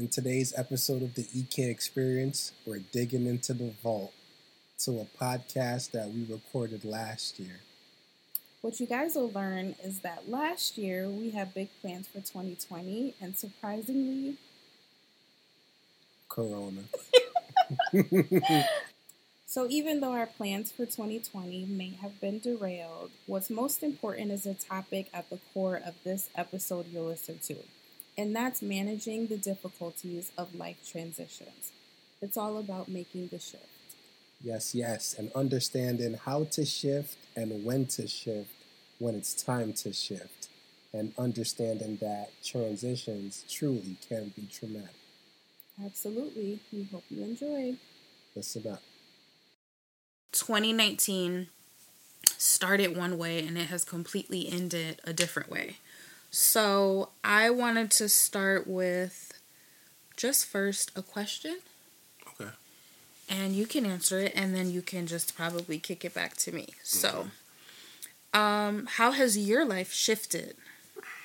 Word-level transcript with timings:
In 0.00 0.08
today's 0.08 0.54
episode 0.56 1.02
of 1.02 1.14
the 1.14 1.26
EK 1.34 1.68
Experience, 1.68 2.52
we're 2.64 2.78
digging 2.78 3.26
into 3.26 3.52
the 3.52 3.74
vault 3.82 4.14
to 4.78 4.92
a 4.92 5.04
podcast 5.22 5.90
that 5.90 6.08
we 6.08 6.24
recorded 6.24 6.86
last 6.86 7.38
year. 7.38 7.60
What 8.62 8.80
you 8.80 8.86
guys 8.86 9.14
will 9.14 9.30
learn 9.30 9.74
is 9.84 10.00
that 10.00 10.30
last 10.30 10.78
year 10.78 11.06
we 11.06 11.32
had 11.32 11.52
big 11.52 11.68
plans 11.82 12.08
for 12.08 12.20
2020, 12.20 13.14
and 13.20 13.36
surprisingly, 13.36 14.38
Corona. 16.30 16.84
So, 19.50 19.66
even 19.68 19.98
though 19.98 20.12
our 20.12 20.26
plans 20.26 20.70
for 20.70 20.86
2020 20.86 21.64
may 21.64 21.90
have 22.00 22.20
been 22.20 22.38
derailed, 22.38 23.10
what's 23.26 23.50
most 23.50 23.82
important 23.82 24.30
is 24.30 24.46
a 24.46 24.54
topic 24.54 25.08
at 25.12 25.28
the 25.28 25.40
core 25.52 25.80
of 25.84 25.96
this 26.04 26.30
episode 26.36 26.86
you'll 26.92 27.06
listen 27.06 27.40
to, 27.46 27.56
and 28.16 28.34
that's 28.34 28.62
managing 28.62 29.26
the 29.26 29.36
difficulties 29.36 30.32
of 30.36 30.54
life 30.54 30.78
transitions. 30.90 31.72
It's 32.20 32.36
all 32.36 32.58
about 32.58 32.88
making 32.88 33.28
the 33.28 33.38
shift. 33.38 33.66
Yes, 34.42 34.74
yes, 34.74 35.14
and 35.18 35.30
understanding 35.34 36.14
how 36.14 36.44
to 36.44 36.64
shift 36.64 37.16
and 37.36 37.64
when 37.64 37.86
to 37.86 38.06
shift 38.06 38.50
when 38.98 39.14
it's 39.14 39.34
time 39.34 39.72
to 39.72 39.92
shift, 39.92 40.48
and 40.92 41.12
understanding 41.18 41.96
that 42.02 42.30
transitions 42.44 43.44
truly 43.48 43.96
can 44.08 44.32
be 44.36 44.46
traumatic. 44.52 44.94
Absolutely. 45.82 46.60
We 46.72 46.84
hope 46.84 47.04
you 47.08 47.22
enjoy. 47.22 47.76
Listen 48.36 48.66
up. 48.70 48.82
2019 50.32 51.48
started 52.36 52.96
one 52.96 53.18
way 53.18 53.46
and 53.46 53.56
it 53.58 53.66
has 53.66 53.84
completely 53.84 54.48
ended 54.50 55.00
a 55.04 55.12
different 55.12 55.50
way. 55.50 55.76
So 56.30 57.10
I 57.24 57.50
wanted 57.50 57.90
to 57.92 58.08
start 58.08 58.66
with 58.66 59.32
just 60.16 60.46
first 60.46 60.92
a 60.96 61.02
question. 61.02 61.58
Okay. 62.28 62.50
And 63.28 63.54
you 63.54 63.66
can 63.66 63.84
answer 63.86 64.20
it 64.20 64.32
and 64.34 64.54
then 64.54 64.70
you 64.70 64.82
can 64.82 65.06
just 65.06 65.36
probably 65.36 65.78
kick 65.78 66.04
it 66.04 66.14
back 66.14 66.36
to 66.38 66.52
me. 66.52 66.68
So 66.82 67.28
um 68.32 68.86
how 68.86 69.10
has 69.12 69.36
your 69.36 69.64
life 69.64 69.92
shifted 69.92 70.56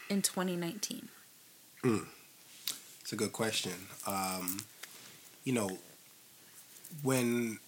in 0.10 0.22
2019? 0.22 1.10
It's 3.02 3.14
a 3.14 3.16
good 3.16 3.34
question. 3.34 3.74
Um, 4.08 4.62
you 5.44 5.54
know, 5.54 5.78
when 7.04 7.60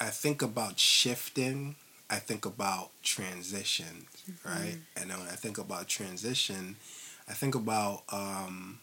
I 0.00 0.06
think 0.06 0.40
about 0.40 0.78
shifting, 0.78 1.74
I 2.12 2.16
think 2.16 2.44
about 2.44 2.90
transition, 3.02 4.04
right? 4.44 4.76
And 4.98 5.10
then 5.10 5.18
when 5.18 5.28
I 5.28 5.32
think 5.34 5.56
about 5.56 5.88
transition, 5.88 6.76
I 7.26 7.32
think 7.32 7.54
about 7.54 8.02
um, 8.12 8.80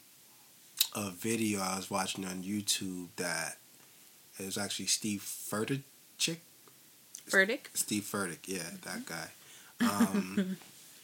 a 0.95 1.11
video 1.11 1.59
I 1.61 1.75
was 1.75 1.91
watching 1.91 2.25
on 2.25 2.41
YouTube 2.41 3.09
that 3.17 3.57
it 4.39 4.47
was 4.47 4.57
actually 4.57 4.87
Steve 4.87 5.21
Furtick. 5.21 5.83
Verdict? 7.27 7.77
Steve 7.77 8.01
Furtick, 8.01 8.47
yeah, 8.47 8.71
that 8.83 9.05
guy. 9.05 9.27
Um, 9.79 10.57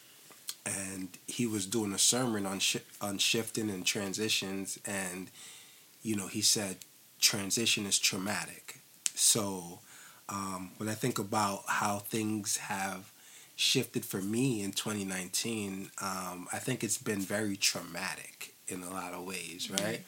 and 0.66 1.10
he 1.28 1.46
was 1.46 1.68
doing 1.68 1.94
a 1.94 2.00
sermon 2.00 2.48
on 2.48 2.58
shi 2.58 2.80
on 3.02 3.20
shifting 3.20 3.70
and 3.70 3.86
transitions, 3.86 4.80
and 4.84 5.30
you 6.02 6.16
know 6.16 6.26
he 6.26 6.42
said 6.42 6.78
transition 7.20 7.86
is 7.86 8.00
traumatic. 8.00 8.80
So 9.14 9.80
um, 10.30 10.72
when 10.78 10.90
I 10.90 10.94
think 10.94 11.20
about 11.20 11.64
how 11.68 12.00
things 12.00 12.58
have 12.58 13.12
shifted 13.56 14.04
for 14.06 14.22
me 14.22 14.64
in 14.64 14.72
2019, 14.72 15.92
um, 16.02 16.48
I 16.52 16.58
think 16.58 16.84
it's 16.84 16.98
been 16.98 17.22
very 17.22 17.56
traumatic 17.56 18.54
in 18.68 18.84
a 18.84 18.90
lot 18.90 19.14
of 19.14 19.26
ways, 19.26 19.70
right? 19.72 20.02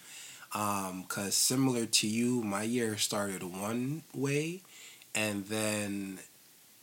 Because 1.02 1.36
similar 1.36 1.86
to 1.86 2.08
you, 2.08 2.42
my 2.44 2.64
year 2.64 2.98
started 2.98 3.44
one 3.44 4.04
way, 4.14 4.62
and 5.14 5.45
then 5.45 6.20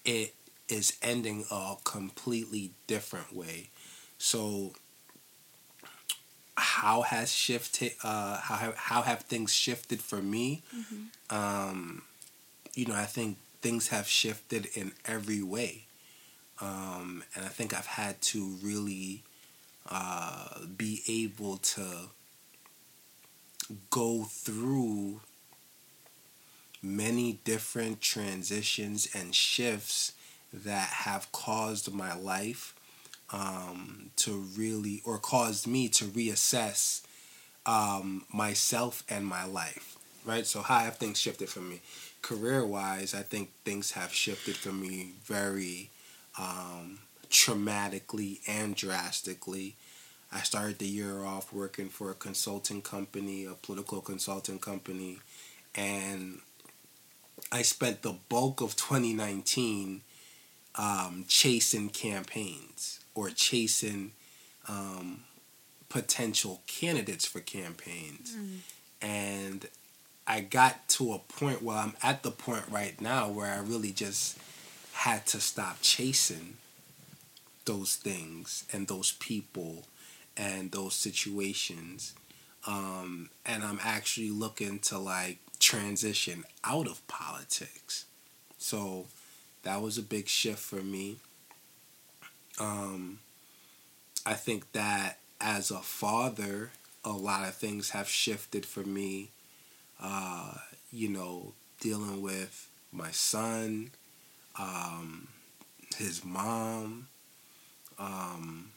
it 0.05 0.35
is 0.69 0.97
ending 1.03 1.45
a 1.51 1.75
completely 1.85 2.71
different 2.87 3.35
way. 3.35 3.71
So, 4.19 4.73
how 6.57 7.03
has 7.03 7.33
shifted? 7.33 7.93
Uh, 8.03 8.39
how 8.39 8.55
have, 8.57 8.77
how 8.77 9.03
have 9.03 9.21
things 9.23 9.53
shifted 9.53 10.01
for 10.01 10.23
me? 10.23 10.63
Um, 11.31 12.03
you 12.75 12.87
know, 12.87 12.95
I 12.95 13.05
think 13.05 13.39
things 13.63 13.89
have 13.89 14.07
shifted 14.07 14.67
in 14.75 14.93
every 15.05 15.43
way, 15.43 15.87
um, 16.61 17.25
and 17.35 17.45
I 17.45 17.49
think 17.49 17.75
I've 17.75 17.87
had 17.87 18.21
to 18.23 18.57
really 18.63 19.23
uh, 19.91 20.61
be 20.77 21.03
able 21.09 21.59
to 21.59 22.09
go 23.91 24.25
through 24.25 25.21
many 26.83 27.41
different 27.45 28.01
transitions 28.01 29.09
and 29.15 29.35
shifts 29.35 30.13
that 30.53 30.89
have 30.89 31.33
caused 31.33 31.93
my 31.93 32.15
life 32.15 32.75
um, 33.33 34.11
to 34.17 34.33
really, 34.57 35.03
or 35.05 35.19
caused 35.19 35.67
me 35.67 35.89
to 35.89 36.05
reassess 36.05 37.03
um, 37.67 38.25
myself 38.33 39.03
and 39.09 39.27
my 39.27 39.45
life, 39.45 39.97
right? 40.25 40.47
So, 40.47 40.61
how 40.63 40.81
have 40.81 40.99
things 40.99 41.19
shifted 41.19 41.49
for 41.49 41.61
me? 41.61 41.81
Career 42.25 42.65
wise, 42.65 43.15
I 43.15 43.21
think 43.21 43.51
things 43.67 43.91
have 43.91 44.11
shifted 44.11 44.57
for 44.57 44.73
me 44.73 45.13
very 45.25 45.91
um, 46.39 47.01
traumatically 47.29 48.39
and 48.49 48.75
drastically. 48.75 49.77
I 50.33 50.41
started 50.41 50.79
the 50.79 50.87
year 50.87 51.23
off 51.23 51.53
working 51.53 51.91
for 51.91 52.11
a 52.11 52.15
consulting 52.15 52.81
company, 52.81 53.45
a 53.45 53.53
political 53.53 54.01
consulting 54.01 54.59
company, 54.59 55.19
and 55.75 56.39
I 57.53 57.61
spent 57.61 58.01
the 58.01 58.15
bulk 58.31 58.63
of 58.63 58.75
2019 58.75 60.01
um, 60.77 61.27
chasing 61.29 61.91
campaigns 61.91 63.01
or 63.15 63.29
chasing 63.29 64.13
um, 64.67 65.25
potential 65.91 66.63
candidates 66.67 67.27
for 67.27 67.41
campaigns. 67.41 68.35
And 69.03 69.69
I 70.27 70.41
got 70.41 70.89
to 70.91 71.13
a 71.13 71.19
point 71.19 71.63
where 71.63 71.77
I'm 71.77 71.95
at 72.03 72.23
the 72.23 72.31
point 72.31 72.65
right 72.71 72.99
now 73.01 73.29
where 73.29 73.53
I 73.53 73.59
really 73.59 73.93
just 73.93 74.39
had 74.93 75.27
to 75.27 75.41
stop 75.41 75.79
chasing 75.83 76.57
those 77.65 77.97
things 77.97 78.65
and 78.73 78.89
those 78.89 79.13
people 79.13 79.85
and 80.37 80.71
those 80.73 80.95
situations. 80.95 82.15
Um, 82.67 83.29
and 83.45 83.63
I'm 83.63 83.81
actually 83.83 84.31
looking 84.31 84.79
to 84.81 84.99
like 84.99 85.39
transition 85.59 86.45
out 86.63 86.87
of 86.87 87.07
politics. 87.07 88.07
So 88.59 89.07
that 89.63 89.83
was 89.83 89.99
a 89.99 90.03
big 90.03 90.29
shift 90.29 90.61
for 90.61 90.83
me. 90.83 91.17
Um, 92.59 93.19
I 94.25 94.35
think 94.35 94.73
that 94.73 95.19
as 95.41 95.71
a 95.71 95.81
father, 95.81 96.71
a 97.05 97.13
lot 97.13 97.47
of 97.47 97.55
things 97.55 97.91
have 97.91 98.09
shifted 98.09 98.65
for 98.65 98.81
me. 98.81 99.31
Uh, 100.07 100.53
you 100.93 101.09
know, 101.09 101.55
dealing 101.81 102.21
with 102.21 102.69
my 102.93 103.11
son, 103.11 103.91
um, 104.59 105.29
his 105.97 106.23
mom, 106.23 107.09
um, 107.99 108.71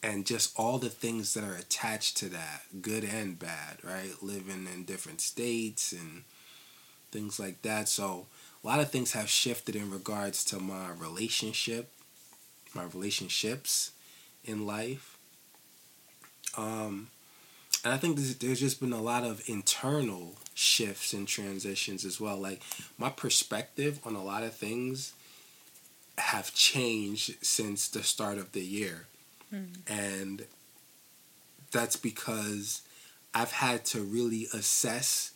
and 0.00 0.24
just 0.24 0.56
all 0.56 0.78
the 0.78 0.88
things 0.88 1.34
that 1.34 1.42
are 1.42 1.56
attached 1.56 2.16
to 2.18 2.28
that, 2.28 2.62
good 2.80 3.02
and 3.02 3.36
bad, 3.36 3.78
right? 3.82 4.12
Living 4.22 4.68
in 4.72 4.84
different 4.84 5.20
states 5.20 5.90
and 5.92 6.22
things 7.10 7.40
like 7.40 7.62
that. 7.62 7.88
So 7.88 8.26
a 8.62 8.66
lot 8.66 8.78
of 8.78 8.92
things 8.92 9.12
have 9.14 9.28
shifted 9.28 9.74
in 9.74 9.90
regards 9.90 10.44
to 10.46 10.60
my 10.60 10.90
relationship, 10.92 11.90
my 12.74 12.84
relationships 12.84 13.90
in 14.44 14.66
life. 14.68 15.18
Um, 16.56 17.08
and 17.84 17.92
I 17.92 17.96
think 17.96 18.16
there's, 18.16 18.36
there's 18.36 18.60
just 18.60 18.80
been 18.80 18.92
a 18.92 19.00
lot 19.02 19.24
of 19.24 19.42
internal 19.48 20.36
shifts 20.54 21.12
and 21.12 21.26
transitions 21.26 22.04
as 22.04 22.20
well. 22.20 22.36
Like 22.36 22.62
my 22.98 23.10
perspective 23.10 23.98
on 24.04 24.14
a 24.14 24.22
lot 24.22 24.42
of 24.42 24.54
things 24.54 25.12
have 26.18 26.54
changed 26.54 27.44
since 27.44 27.88
the 27.88 28.02
start 28.02 28.38
of 28.38 28.52
the 28.52 28.60
year. 28.60 29.06
And 29.88 30.46
that's 31.72 31.96
because 31.96 32.82
I've 33.34 33.52
had 33.52 33.84
to 33.86 34.00
really 34.00 34.46
assess 34.54 35.32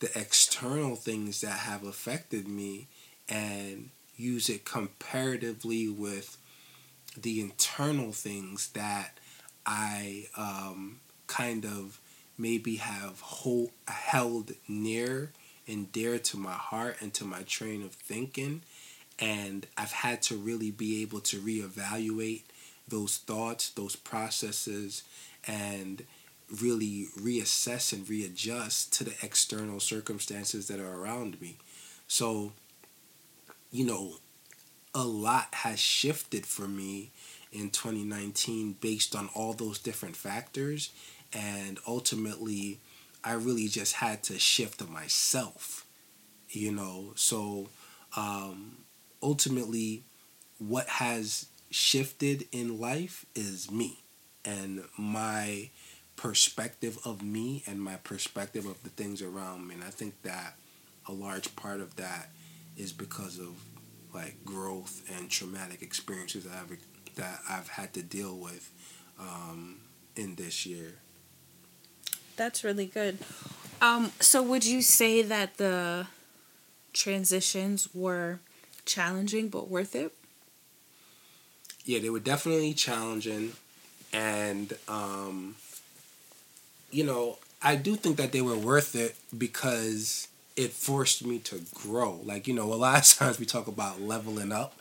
the 0.00 0.10
external 0.18 0.96
things 0.96 1.40
that 1.40 1.58
have 1.60 1.84
affected 1.84 2.46
me 2.46 2.88
and 3.28 3.90
use 4.16 4.48
it 4.48 4.64
comparatively 4.64 5.88
with 5.88 6.36
the 7.16 7.40
internal 7.40 8.12
things 8.12 8.68
that 8.70 9.18
I 9.64 10.26
um, 10.36 11.00
kind 11.26 11.64
of 11.64 12.00
maybe 12.38 12.76
have 12.76 13.20
hold, 13.20 13.70
held 13.88 14.52
near 14.68 15.32
and 15.66 15.90
dear 15.92 16.18
to 16.18 16.36
my 16.36 16.52
heart 16.52 16.96
and 17.00 17.12
to 17.14 17.24
my 17.24 17.42
train 17.42 17.82
of 17.82 17.92
thinking. 17.92 18.62
And 19.18 19.66
I've 19.76 19.92
had 19.92 20.22
to 20.22 20.36
really 20.36 20.70
be 20.70 21.02
able 21.02 21.20
to 21.20 21.40
reevaluate 21.40 22.42
those 22.86 23.16
thoughts, 23.16 23.70
those 23.70 23.96
processes, 23.96 25.02
and 25.46 26.04
really 26.60 27.06
reassess 27.18 27.92
and 27.92 28.08
readjust 28.08 28.92
to 28.92 29.04
the 29.04 29.14
external 29.22 29.80
circumstances 29.80 30.68
that 30.68 30.78
are 30.78 30.94
around 30.94 31.40
me. 31.40 31.56
So, 32.06 32.52
you 33.70 33.84
know, 33.84 34.16
a 34.94 35.04
lot 35.04 35.48
has 35.52 35.78
shifted 35.80 36.46
for 36.46 36.68
me 36.68 37.10
in 37.52 37.70
2019 37.70 38.76
based 38.80 39.16
on 39.16 39.28
all 39.34 39.52
those 39.52 39.78
different 39.78 40.16
factors. 40.16 40.90
And 41.36 41.78
ultimately, 41.86 42.80
I 43.22 43.34
really 43.34 43.68
just 43.68 43.94
had 43.94 44.22
to 44.24 44.38
shift 44.38 44.88
myself, 44.88 45.84
you 46.48 46.72
know. 46.72 47.12
So, 47.14 47.68
um, 48.16 48.78
ultimately, 49.22 50.04
what 50.58 50.88
has 50.88 51.46
shifted 51.70 52.48
in 52.52 52.80
life 52.80 53.26
is 53.34 53.70
me 53.70 53.98
and 54.46 54.84
my 54.96 55.68
perspective 56.16 56.98
of 57.04 57.22
me 57.22 57.62
and 57.66 57.82
my 57.82 57.96
perspective 57.96 58.64
of 58.64 58.82
the 58.82 58.88
things 58.88 59.20
around 59.20 59.68
me. 59.68 59.74
And 59.74 59.84
I 59.84 59.90
think 59.90 60.22
that 60.22 60.54
a 61.06 61.12
large 61.12 61.54
part 61.54 61.80
of 61.80 61.96
that 61.96 62.30
is 62.78 62.92
because 62.92 63.38
of 63.38 63.54
like 64.14 64.42
growth 64.44 65.02
and 65.14 65.28
traumatic 65.28 65.82
experiences 65.82 66.44
that 66.44 66.54
I've 66.54 66.78
that 67.16 67.40
I've 67.48 67.68
had 67.68 67.92
to 67.94 68.02
deal 68.02 68.36
with 68.36 68.70
um, 69.18 69.80
in 70.14 70.34
this 70.36 70.64
year. 70.64 70.94
That's 72.36 72.62
really 72.62 72.86
good. 72.86 73.18
Um, 73.80 74.12
so 74.20 74.42
would 74.42 74.64
you 74.64 74.82
say 74.82 75.22
that 75.22 75.56
the 75.56 76.06
transitions 76.92 77.88
were 77.94 78.40
challenging 78.84 79.48
but 79.48 79.68
worth 79.68 79.94
it? 79.94 80.12
Yeah, 81.84 82.00
they 82.00 82.10
were 82.10 82.20
definitely 82.20 82.74
challenging, 82.74 83.52
and 84.12 84.72
um, 84.88 85.54
you 86.90 87.04
know, 87.04 87.38
I 87.62 87.76
do 87.76 87.94
think 87.96 88.16
that 88.16 88.32
they 88.32 88.40
were 88.40 88.56
worth 88.56 88.96
it 88.96 89.14
because 89.36 90.28
it 90.56 90.72
forced 90.72 91.24
me 91.24 91.38
to 91.40 91.60
grow. 91.74 92.20
Like, 92.24 92.48
you 92.48 92.54
know, 92.54 92.72
a 92.72 92.74
lot 92.74 92.98
of 92.98 93.18
times 93.18 93.38
we 93.38 93.46
talk 93.46 93.68
about 93.68 94.00
leveling 94.00 94.50
up, 94.52 94.74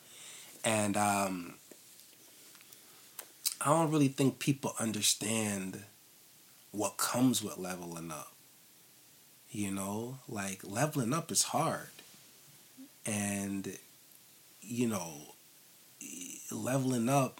and 0.63 0.97
um, 0.97 1.55
I 3.61 3.65
don't 3.65 3.91
really 3.91 4.07
think 4.07 4.39
people 4.39 4.73
understand 4.79 5.83
what 6.75 6.97
comes 6.97 7.43
with 7.43 7.57
leveling 7.57 8.11
up. 8.11 8.31
You 9.49 9.71
know, 9.71 10.19
like 10.27 10.61
leveling 10.63 11.13
up 11.13 11.31
is 11.31 11.43
hard. 11.43 11.87
And, 13.05 13.77
you 14.61 14.87
know, 14.87 15.35
leveling 16.51 17.09
up 17.09 17.39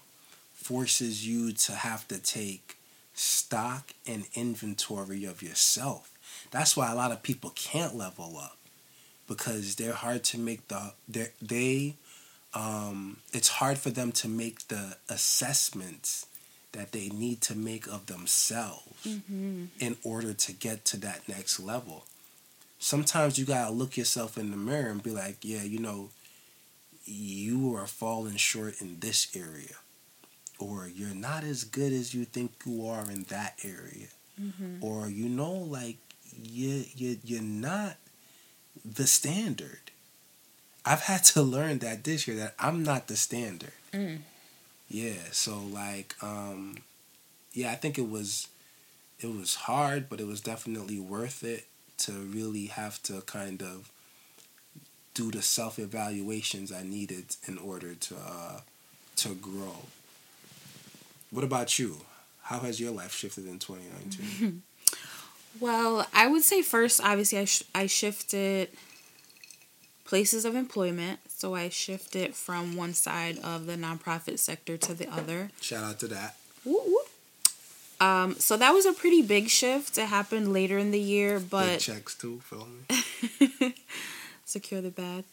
forces 0.54 1.26
you 1.26 1.52
to 1.52 1.72
have 1.72 2.08
to 2.08 2.18
take 2.18 2.76
stock 3.14 3.92
and 4.06 4.26
inventory 4.34 5.24
of 5.24 5.42
yourself. 5.42 6.10
That's 6.50 6.76
why 6.76 6.90
a 6.90 6.94
lot 6.94 7.12
of 7.12 7.22
people 7.22 7.52
can't 7.54 7.94
level 7.94 8.36
up 8.38 8.58
because 9.26 9.76
they're 9.76 9.92
hard 9.92 10.24
to 10.24 10.38
make 10.38 10.68
the 10.68 10.92
they 11.42 11.94
um, 12.54 13.18
it's 13.32 13.48
hard 13.48 13.78
for 13.78 13.90
them 13.90 14.12
to 14.12 14.28
make 14.28 14.68
the 14.68 14.96
assessments 15.08 16.26
that 16.72 16.92
they 16.92 17.08
need 17.08 17.40
to 17.42 17.54
make 17.54 17.86
of 17.86 18.06
themselves 18.06 19.06
mm-hmm. 19.06 19.66
in 19.78 19.96
order 20.04 20.32
to 20.32 20.52
get 20.52 20.84
to 20.86 20.96
that 20.98 21.28
next 21.28 21.58
level. 21.58 22.04
Sometimes 22.78 23.38
you 23.38 23.44
gotta 23.44 23.72
look 23.72 23.96
yourself 23.96 24.36
in 24.36 24.50
the 24.50 24.56
mirror 24.56 24.90
and 24.90 25.02
be 25.02 25.10
like, 25.10 25.38
yeah, 25.42 25.62
you 25.62 25.78
know, 25.78 26.10
you 27.04 27.74
are 27.74 27.86
falling 27.86 28.36
short 28.36 28.80
in 28.80 28.98
this 29.00 29.34
area 29.34 29.76
or 30.58 30.88
you're 30.88 31.14
not 31.14 31.44
as 31.44 31.64
good 31.64 31.92
as 31.92 32.14
you 32.14 32.24
think 32.24 32.52
you 32.64 32.86
are 32.86 33.10
in 33.10 33.24
that 33.24 33.54
area 33.62 34.08
mm-hmm. 34.40 34.82
or 34.82 35.08
you 35.08 35.28
know 35.28 35.52
like 35.52 35.96
you 36.42 36.84
you 36.94 37.18
you're 37.24 37.42
not 37.42 37.96
the 38.84 39.06
standard 39.06 39.90
i've 40.84 41.02
had 41.02 41.22
to 41.24 41.42
learn 41.42 41.78
that 41.78 42.04
this 42.04 42.26
year 42.26 42.36
that 42.36 42.54
i'm 42.58 42.82
not 42.82 43.06
the 43.06 43.16
standard 43.16 43.72
mm. 43.92 44.18
Yeah 44.88 45.30
so 45.32 45.58
like 45.58 46.14
um 46.22 46.76
yeah 47.52 47.70
i 47.72 47.74
think 47.74 47.98
it 47.98 48.08
was 48.08 48.48
it 49.20 49.26
was 49.26 49.54
hard 49.54 50.08
but 50.08 50.20
it 50.20 50.26
was 50.26 50.40
definitely 50.40 50.98
worth 51.00 51.42
it 51.42 51.66
to 51.98 52.12
really 52.12 52.66
have 52.66 53.02
to 53.02 53.20
kind 53.22 53.62
of 53.62 53.90
do 55.14 55.30
the 55.30 55.42
self 55.42 55.78
evaluations 55.78 56.70
i 56.72 56.82
needed 56.82 57.36
in 57.48 57.58
order 57.58 57.94
to 57.94 58.14
uh 58.16 58.60
to 59.16 59.34
grow 59.34 59.76
what 61.30 61.44
about 61.44 61.78
you? 61.78 61.98
How 62.42 62.60
has 62.60 62.80
your 62.80 62.92
life 62.92 63.12
shifted 63.12 63.46
in 63.46 63.58
2019? 63.58 64.62
well, 65.60 66.06
I 66.14 66.26
would 66.28 66.42
say 66.42 66.62
first, 66.62 67.00
obviously, 67.02 67.38
I, 67.38 67.44
sh- 67.44 67.62
I 67.74 67.86
shifted 67.86 68.68
places 70.06 70.44
of 70.44 70.54
employment. 70.54 71.20
So 71.28 71.54
I 71.54 71.68
shifted 71.68 72.34
from 72.34 72.76
one 72.76 72.94
side 72.94 73.38
of 73.38 73.66
the 73.66 73.74
nonprofit 73.74 74.38
sector 74.38 74.76
to 74.78 74.94
the 74.94 75.08
other. 75.08 75.50
Shout 75.60 75.84
out 75.84 76.00
to 76.00 76.08
that. 76.08 76.36
Woo. 76.64 76.98
Um, 78.00 78.34
so 78.34 78.56
that 78.56 78.72
was 78.72 78.84
a 78.86 78.92
pretty 78.92 79.22
big 79.22 79.48
shift. 79.48 79.96
It 79.98 80.06
happened 80.06 80.52
later 80.52 80.78
in 80.78 80.90
the 80.90 81.00
year, 81.00 81.40
but 81.40 81.66
big 81.66 81.80
checks 81.80 82.14
too. 82.14 82.40
Feel 82.40 82.66
me? 82.66 83.74
Secure 84.44 84.80
the 84.80 84.90
bag. 84.90 85.24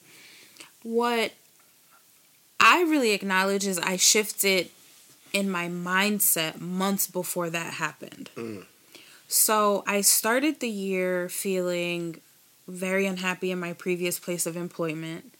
What 0.81 1.33
I 2.59 2.81
really 2.83 3.11
acknowledge 3.11 3.67
is 3.67 3.79
I 3.79 3.97
shifted 3.97 4.69
in 5.33 5.49
my 5.49 5.67
mindset 5.67 6.61
months 6.61 7.07
before 7.07 7.49
that 7.49 7.73
happened. 7.73 8.29
Mm. 8.35 8.65
So 9.27 9.83
I 9.87 10.01
started 10.01 10.59
the 10.59 10.69
year 10.69 11.27
feeling 11.27 12.21
very 12.67 13.05
unhappy 13.05 13.51
in 13.51 13.59
my 13.59 13.73
previous 13.73 14.19
place 14.19 14.45
of 14.45 14.55
employment, 14.55 15.33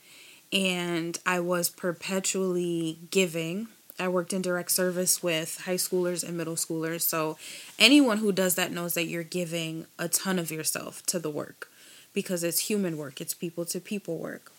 and 0.52 1.18
I 1.26 1.40
was 1.40 1.70
perpetually 1.70 2.98
giving. 3.10 3.68
I 3.98 4.08
worked 4.08 4.32
in 4.32 4.42
direct 4.42 4.72
service 4.72 5.22
with 5.22 5.62
high 5.66 5.76
schoolers 5.76 6.26
and 6.26 6.36
middle 6.36 6.56
schoolers. 6.56 7.02
So 7.02 7.38
anyone 7.78 8.18
who 8.18 8.32
does 8.32 8.56
that 8.56 8.72
knows 8.72 8.94
that 8.94 9.06
you're 9.06 9.22
giving 9.22 9.86
a 9.98 10.08
ton 10.08 10.38
of 10.38 10.50
yourself 10.50 11.04
to 11.06 11.18
the 11.18 11.30
work 11.30 11.68
because 12.12 12.44
it's 12.44 12.60
human 12.60 12.96
work, 12.96 13.20
it's 13.20 13.34
people 13.34 13.64
to 13.66 13.80
people 13.80 14.18
work. 14.18 14.52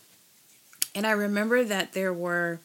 And 0.93 1.05
I 1.05 1.11
remember 1.11 1.63
that 1.65 1.93
there 1.93 2.13
were 2.13 2.59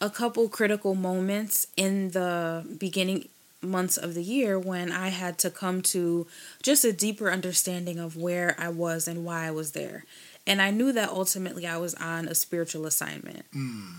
a 0.00 0.10
couple 0.10 0.48
critical 0.48 0.94
moments 0.94 1.66
in 1.76 2.10
the 2.10 2.66
beginning 2.78 3.28
months 3.64 3.96
of 3.96 4.14
the 4.14 4.22
year 4.22 4.58
when 4.58 4.92
I 4.92 5.08
had 5.08 5.38
to 5.38 5.50
come 5.50 5.82
to 5.82 6.26
just 6.62 6.84
a 6.84 6.92
deeper 6.92 7.30
understanding 7.30 7.98
of 7.98 8.16
where 8.16 8.54
I 8.58 8.68
was 8.68 9.08
and 9.08 9.24
why 9.24 9.46
I 9.46 9.50
was 9.50 9.72
there. 9.72 10.04
And 10.46 10.60
I 10.60 10.70
knew 10.70 10.92
that 10.92 11.08
ultimately 11.08 11.66
I 11.66 11.78
was 11.78 11.94
on 11.94 12.28
a 12.28 12.34
spiritual 12.34 12.86
assignment. 12.86 13.44
Mm. 13.52 13.92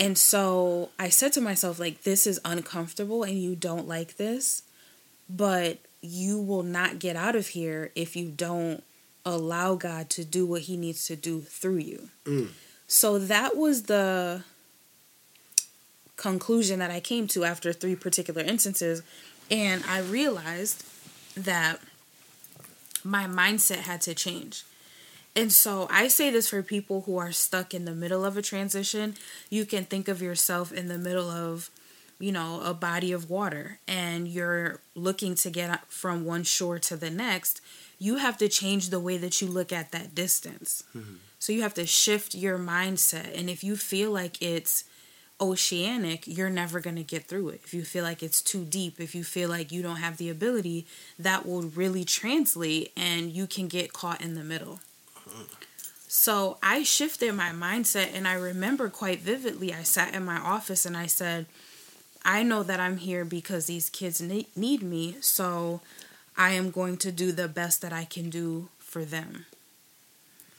And 0.00 0.18
so 0.18 0.90
I 0.98 1.10
said 1.10 1.32
to 1.34 1.40
myself, 1.40 1.78
like, 1.78 2.02
this 2.02 2.26
is 2.26 2.40
uncomfortable 2.44 3.22
and 3.22 3.40
you 3.40 3.54
don't 3.54 3.86
like 3.86 4.16
this, 4.16 4.62
but 5.28 5.78
you 6.00 6.40
will 6.40 6.64
not 6.64 6.98
get 6.98 7.14
out 7.14 7.36
of 7.36 7.48
here 7.48 7.92
if 7.94 8.16
you 8.16 8.28
don't 8.28 8.82
allow 9.24 9.76
God 9.76 10.10
to 10.10 10.24
do 10.24 10.44
what 10.44 10.62
he 10.62 10.76
needs 10.76 11.06
to 11.06 11.14
do 11.14 11.40
through 11.40 11.78
you. 11.78 12.08
Mm. 12.24 12.48
So 12.88 13.18
that 13.18 13.56
was 13.56 13.84
the 13.84 14.42
conclusion 16.22 16.78
that 16.78 16.90
I 16.90 17.00
came 17.00 17.26
to 17.28 17.44
after 17.44 17.72
three 17.72 17.96
particular 17.96 18.42
instances. 18.42 19.02
And 19.50 19.84
I 19.88 19.98
realized 19.98 20.84
that 21.36 21.80
my 23.02 23.24
mindset 23.24 23.80
had 23.80 24.00
to 24.02 24.14
change. 24.14 24.64
And 25.34 25.52
so 25.52 25.88
I 25.90 26.08
say 26.08 26.30
this 26.30 26.48
for 26.48 26.62
people 26.62 27.02
who 27.02 27.18
are 27.18 27.32
stuck 27.32 27.74
in 27.74 27.84
the 27.84 27.94
middle 27.94 28.24
of 28.24 28.36
a 28.36 28.42
transition. 28.42 29.16
You 29.50 29.66
can 29.66 29.84
think 29.84 30.06
of 30.06 30.22
yourself 30.22 30.72
in 30.72 30.86
the 30.86 30.98
middle 30.98 31.28
of, 31.28 31.70
you 32.20 32.30
know, 32.30 32.60
a 32.62 32.72
body 32.72 33.10
of 33.10 33.28
water 33.28 33.78
and 33.88 34.28
you're 34.28 34.78
looking 34.94 35.34
to 35.36 35.50
get 35.50 35.90
from 35.90 36.24
one 36.24 36.44
shore 36.44 36.78
to 36.80 36.96
the 36.96 37.10
next. 37.10 37.60
You 37.98 38.18
have 38.18 38.38
to 38.38 38.48
change 38.48 38.90
the 38.90 39.00
way 39.00 39.16
that 39.16 39.40
you 39.40 39.48
look 39.48 39.72
at 39.72 39.90
that 39.90 40.14
distance. 40.14 40.84
Mm-hmm. 40.96 41.14
So 41.38 41.52
you 41.52 41.62
have 41.62 41.74
to 41.74 41.86
shift 41.86 42.34
your 42.34 42.58
mindset. 42.58 43.36
And 43.36 43.50
if 43.50 43.64
you 43.64 43.74
feel 43.74 44.12
like 44.12 44.40
it's 44.40 44.84
oceanic, 45.42 46.26
you're 46.26 46.48
never 46.48 46.80
going 46.80 46.96
to 46.96 47.02
get 47.02 47.24
through 47.24 47.50
it. 47.50 47.60
If 47.64 47.74
you 47.74 47.84
feel 47.84 48.04
like 48.04 48.22
it's 48.22 48.40
too 48.40 48.64
deep, 48.64 49.00
if 49.00 49.14
you 49.14 49.24
feel 49.24 49.48
like 49.48 49.72
you 49.72 49.82
don't 49.82 49.96
have 49.96 50.16
the 50.16 50.30
ability, 50.30 50.86
that 51.18 51.44
will 51.44 51.62
really 51.62 52.04
translate 52.04 52.92
and 52.96 53.30
you 53.32 53.46
can 53.46 53.66
get 53.68 53.92
caught 53.92 54.20
in 54.20 54.34
the 54.34 54.44
middle. 54.44 54.80
So 56.06 56.58
I 56.62 56.84
shifted 56.84 57.34
my 57.34 57.50
mindset 57.50 58.14
and 58.14 58.28
I 58.28 58.34
remember 58.34 58.88
quite 58.88 59.20
vividly 59.20 59.74
I 59.74 59.82
sat 59.82 60.14
in 60.14 60.24
my 60.24 60.38
office 60.38 60.86
and 60.86 60.96
I 60.96 61.06
said, 61.06 61.46
I 62.24 62.42
know 62.42 62.62
that 62.62 62.78
I'm 62.78 62.98
here 62.98 63.24
because 63.24 63.66
these 63.66 63.90
kids 63.90 64.20
need 64.20 64.82
me, 64.82 65.16
so 65.20 65.80
I 66.36 66.50
am 66.52 66.70
going 66.70 66.96
to 66.98 67.10
do 67.10 67.32
the 67.32 67.48
best 67.48 67.82
that 67.82 67.92
I 67.92 68.04
can 68.04 68.30
do 68.30 68.68
for 68.78 69.04
them. 69.04 69.46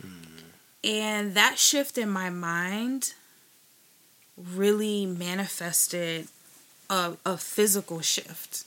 Mm. 0.05 0.41
And 0.83 1.35
that 1.35 1.57
shift 1.57 1.97
in 1.97 2.09
my 2.09 2.29
mind 2.29 3.13
really 4.37 5.05
manifested 5.05 6.27
a, 6.89 7.13
a 7.25 7.37
physical 7.37 8.01
shift 8.01 8.65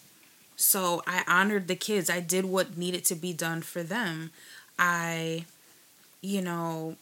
So 0.56 1.02
I 1.06 1.24
honored 1.28 1.68
the 1.68 1.76
kids. 1.76 2.10
I 2.10 2.20
did 2.20 2.44
what 2.46 2.76
needed 2.78 3.04
to 3.06 3.14
be 3.16 3.32
done 3.32 3.62
for 3.62 3.82
them. 3.82 4.30
I, 4.78 5.46
you 6.22 6.42
know, 6.42 6.96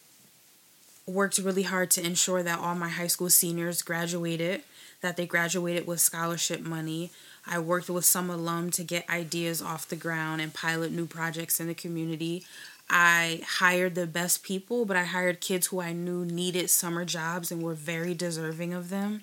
worked 1.07 1.39
really 1.39 1.63
hard 1.65 1.91
to 1.93 2.05
ensure 2.05 2.43
that 2.43 2.59
all 2.59 2.75
my 2.75 2.89
high 2.89 3.07
school 3.07 3.31
seniors 3.31 3.83
graduated, 3.83 4.63
that 5.03 5.17
they 5.17 5.27
graduated 5.27 5.87
with 5.87 6.01
scholarship 6.01 6.61
money. 6.61 7.11
I 7.47 7.59
worked 7.59 7.91
with 7.91 8.07
some 8.07 8.31
alum 8.31 8.71
to 8.73 8.85
get 8.85 9.09
ideas 9.11 9.61
off 9.61 9.89
the 9.89 9.97
ground 9.97 10.41
and 10.41 10.55
pilot 10.55 10.93
new 10.93 11.07
projects 11.07 11.61
in 11.61 11.67
the 11.67 11.75
community. 11.75 12.45
I 12.89 13.41
hired 13.45 13.95
the 13.95 14.07
best 14.07 14.43
people, 14.43 14.85
but 14.85 14.97
I 14.97 15.05
hired 15.05 15.41
kids 15.41 15.69
who 15.69 15.81
I 15.81 15.93
knew 15.93 16.25
needed 16.25 16.71
summer 16.71 17.05
jobs 17.05 17.51
and 17.51 17.63
were 17.63 17.75
very 17.75 18.15
deserving 18.15 18.75
of 18.75 18.91
them. 18.91 19.23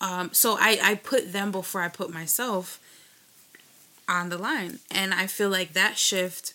Um, 0.00 0.30
so 0.32 0.56
I, 0.58 0.78
I 0.82 0.94
put 0.96 1.32
them 1.32 1.52
before 1.52 1.82
I 1.82 1.88
put 1.88 2.12
myself 2.12 2.80
on 4.08 4.28
the 4.28 4.38
line. 4.38 4.80
And 4.90 5.14
I 5.14 5.26
feel 5.26 5.48
like 5.48 5.72
that 5.72 5.96
shift 5.98 6.54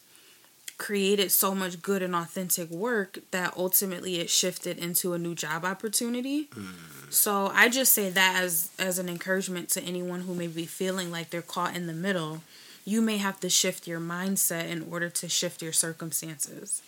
created 0.77 1.31
so 1.31 1.55
much 1.55 1.81
good 1.81 2.03
and 2.03 2.15
authentic 2.15 2.69
work 2.69 3.19
that 3.31 3.53
ultimately 3.57 4.19
it 4.19 4.29
shifted 4.29 4.77
into 4.77 5.13
a 5.13 5.17
new 5.17 5.33
job 5.33 5.65
opportunity. 5.65 6.45
Mm. 6.45 6.73
So 7.09 7.51
I 7.53 7.69
just 7.69 7.93
say 7.93 8.09
that 8.09 8.41
as 8.41 8.69
as 8.77 8.99
an 8.99 9.09
encouragement 9.09 9.69
to 9.69 9.81
anyone 9.81 10.21
who 10.21 10.35
may 10.35 10.47
be 10.47 10.65
feeling 10.65 11.11
like 11.11 11.29
they're 11.29 11.41
caught 11.41 11.75
in 11.75 11.87
the 11.87 11.93
middle. 11.93 12.41
You 12.87 13.01
may 13.01 13.17
have 13.17 13.41
to 13.41 13.49
shift 13.49 13.85
your 13.85 13.99
mindset 13.99 14.69
in 14.69 14.87
order 14.89 15.09
to 15.09 15.27
shift 15.27 15.61
your 15.61 15.73
circumstances. 15.73 16.81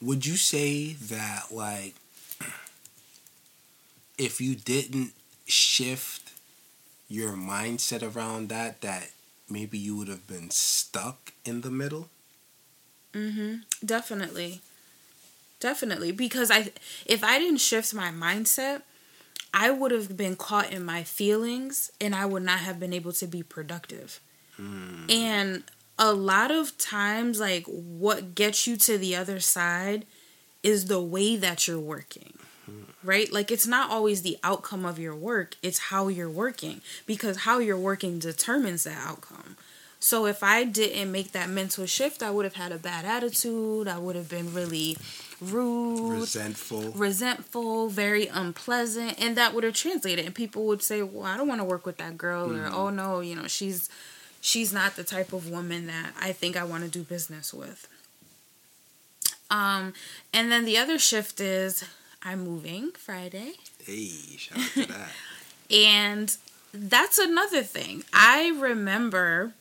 Would 0.00 0.24
you 0.24 0.36
say 0.36 0.94
that 0.94 1.48
like 1.52 1.96
if 4.16 4.40
you 4.40 4.54
didn't 4.54 5.12
shift 5.44 6.32
your 7.10 7.32
mindset 7.32 8.02
around 8.02 8.48
that 8.48 8.80
that 8.80 9.10
maybe 9.50 9.76
you 9.76 9.98
would 9.98 10.08
have 10.08 10.26
been 10.26 10.48
stuck 10.48 11.34
in 11.44 11.60
the 11.60 11.70
middle? 11.70 12.08
Mm-hmm. 13.12 13.56
Definitely. 13.84 14.62
Definitely 15.60 16.10
because 16.10 16.50
I 16.50 16.72
if 17.04 17.22
I 17.22 17.38
didn't 17.38 17.60
shift 17.60 17.92
my 17.92 18.10
mindset, 18.10 18.80
I 19.52 19.72
would 19.72 19.90
have 19.90 20.16
been 20.16 20.36
caught 20.36 20.72
in 20.72 20.86
my 20.86 21.02
feelings 21.02 21.92
and 22.00 22.14
I 22.14 22.24
would 22.24 22.44
not 22.44 22.60
have 22.60 22.80
been 22.80 22.94
able 22.94 23.12
to 23.12 23.26
be 23.26 23.42
productive. 23.42 24.20
Mm. 24.60 25.10
And 25.10 25.62
a 25.98 26.12
lot 26.12 26.50
of 26.50 26.76
times 26.78 27.40
like 27.40 27.64
what 27.66 28.34
gets 28.34 28.66
you 28.66 28.76
to 28.76 28.98
the 28.98 29.16
other 29.16 29.40
side 29.40 30.06
is 30.62 30.86
the 30.86 31.00
way 31.00 31.36
that 31.36 31.66
you're 31.66 31.78
working. 31.78 32.34
Mm. 32.70 32.84
Right? 33.02 33.32
Like 33.32 33.50
it's 33.50 33.66
not 33.66 33.90
always 33.90 34.22
the 34.22 34.38
outcome 34.42 34.84
of 34.84 34.98
your 34.98 35.14
work, 35.14 35.56
it's 35.62 35.78
how 35.78 36.08
you're 36.08 36.30
working 36.30 36.80
because 37.06 37.38
how 37.38 37.58
you're 37.58 37.76
working 37.76 38.18
determines 38.18 38.84
that 38.84 38.98
outcome. 38.98 39.56
So 40.02 40.24
if 40.24 40.42
I 40.42 40.64
didn't 40.64 41.12
make 41.12 41.32
that 41.32 41.50
mental 41.50 41.84
shift, 41.84 42.22
I 42.22 42.30
would 42.30 42.46
have 42.46 42.54
had 42.54 42.72
a 42.72 42.78
bad 42.78 43.04
attitude. 43.04 43.86
I 43.86 43.98
would 43.98 44.16
have 44.16 44.30
been 44.30 44.54
really 44.54 44.96
rude, 45.42 46.20
resentful, 46.20 46.90
resentful, 46.92 47.88
very 47.88 48.26
unpleasant, 48.26 49.20
and 49.20 49.36
that 49.36 49.52
would 49.52 49.62
have 49.62 49.74
translated. 49.74 50.24
And 50.24 50.34
people 50.34 50.64
would 50.66 50.82
say, 50.82 51.02
"Well, 51.02 51.26
I 51.26 51.36
don't 51.36 51.48
want 51.48 51.60
to 51.60 51.66
work 51.66 51.84
with 51.84 51.98
that 51.98 52.16
girl," 52.16 52.48
mm-hmm. 52.48 52.74
or 52.74 52.74
"Oh 52.74 52.88
no, 52.88 53.20
you 53.20 53.34
know, 53.34 53.46
she's 53.46 53.90
she's 54.40 54.72
not 54.72 54.96
the 54.96 55.04
type 55.04 55.32
of 55.32 55.50
woman 55.50 55.86
that 55.86 56.12
I 56.20 56.32
think 56.32 56.56
I 56.56 56.64
want 56.64 56.84
to 56.84 56.90
do 56.90 57.02
business 57.02 57.52
with." 57.52 57.88
Um, 59.50 59.94
and 60.32 60.50
then 60.50 60.64
the 60.64 60.78
other 60.78 60.98
shift 60.98 61.40
is 61.40 61.84
I'm 62.22 62.44
moving 62.44 62.92
Friday. 62.92 63.52
Hey, 63.84 64.08
shout 64.36 64.58
out 64.58 64.70
to 64.74 64.86
that. 64.86 65.08
and 65.70 66.36
that's 66.72 67.18
another 67.18 67.62
thing. 67.62 68.04
I 68.12 68.54
remember 68.56 69.52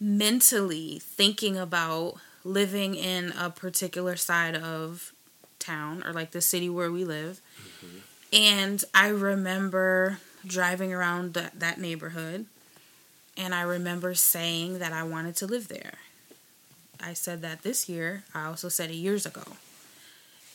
mentally 0.00 0.98
thinking 1.00 1.56
about 1.56 2.16
living 2.42 2.94
in 2.94 3.32
a 3.38 3.50
particular 3.50 4.16
side 4.16 4.56
of 4.56 5.12
town 5.58 6.02
or 6.04 6.12
like 6.12 6.32
the 6.32 6.40
city 6.40 6.68
where 6.68 6.90
we 6.90 7.04
live. 7.04 7.40
Mm-hmm. 7.58 7.98
And 8.32 8.84
I 8.92 9.08
remember 9.08 10.18
driving 10.46 10.92
around 10.92 11.34
that 11.34 11.78
neighborhood 11.78 12.46
and 13.36 13.54
I 13.54 13.62
remember 13.62 14.14
saying 14.14 14.78
that 14.78 14.92
I 14.92 15.02
wanted 15.02 15.36
to 15.36 15.46
live 15.46 15.68
there. 15.68 15.94
I 17.00 17.12
said 17.12 17.42
that 17.42 17.62
this 17.62 17.88
year. 17.88 18.24
I 18.34 18.44
also 18.46 18.68
said 18.68 18.90
it 18.90 18.94
years 18.94 19.26
ago. 19.26 19.42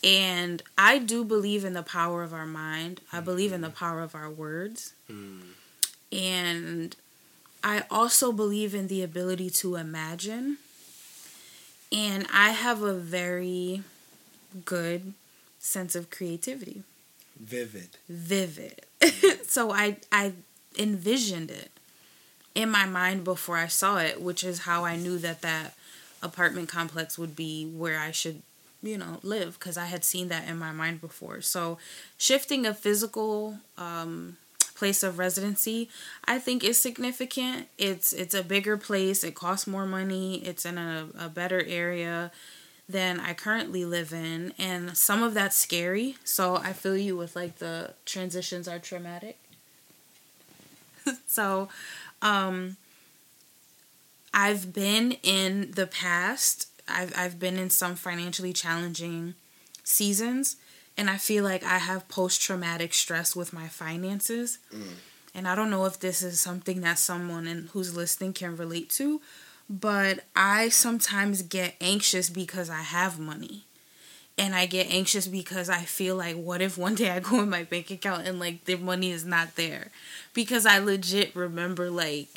And 0.03 0.63
I 0.77 0.97
do 0.97 1.25
believe 1.25 1.65
in 1.65 1.73
the 1.73 1.83
power 1.83 2.23
of 2.23 2.33
our 2.33 2.45
mind. 2.45 3.01
I 3.11 3.19
believe 3.19 3.51
in 3.51 3.61
the 3.61 3.67
mm-hmm. 3.67 3.77
power 3.77 4.01
of 4.01 4.15
our 4.15 4.29
words. 4.29 4.93
Mm. 5.11 5.41
And 6.11 6.95
I 7.63 7.83
also 7.91 8.31
believe 8.31 8.73
in 8.73 8.87
the 8.87 9.03
ability 9.03 9.49
to 9.51 9.75
imagine. 9.75 10.57
And 11.91 12.25
I 12.33 12.51
have 12.51 12.81
a 12.81 12.93
very 12.93 13.83
good 14.63 15.13
sense 15.59 15.95
of 15.95 16.09
creativity. 16.09 16.83
Vivid. 17.37 17.97
Vivid. 18.07 18.81
so 19.47 19.71
I 19.71 19.97
I 20.11 20.33
envisioned 20.77 21.51
it 21.51 21.71
in 22.59 22.69
my 22.69 22.85
mind 22.85 23.23
before 23.23 23.55
I 23.55 23.67
saw 23.67 23.97
it, 23.99 24.21
which 24.21 24.43
is 24.43 24.59
how 24.59 24.83
I 24.83 24.97
knew 24.97 25.17
that 25.19 25.41
that 25.41 25.75
apartment 26.21 26.67
complex 26.67 27.17
would 27.17 27.33
be 27.33 27.65
where 27.65 27.97
I 27.97 28.11
should, 28.11 28.41
you 28.83 28.97
know, 28.97 29.19
live 29.23 29.57
because 29.57 29.77
I 29.77 29.85
had 29.85 30.03
seen 30.03 30.27
that 30.27 30.45
in 30.45 30.57
my 30.57 30.73
mind 30.73 30.99
before. 30.99 31.39
So 31.39 31.77
shifting 32.17 32.65
a 32.65 32.73
physical 32.73 33.59
um, 33.77 34.35
place 34.75 35.03
of 35.03 35.17
residency, 35.17 35.89
I 36.25 36.37
think 36.37 36.65
is 36.65 36.77
significant. 36.77 37.67
It's 37.77 38.11
it's 38.11 38.33
a 38.33 38.43
bigger 38.43 38.75
place. 38.75 39.23
It 39.23 39.35
costs 39.35 39.65
more 39.65 39.85
money. 39.85 40.45
It's 40.45 40.65
in 40.65 40.77
a, 40.77 41.07
a 41.17 41.29
better 41.29 41.63
area 41.65 42.29
than 42.89 43.21
I 43.21 43.33
currently 43.35 43.85
live 43.85 44.11
in, 44.11 44.53
and 44.59 44.97
some 44.97 45.23
of 45.23 45.33
that's 45.33 45.55
scary. 45.55 46.17
So 46.25 46.57
I 46.57 46.73
feel 46.73 46.97
you 46.97 47.15
with 47.15 47.37
like 47.37 47.59
the 47.59 47.93
transitions 48.05 48.67
are 48.67 48.79
traumatic. 48.79 49.37
so, 51.27 51.69
um, 52.21 52.77
I've 54.33 54.73
been 54.73 55.13
in 55.23 55.71
the 55.71 55.87
past. 55.87 56.67
I've 56.87 57.13
I've 57.17 57.39
been 57.39 57.57
in 57.57 57.69
some 57.69 57.95
financially 57.95 58.53
challenging 58.53 59.35
seasons 59.83 60.55
and 60.99 61.09
I 61.09 61.15
feel 61.15 61.45
like 61.45 61.63
I 61.63 61.77
have 61.77 62.09
post 62.09 62.41
traumatic 62.41 62.93
stress 62.93 63.33
with 63.33 63.53
my 63.53 63.69
finances. 63.69 64.59
Mm. 64.73 64.95
And 65.33 65.47
I 65.47 65.55
don't 65.55 65.69
know 65.69 65.85
if 65.85 65.97
this 65.97 66.21
is 66.21 66.41
something 66.41 66.81
that 66.81 66.99
someone 66.99 67.47
in, 67.47 67.69
who's 67.71 67.95
listening 67.95 68.33
can 68.33 68.57
relate 68.57 68.89
to, 68.91 69.21
but 69.69 70.25
I 70.35 70.67
sometimes 70.67 71.41
get 71.41 71.75
anxious 71.79 72.29
because 72.29 72.69
I 72.69 72.81
have 72.81 73.17
money. 73.17 73.63
And 74.39 74.55
I 74.55 74.65
get 74.65 74.89
anxious 74.89 75.27
because 75.27 75.69
I 75.69 75.81
feel 75.81 76.15
like, 76.15 76.35
what 76.35 76.61
if 76.61 76.77
one 76.77 76.95
day 77.01 77.11
I 77.11 77.19
go 77.19 77.41
in 77.41 77.49
my 77.49 77.63
bank 77.63 77.91
account 77.91 78.27
and 78.27 78.39
like 78.39 78.65
the 78.65 78.75
money 78.75 79.11
is 79.11 79.25
not 79.25 79.55
there? 79.55 79.89
Because 80.33 80.65
I 80.65 80.79
legit 80.79 81.35
remember 81.35 81.89
like 81.91 82.29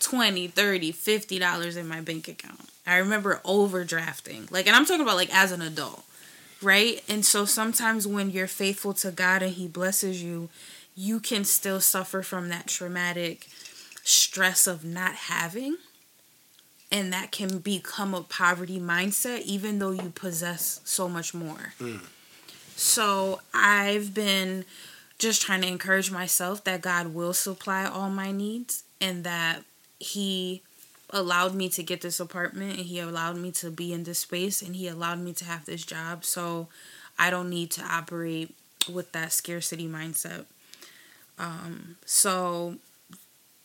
20 0.00 0.48
30 0.48 0.92
50 0.92 1.38
dollars 1.38 1.74
in 1.74 1.88
my 1.88 2.02
bank 2.02 2.28
account 2.28 2.68
i 2.86 2.98
remember 2.98 3.40
overdrafting 3.46 4.48
like 4.52 4.66
and 4.66 4.76
i'm 4.76 4.84
talking 4.84 5.00
about 5.00 5.16
like 5.16 5.34
as 5.34 5.52
an 5.52 5.62
adult 5.62 6.04
right? 6.62 7.02
And 7.08 7.24
so 7.24 7.44
sometimes 7.44 8.06
when 8.06 8.30
you're 8.30 8.46
faithful 8.46 8.94
to 8.94 9.10
God 9.10 9.42
and 9.42 9.52
He 9.52 9.68
blesses 9.68 10.22
you, 10.22 10.48
you 10.94 11.20
can 11.20 11.44
still 11.44 11.80
suffer 11.80 12.22
from 12.22 12.48
that 12.48 12.66
traumatic 12.66 13.46
stress 14.04 14.66
of 14.66 14.84
not 14.84 15.14
having. 15.14 15.76
And 16.90 17.12
that 17.12 17.32
can 17.32 17.58
become 17.58 18.14
a 18.14 18.22
poverty 18.22 18.78
mindset, 18.78 19.42
even 19.42 19.80
though 19.80 19.90
you 19.90 20.12
possess 20.14 20.80
so 20.84 21.08
much 21.08 21.34
more. 21.34 21.72
Mm. 21.80 22.00
So 22.76 23.40
I've 23.52 24.14
been 24.14 24.64
just 25.18 25.42
trying 25.42 25.62
to 25.62 25.68
encourage 25.68 26.10
myself 26.10 26.62
that 26.64 26.82
God 26.82 27.12
will 27.12 27.32
supply 27.32 27.86
all 27.86 28.08
my 28.08 28.30
needs 28.30 28.84
and 29.00 29.24
that 29.24 29.64
He 29.98 30.62
allowed 31.10 31.54
me 31.54 31.68
to 31.68 31.82
get 31.82 32.00
this 32.00 32.20
apartment 32.20 32.78
and 32.78 32.86
he 32.86 32.98
allowed 32.98 33.36
me 33.36 33.52
to 33.52 33.70
be 33.70 33.92
in 33.92 34.04
this 34.04 34.20
space 34.20 34.60
and 34.60 34.74
he 34.74 34.88
allowed 34.88 35.20
me 35.20 35.32
to 35.32 35.44
have 35.44 35.64
this 35.64 35.84
job 35.84 36.24
so 36.24 36.68
I 37.18 37.30
don't 37.30 37.48
need 37.48 37.70
to 37.72 37.82
operate 37.82 38.54
with 38.92 39.12
that 39.12 39.32
scarcity 39.32 39.86
mindset. 39.86 40.44
Um, 41.38 41.96
so 42.04 42.76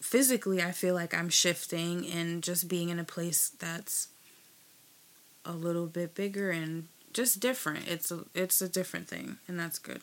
physically 0.01 0.61
I 0.61 0.71
feel 0.71 0.95
like 0.95 1.13
I'm 1.13 1.29
shifting 1.29 2.05
and 2.07 2.43
just 2.43 2.67
being 2.67 2.89
in 2.89 2.99
a 2.99 3.03
place 3.03 3.49
that's 3.59 4.09
a 5.45 5.53
little 5.53 5.85
bit 5.87 6.15
bigger 6.15 6.51
and 6.51 6.87
just 7.13 7.39
different. 7.39 7.87
It's 7.87 8.11
a 8.11 8.25
it's 8.33 8.61
a 8.61 8.69
different 8.69 9.07
thing 9.07 9.37
and 9.47 9.59
that's 9.59 9.79
good. 9.79 10.01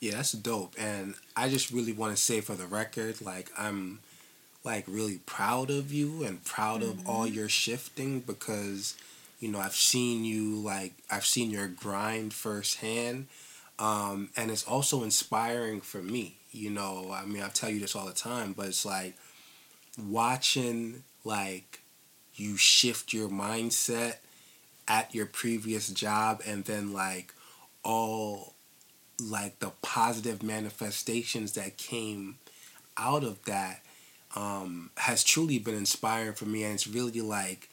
Yeah, 0.00 0.12
that's 0.12 0.32
dope. 0.32 0.74
And 0.78 1.14
I 1.36 1.48
just 1.48 1.72
really 1.72 1.92
want 1.92 2.16
to 2.16 2.22
say 2.22 2.40
for 2.40 2.54
the 2.54 2.66
record, 2.66 3.20
like 3.20 3.50
I'm 3.56 4.00
like 4.64 4.84
really 4.86 5.18
proud 5.18 5.70
of 5.70 5.92
you 5.92 6.24
and 6.24 6.44
proud 6.44 6.80
mm-hmm. 6.80 7.00
of 7.00 7.08
all 7.08 7.26
mm-hmm. 7.26 7.34
your 7.34 7.48
shifting 7.48 8.20
because 8.20 8.96
you 9.40 9.48
know 9.50 9.58
I've 9.58 9.74
seen 9.74 10.24
you 10.24 10.56
like 10.56 10.92
I've 11.10 11.26
seen 11.26 11.50
your 11.50 11.68
grind 11.68 12.34
firsthand 12.34 13.26
um, 13.78 14.30
and 14.36 14.50
it's 14.50 14.64
also 14.64 15.04
inspiring 15.04 15.80
for 15.80 16.02
me 16.02 16.36
you 16.58 16.70
know 16.70 17.10
I 17.12 17.24
mean 17.24 17.42
I 17.42 17.48
tell 17.48 17.70
you 17.70 17.80
this 17.80 17.94
all 17.96 18.06
the 18.06 18.12
time 18.12 18.52
but 18.52 18.66
it's 18.66 18.84
like 18.84 19.14
watching 19.98 21.04
like 21.24 21.80
you 22.34 22.56
shift 22.56 23.12
your 23.12 23.28
mindset 23.28 24.16
at 24.86 25.14
your 25.14 25.26
previous 25.26 25.88
job 25.88 26.42
and 26.46 26.64
then 26.64 26.92
like 26.92 27.32
all 27.84 28.54
like 29.20 29.58
the 29.58 29.72
positive 29.82 30.42
manifestations 30.42 31.52
that 31.52 31.76
came 31.76 32.38
out 32.96 33.24
of 33.24 33.44
that 33.44 33.82
um, 34.36 34.90
has 34.98 35.24
truly 35.24 35.58
been 35.58 35.74
inspiring 35.74 36.34
for 36.34 36.44
me 36.44 36.64
and 36.64 36.74
it's 36.74 36.86
really 36.86 37.20
like 37.20 37.68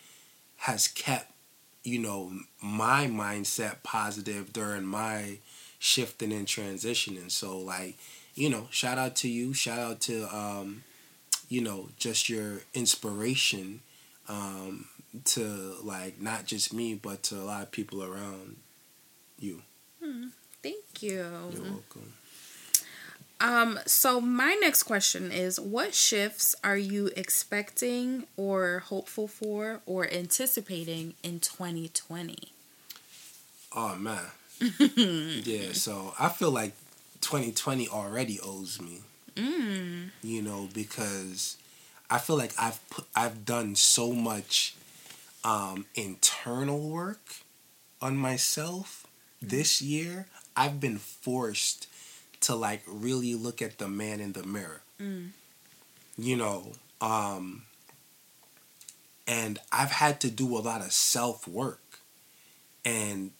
has 0.57 0.87
kept 0.87 1.31
you 1.83 1.99
know 1.99 2.31
my 2.61 3.05
mindset 3.05 3.83
positive 3.83 4.51
during 4.51 4.85
my 4.85 5.37
shifting 5.85 6.33
and 6.33 6.47
transitioning. 6.47 7.29
So 7.29 7.57
like 7.59 7.97
you 8.35 8.49
know 8.49 8.67
shout 8.71 8.97
out 8.97 9.15
to 9.17 9.27
you 9.29 9.53
shout 9.53 9.79
out 9.79 9.99
to 10.01 10.23
um, 10.35 10.83
you 11.49 11.61
know 11.61 11.89
just 11.97 12.29
your 12.29 12.61
inspiration 12.73 13.81
um, 14.29 14.85
to 15.23 15.75
like 15.83 16.19
not 16.21 16.45
just 16.45 16.73
me 16.73 16.93
but 16.95 17.23
to 17.23 17.35
a 17.35 17.43
lot 17.45 17.63
of 17.63 17.71
people 17.71 18.03
around 18.03 18.57
you 19.39 19.61
Hmm, 20.03 20.27
thank 20.61 21.01
you. 21.01 21.25
you're 21.53 21.63
welcome 21.63 22.13
Um, 23.41 23.79
so 23.85 24.21
my 24.21 24.53
next 24.61 24.83
question 24.83 25.31
is 25.31 25.59
what 25.59 25.93
shifts 25.93 26.55
are 26.63 26.77
you 26.77 27.09
expecting 27.17 28.25
or 28.37 28.79
hopeful 28.87 29.27
for 29.27 29.81
or 29.85 30.07
anticipating 30.11 31.15
in 31.23 31.39
2020? 31.39 32.37
oh 33.75 33.95
man 33.97 34.23
yeah 35.43 35.73
so 35.73 36.13
i 36.17 36.29
feel 36.29 36.51
like 36.51 36.71
2020 37.21 37.87
already 37.89 38.39
owes 38.41 38.81
me 38.81 39.01
Mm. 39.35 40.11
you 40.23 40.41
know 40.41 40.69
because 40.73 41.57
i 42.09 42.17
feel 42.19 42.37
like 42.37 42.53
i've 42.57 42.79
put 42.89 43.03
i've 43.17 43.43
done 43.43 43.75
so 43.75 44.13
much 44.13 44.75
um 45.43 45.85
internal 45.93 46.79
work 46.89 47.35
on 48.01 48.15
myself 48.15 49.05
this 49.41 49.81
year 49.81 50.27
i've 50.55 50.79
been 50.79 50.97
forced 50.97 51.87
to 52.39 52.55
like 52.55 52.81
really 52.87 53.35
look 53.35 53.61
at 53.61 53.77
the 53.77 53.89
man 53.89 54.19
in 54.21 54.31
the 54.31 54.43
mirror 54.43 54.81
Mm. 55.01 55.31
you 56.17 56.37
know 56.37 56.71
um 57.01 57.63
and 59.27 59.59
i've 59.71 59.91
had 59.91 60.21
to 60.21 60.31
do 60.31 60.55
a 60.57 60.59
lot 60.59 60.79
of 60.79 60.93
self 60.93 61.45
work 61.47 61.99
and 62.85 63.31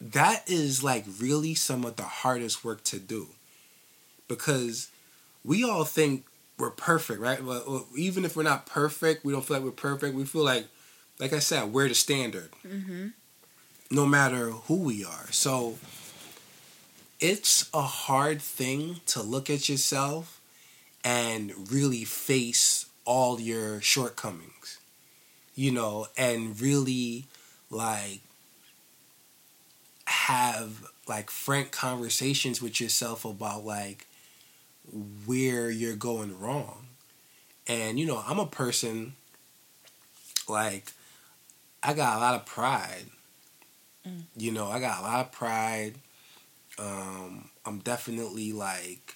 that 0.00 0.48
is 0.50 0.82
like 0.82 1.04
really 1.18 1.54
some 1.54 1.84
of 1.84 1.96
the 1.96 2.02
hardest 2.04 2.64
work 2.64 2.82
to 2.84 2.98
do. 2.98 3.28
Because 4.28 4.88
we 5.44 5.64
all 5.64 5.84
think 5.84 6.24
we're 6.58 6.70
perfect 6.70 7.20
right? 7.20 7.42
Well, 7.42 7.86
even 7.96 8.24
if 8.24 8.36
we're 8.36 8.42
not 8.42 8.66
perfect 8.66 9.24
we 9.24 9.32
don't 9.32 9.44
feel 9.44 9.56
like 9.56 9.64
we're 9.64 9.70
perfect. 9.72 10.14
We 10.14 10.24
feel 10.24 10.44
like 10.44 10.66
like 11.18 11.32
i 11.32 11.38
said 11.38 11.72
we're 11.72 11.88
the 11.88 11.94
standard. 11.94 12.50
Mm-hmm. 12.66 13.08
no 13.90 14.06
matter 14.06 14.50
who 14.50 14.76
we 14.76 15.04
are. 15.04 15.26
So 15.32 15.78
it's 17.18 17.68
a 17.74 17.82
hard 17.82 18.40
thing 18.40 19.00
to 19.06 19.22
look 19.22 19.50
at 19.50 19.68
yourself 19.68 20.40
and 21.04 21.52
really 21.72 22.04
face 22.04 22.86
all 23.04 23.40
your 23.40 23.80
shortcomings. 23.80 24.78
You 25.54 25.72
know 25.72 26.06
and 26.16 26.58
really 26.60 27.26
like 27.70 28.20
have 30.10 30.86
like 31.06 31.30
frank 31.30 31.70
conversations 31.70 32.60
with 32.60 32.80
yourself 32.80 33.24
about 33.24 33.64
like 33.64 34.06
where 35.24 35.70
you're 35.70 35.94
going 35.94 36.38
wrong. 36.38 36.86
And 37.68 37.98
you 38.00 38.06
know 38.06 38.22
i'm 38.26 38.40
a 38.40 38.46
person 38.46 39.14
like 40.48 40.92
i 41.82 41.94
got 41.94 42.16
a 42.16 42.20
lot 42.20 42.34
of 42.34 42.44
pride. 42.44 43.04
Mm. 44.06 44.22
you 44.36 44.50
know 44.50 44.66
i 44.66 44.80
got 44.80 44.98
a 45.00 45.02
lot 45.02 45.20
of 45.26 45.32
pride. 45.32 45.94
Um 46.78 47.48
i'm 47.64 47.78
definitely 47.78 48.52
like 48.52 49.14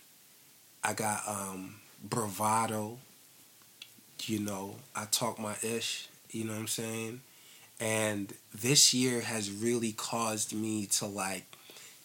i 0.85 0.92
got 0.92 1.22
um 1.26 1.76
bravado. 2.02 2.98
You 4.22 4.38
know 4.38 4.76
i 4.94 5.07
talk 5.11 5.40
my 5.40 5.57
ish. 5.62 6.09
You 6.30 6.44
know 6.44 6.52
what 6.52 6.61
i'm 6.61 6.66
saying 6.68 7.20
and 7.80 8.32
this 8.54 8.94
year 8.94 9.20
has 9.20 9.50
really 9.50 9.92
caused 9.92 10.52
me 10.54 10.87
to 10.87 11.06
like 11.06 11.44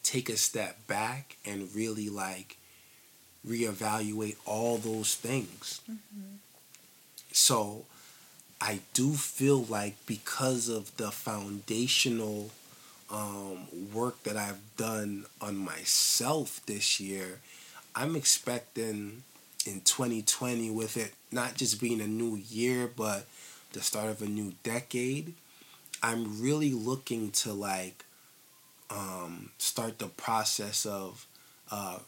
take 0.04 0.30
a 0.30 0.38
step 0.38 0.88
back 0.88 1.38
and 1.46 1.74
really 1.76 2.10
like 2.10 2.58
reevaluate 3.48 4.36
all 4.46 4.78
those 4.78 5.16
things. 5.16 5.82
So 7.32 7.86
i 8.62 8.80
do 8.94 9.14
feel 9.14 9.64
like 9.64 9.96
because 10.06 10.68
of 10.70 10.96
the 10.98 11.12
foundational 11.12 12.52
um, 13.12 13.68
work 13.94 14.22
that 14.24 14.38
i've 14.38 14.60
done 14.78 15.26
on 15.42 15.56
myself 15.58 16.62
this 16.66 17.00
year 17.00 17.40
i'm 17.96 18.16
expecting 18.16 19.24
in 19.66 19.82
2020 19.82 20.70
with 20.72 20.98
it 20.98 21.14
not 21.32 21.56
just 21.56 21.80
being 21.82 22.02
a 22.02 22.08
new 22.08 22.36
year 22.36 22.90
but 22.96 23.26
the 23.74 23.82
start 23.82 24.10
of 24.10 24.22
a 24.22 24.26
new 24.28 24.54
decade 24.64 25.34
i'm 26.04 26.42
really 26.42 26.72
looking 26.72 27.32
to 27.32 27.54
like 27.54 28.06
um, 28.92 29.52
start 29.60 30.00
the 30.00 30.08
process 30.08 30.86
of 30.86 31.28
uh, 31.72 32.00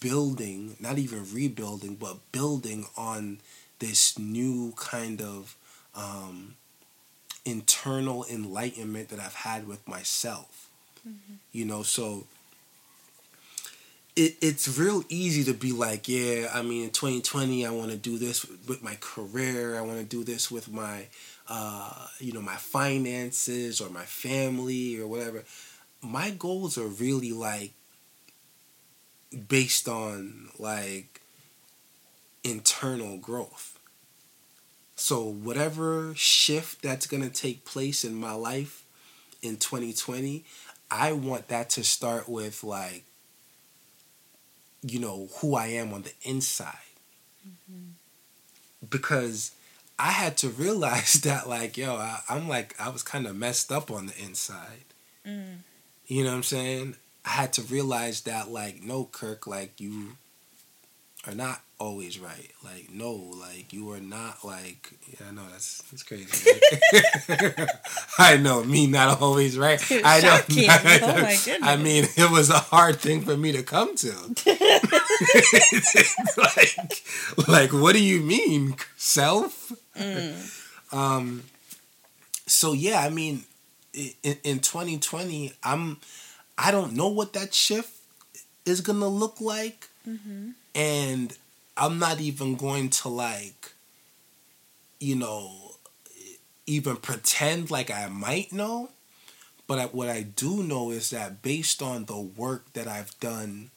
building 0.00 0.76
not 0.80 0.98
even 0.98 1.24
rebuilding 1.32 1.94
but 1.94 2.16
building 2.32 2.86
on 2.96 3.38
this 3.78 4.18
new 4.18 4.72
kind 4.76 5.20
of 5.22 5.56
um, 5.94 6.54
internal 7.44 8.24
enlightenment 8.30 9.08
that 9.10 9.20
i've 9.20 9.34
had 9.34 9.66
with 9.66 9.86
myself. 9.86 10.68
You 11.52 11.64
know 11.64 11.82
so 11.82 12.24
it, 14.16 14.36
it's 14.40 14.78
real 14.78 15.02
easy 15.08 15.42
to 15.44 15.54
be 15.54 15.72
like 15.72 16.06
yeah 16.08 16.50
i 16.54 16.62
mean 16.62 16.84
in 16.84 16.90
2020 16.90 17.66
i 17.66 17.70
want 17.70 17.90
to 17.90 17.96
do 17.96 18.18
this 18.18 18.44
with 18.68 18.82
my 18.82 18.96
career 19.00 19.78
i 19.78 19.80
want 19.80 19.98
to 19.98 20.04
do 20.04 20.22
this 20.22 20.50
with 20.50 20.70
my 20.70 21.06
uh, 21.48 22.06
you 22.18 22.32
know 22.32 22.42
my 22.42 22.56
finances 22.56 23.80
or 23.80 23.90
my 23.90 24.04
family 24.04 24.98
or 24.98 25.06
whatever. 25.06 25.44
My 26.00 26.30
goals 26.30 26.76
are 26.78 26.86
really 26.86 27.32
like 27.32 27.72
based 29.48 29.88
on 29.88 30.48
like 30.58 31.20
internal 32.44 33.18
growth. 33.18 33.78
So 34.96 35.22
whatever 35.24 36.12
shift 36.14 36.82
that's 36.82 37.06
going 37.06 37.22
to 37.22 37.30
take 37.30 37.64
place 37.64 38.04
in 38.04 38.14
my 38.14 38.32
life 38.32 38.84
in 39.42 39.56
2020 39.56 40.44
i 40.90 41.12
want 41.12 41.48
that 41.48 41.68
to 41.70 41.82
start 41.82 42.28
with 42.28 42.62
like 42.62 43.04
you 44.82 44.98
know 44.98 45.28
who 45.40 45.54
i 45.54 45.66
am 45.66 45.92
on 45.92 46.02
the 46.02 46.12
inside. 46.22 46.76
Because 48.88 49.52
i 50.08 50.10
had 50.10 50.36
to 50.42 50.48
realize 50.48 51.12
that 51.28 51.48
like 51.48 51.76
yo 51.76 51.94
I, 51.96 52.20
i'm 52.28 52.48
like 52.48 52.74
i 52.80 52.88
was 52.88 53.02
kind 53.02 53.26
of 53.26 53.36
messed 53.36 53.70
up 53.72 53.90
on 53.90 54.06
the 54.06 54.16
inside 54.22 54.84
Mm. 55.26 55.58
you 56.08 56.24
know 56.24 56.30
what 56.30 56.36
i'm 56.38 56.42
saying 56.42 56.96
i 57.24 57.30
had 57.30 57.52
to 57.52 57.62
realize 57.62 58.22
that 58.22 58.50
like 58.50 58.82
no 58.82 59.04
kirk 59.04 59.46
like 59.46 59.80
you 59.80 60.16
are 61.28 61.34
not 61.34 61.60
always 61.78 62.18
right 62.18 62.50
like 62.64 62.88
no 62.92 63.12
like 63.12 63.72
you 63.72 63.90
are 63.92 64.00
not 64.00 64.44
like 64.44 64.90
yeah 65.12 65.28
i 65.28 65.32
know 65.32 65.42
that's 65.52 65.80
that's 65.90 66.02
crazy 66.02 66.50
right? 67.30 67.68
i 68.18 68.36
know 68.36 68.64
me 68.64 68.86
not 68.88 69.20
always 69.20 69.56
right 69.56 69.80
i 70.04 70.20
know. 70.20 70.36
Not, 70.36 70.44
Oh 71.02 71.22
my 71.22 71.38
goodness. 71.44 71.60
i 71.62 71.76
mean 71.76 72.04
it 72.16 72.30
was 72.30 72.50
a 72.50 72.58
hard 72.58 72.96
thing 73.00 73.20
for 73.22 73.36
me 73.36 73.52
to 73.52 73.62
come 73.62 73.94
to 73.96 74.12
like 76.36 77.02
like 77.48 77.72
what 77.72 77.92
do 77.94 78.02
you 78.02 78.20
mean 78.20 78.74
self 78.96 79.72
Mm. 79.98 80.92
um 80.92 81.44
so 82.46 82.72
yeah 82.72 83.00
i 83.00 83.08
mean 83.10 83.44
in, 83.94 84.36
in 84.42 84.58
2020 84.60 85.52
i'm 85.64 85.98
i 86.58 86.70
don't 86.70 86.92
know 86.94 87.08
what 87.08 87.32
that 87.34 87.54
shift 87.54 87.90
is 88.64 88.80
gonna 88.80 89.08
look 89.08 89.40
like 89.40 89.88
Mm-hmm. 90.08 90.50
and 90.74 91.36
i'm 91.76 91.98
not 92.00 92.20
even 92.20 92.56
going 92.56 92.90
to 92.90 93.08
like 93.08 93.72
you 95.00 95.14
know 95.16 95.74
even 96.66 96.96
pretend 96.96 97.70
like 97.70 97.90
i 97.90 98.08
might 98.08 98.52
know 98.52 98.90
but 99.66 99.78
I, 99.78 99.86
what 99.86 100.08
i 100.08 100.22
do 100.22 100.62
know 100.62 100.90
is 100.90 101.10
that 101.10 101.42
based 101.42 101.82
on 101.82 102.06
the 102.06 102.18
work 102.18 102.72
that 102.74 102.88
i've 102.88 103.18
done 103.20 103.70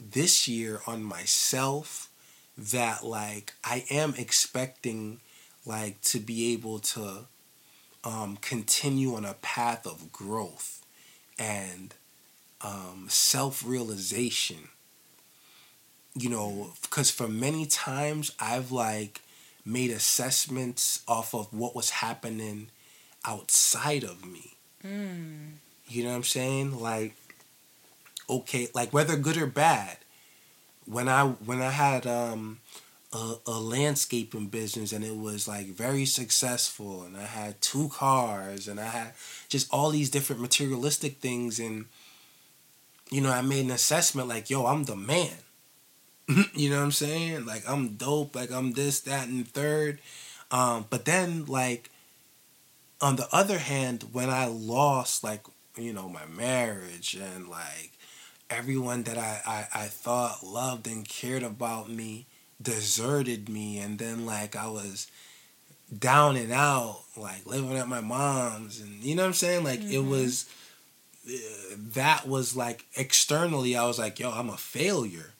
this 0.00 0.48
year 0.48 0.80
on 0.86 1.02
myself 1.02 2.08
that 2.56 3.04
like 3.04 3.54
i 3.64 3.84
am 3.90 4.14
expecting 4.16 5.20
like 5.64 6.00
to 6.02 6.18
be 6.18 6.52
able 6.52 6.78
to 6.78 7.26
um, 8.04 8.36
continue 8.40 9.14
on 9.14 9.24
a 9.24 9.34
path 9.34 9.86
of 9.86 10.12
growth 10.12 10.84
and 11.38 11.94
um, 12.60 13.06
self-realization 13.08 14.68
you 16.14 16.28
know, 16.28 16.72
because 16.82 17.10
for 17.10 17.28
many 17.28 17.66
times 17.66 18.32
I've 18.38 18.70
like 18.70 19.20
made 19.64 19.90
assessments 19.90 21.02
off 21.08 21.34
of 21.34 21.52
what 21.52 21.74
was 21.74 21.90
happening 21.90 22.68
outside 23.24 24.04
of 24.04 24.24
me. 24.24 24.54
Mm. 24.84 25.52
You 25.88 26.04
know 26.04 26.10
what 26.10 26.16
I'm 26.16 26.22
saying? 26.24 26.80
Like, 26.80 27.14
okay, 28.28 28.68
like 28.74 28.92
whether 28.92 29.16
good 29.16 29.36
or 29.36 29.46
bad. 29.46 29.98
When 30.84 31.08
I 31.08 31.24
when 31.24 31.62
I 31.62 31.70
had 31.70 32.06
um 32.06 32.58
a, 33.12 33.34
a 33.46 33.60
landscaping 33.60 34.46
business 34.46 34.92
and 34.92 35.04
it 35.04 35.16
was 35.16 35.46
like 35.46 35.66
very 35.66 36.04
successful 36.04 37.02
and 37.02 37.16
I 37.16 37.24
had 37.24 37.60
two 37.60 37.88
cars 37.88 38.68
and 38.68 38.80
I 38.80 38.86
had 38.86 39.12
just 39.48 39.68
all 39.72 39.90
these 39.90 40.10
different 40.10 40.40
materialistic 40.40 41.18
things 41.18 41.58
and 41.60 41.86
you 43.10 43.20
know 43.20 43.30
I 43.30 43.42
made 43.42 43.64
an 43.66 43.70
assessment 43.70 44.28
like 44.28 44.48
yo 44.50 44.66
I'm 44.66 44.84
the 44.84 44.96
man. 44.96 45.36
You 46.54 46.70
know 46.70 46.76
what 46.76 46.84
I'm 46.84 46.92
saying? 46.92 47.44
Like 47.44 47.64
I'm 47.68 47.96
dope 47.96 48.34
like 48.34 48.50
I'm 48.50 48.72
this 48.72 49.00
that 49.00 49.28
and 49.28 49.46
third. 49.46 49.98
Um 50.50 50.86
but 50.88 51.04
then 51.04 51.44
like 51.46 51.90
on 53.00 53.16
the 53.16 53.28
other 53.32 53.58
hand 53.58 54.06
when 54.12 54.30
I 54.30 54.46
lost 54.46 55.22
like 55.22 55.44
you 55.76 55.92
know 55.92 56.08
my 56.08 56.24
marriage 56.26 57.14
and 57.14 57.48
like 57.48 57.92
everyone 58.48 59.02
that 59.02 59.18
I, 59.18 59.40
I, 59.46 59.82
I 59.82 59.86
thought 59.86 60.44
loved 60.44 60.86
and 60.86 61.08
cared 61.08 61.42
about 61.42 61.90
me 61.90 62.26
deserted 62.62 63.48
me 63.48 63.78
and 63.78 63.98
then 63.98 64.26
like 64.26 64.56
I 64.56 64.68
was 64.68 65.08
down 65.96 66.36
and 66.36 66.52
out 66.52 67.02
like 67.16 67.44
living 67.44 67.76
at 67.76 67.88
my 67.88 68.00
mom's 68.00 68.80
and 68.80 69.02
you 69.02 69.14
know 69.14 69.22
what 69.22 69.28
I'm 69.28 69.34
saying 69.34 69.64
like 69.64 69.80
mm-hmm. 69.80 69.92
it 69.92 70.04
was 70.04 70.48
uh, 71.28 71.32
that 71.94 72.26
was 72.26 72.56
like 72.56 72.86
externally 72.96 73.76
I 73.76 73.86
was 73.86 73.98
like 73.98 74.18
yo 74.18 74.30
I'm 74.30 74.48
a 74.48 74.56
failure 74.56 75.32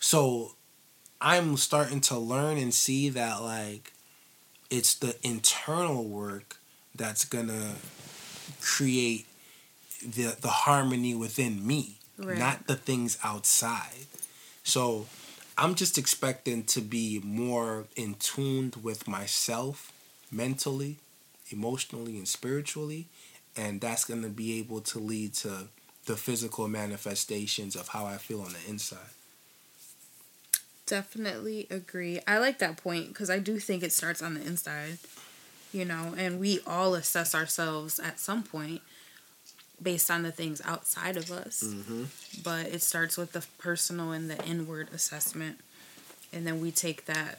so 0.00 0.52
I'm 1.20 1.56
starting 1.56 2.00
to 2.02 2.18
learn 2.18 2.58
and 2.58 2.74
see 2.74 3.08
that 3.10 3.42
like 3.42 3.92
it's 4.70 4.94
the 4.94 5.16
internal 5.22 6.04
work 6.04 6.56
that's 6.94 7.24
gonna 7.24 7.74
create 8.60 9.26
the 10.02 10.36
the 10.40 10.48
harmony 10.48 11.14
within 11.14 11.64
me 11.66 11.98
right. 12.18 12.38
not 12.38 12.66
the 12.66 12.76
things 12.76 13.18
outside 13.22 14.06
so 14.62 15.06
I'm 15.56 15.74
just 15.74 15.98
expecting 15.98 16.64
to 16.64 16.80
be 16.80 17.20
more 17.22 17.84
in 17.96 18.14
tuned 18.14 18.76
with 18.82 19.06
myself 19.06 19.92
mentally, 20.30 20.96
emotionally, 21.50 22.16
and 22.18 22.26
spiritually. 22.26 23.06
And 23.56 23.80
that's 23.80 24.04
going 24.04 24.22
to 24.22 24.28
be 24.28 24.58
able 24.58 24.80
to 24.80 24.98
lead 24.98 25.34
to 25.34 25.68
the 26.06 26.16
physical 26.16 26.66
manifestations 26.68 27.76
of 27.76 27.88
how 27.88 28.04
I 28.04 28.16
feel 28.16 28.40
on 28.42 28.52
the 28.52 28.68
inside. 28.68 28.98
Definitely 30.86 31.66
agree. 31.70 32.20
I 32.26 32.38
like 32.38 32.58
that 32.58 32.76
point 32.76 33.08
because 33.08 33.30
I 33.30 33.38
do 33.38 33.58
think 33.58 33.82
it 33.82 33.92
starts 33.92 34.20
on 34.20 34.34
the 34.34 34.42
inside, 34.42 34.98
you 35.72 35.84
know, 35.84 36.14
and 36.18 36.38
we 36.38 36.60
all 36.66 36.94
assess 36.94 37.34
ourselves 37.34 37.98
at 37.98 38.20
some 38.20 38.42
point 38.42 38.82
based 39.84 40.10
on 40.10 40.22
the 40.24 40.32
things 40.32 40.60
outside 40.64 41.16
of 41.16 41.30
us. 41.30 41.62
Mm-hmm. 41.62 42.04
But 42.42 42.66
it 42.66 42.82
starts 42.82 43.16
with 43.16 43.32
the 43.32 43.44
personal 43.58 44.10
and 44.10 44.28
the 44.28 44.44
inward 44.44 44.88
assessment. 44.92 45.60
And 46.32 46.44
then 46.46 46.60
we 46.60 46.72
take 46.72 47.04
that 47.04 47.38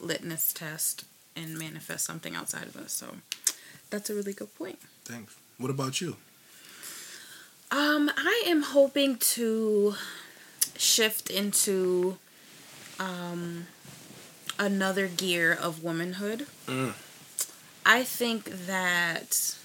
litmus 0.00 0.52
test 0.52 1.04
and 1.36 1.56
manifest 1.58 2.04
something 2.04 2.34
outside 2.34 2.66
of 2.66 2.76
us. 2.76 2.92
So 2.92 3.16
that's 3.90 4.10
a 4.10 4.14
really 4.14 4.32
good 4.32 4.54
point. 4.56 4.78
Thanks. 5.04 5.36
What 5.58 5.70
about 5.70 6.00
you? 6.00 6.16
Um, 7.70 8.10
I 8.16 8.44
am 8.46 8.62
hoping 8.62 9.16
to 9.16 9.94
shift 10.76 11.30
into 11.30 12.18
um, 12.98 13.66
another 14.58 15.08
gear 15.08 15.52
of 15.52 15.82
womanhood. 15.82 16.46
Mm. 16.66 16.94
I 17.84 18.02
think 18.02 18.66
that. 18.66 19.56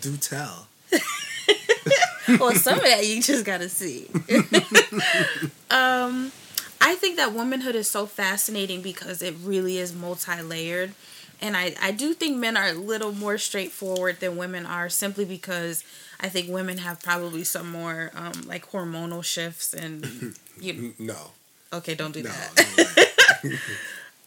Do 0.00 0.16
tell. 0.16 0.68
well, 2.40 2.54
some 2.54 2.78
of 2.78 2.84
that 2.84 3.06
you 3.06 3.22
just 3.22 3.44
gotta 3.44 3.68
see. 3.68 4.06
um, 5.70 6.32
I 6.80 6.94
think 6.94 7.16
that 7.16 7.32
womanhood 7.32 7.74
is 7.74 7.88
so 7.88 8.06
fascinating 8.06 8.82
because 8.82 9.22
it 9.22 9.34
really 9.42 9.78
is 9.78 9.94
multi 9.94 10.40
layered. 10.42 10.92
And 11.40 11.56
I, 11.56 11.74
I 11.80 11.92
do 11.92 12.14
think 12.14 12.36
men 12.36 12.56
are 12.56 12.68
a 12.68 12.72
little 12.72 13.12
more 13.12 13.38
straightforward 13.38 14.20
than 14.20 14.36
women 14.36 14.66
are 14.66 14.88
simply 14.88 15.24
because 15.24 15.84
I 16.20 16.28
think 16.28 16.50
women 16.50 16.78
have 16.78 17.00
probably 17.02 17.44
some 17.44 17.70
more 17.70 18.10
um, 18.14 18.42
like 18.46 18.70
hormonal 18.70 19.22
shifts 19.22 19.72
and 19.72 20.34
you 20.60 20.94
no. 20.98 21.30
Okay, 21.72 21.94
don't 21.94 22.12
do 22.12 22.22
no, 22.22 22.30
that. 22.30 23.58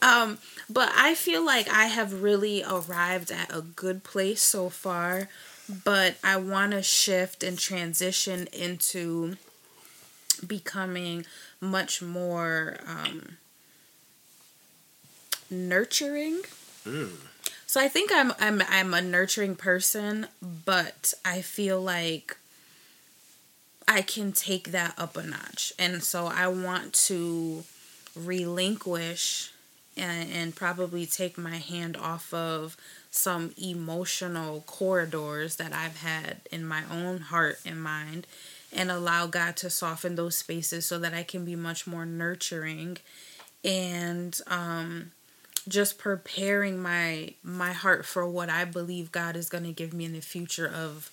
um, 0.01 0.37
but 0.69 0.91
I 0.95 1.15
feel 1.15 1.43
like 1.43 1.67
I 1.69 1.85
have 1.85 2.21
really 2.21 2.63
arrived 2.63 3.31
at 3.31 3.53
a 3.53 3.61
good 3.61 4.03
place 4.03 4.41
so 4.41 4.69
far 4.69 5.27
but 5.83 6.15
I 6.23 6.37
want 6.37 6.71
to 6.71 6.81
shift 6.81 7.43
and 7.43 7.57
transition 7.57 8.47
into 8.53 9.37
becoming 10.45 11.25
much 11.59 12.01
more 12.01 12.77
um, 12.87 13.37
nurturing. 15.49 16.41
Mm. 16.85 17.11
So 17.67 17.79
I 17.79 17.87
think 17.87 18.11
I'm 18.13 18.33
I'm 18.39 18.61
I'm 18.69 18.93
a 18.93 19.01
nurturing 19.01 19.55
person, 19.55 20.27
but 20.41 21.13
I 21.23 21.41
feel 21.41 21.81
like 21.81 22.37
I 23.87 24.01
can 24.01 24.31
take 24.31 24.71
that 24.71 24.93
up 24.97 25.15
a 25.15 25.23
notch. 25.23 25.73
And 25.79 26.03
so 26.03 26.25
I 26.25 26.47
want 26.47 26.93
to 27.07 27.63
relinquish 28.15 29.51
and, 29.97 30.31
and 30.31 30.55
probably 30.55 31.05
take 31.05 31.37
my 31.37 31.57
hand 31.57 31.97
off 31.97 32.33
of 32.33 32.77
some 33.11 33.53
emotional 33.61 34.63
corridors 34.65 35.57
that 35.57 35.73
I've 35.73 35.97
had 35.97 36.37
in 36.49 36.65
my 36.65 36.83
own 36.89 37.19
heart 37.19 37.59
and 37.65 37.81
mind 37.81 38.25
and 38.73 38.89
allow 38.89 39.27
God 39.27 39.57
to 39.57 39.69
soften 39.69 40.15
those 40.15 40.37
spaces 40.37 40.85
so 40.85 40.97
that 40.99 41.13
I 41.13 41.23
can 41.23 41.43
be 41.43 41.57
much 41.57 41.85
more 41.85 42.05
nurturing 42.05 42.97
and 43.65 44.39
um, 44.47 45.11
just 45.67 45.97
preparing 45.97 46.81
my 46.81 47.33
my 47.43 47.73
heart 47.73 48.05
for 48.05 48.27
what 48.27 48.49
I 48.49 48.65
believe 48.65 49.11
God 49.11 49.35
is 49.35 49.49
going 49.49 49.65
to 49.65 49.73
give 49.73 49.93
me 49.93 50.05
in 50.05 50.13
the 50.13 50.21
future 50.21 50.67
of 50.67 51.11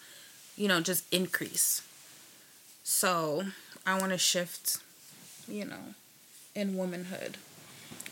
you 0.57 0.69
know 0.69 0.81
just 0.81 1.13
increase. 1.13 1.83
So, 2.85 3.45
I 3.85 3.99
want 3.99 4.13
to 4.13 4.19
shift, 4.19 4.79
you 5.47 5.67
know, 5.67 5.95
in 6.55 6.75
womanhood. 6.75 7.37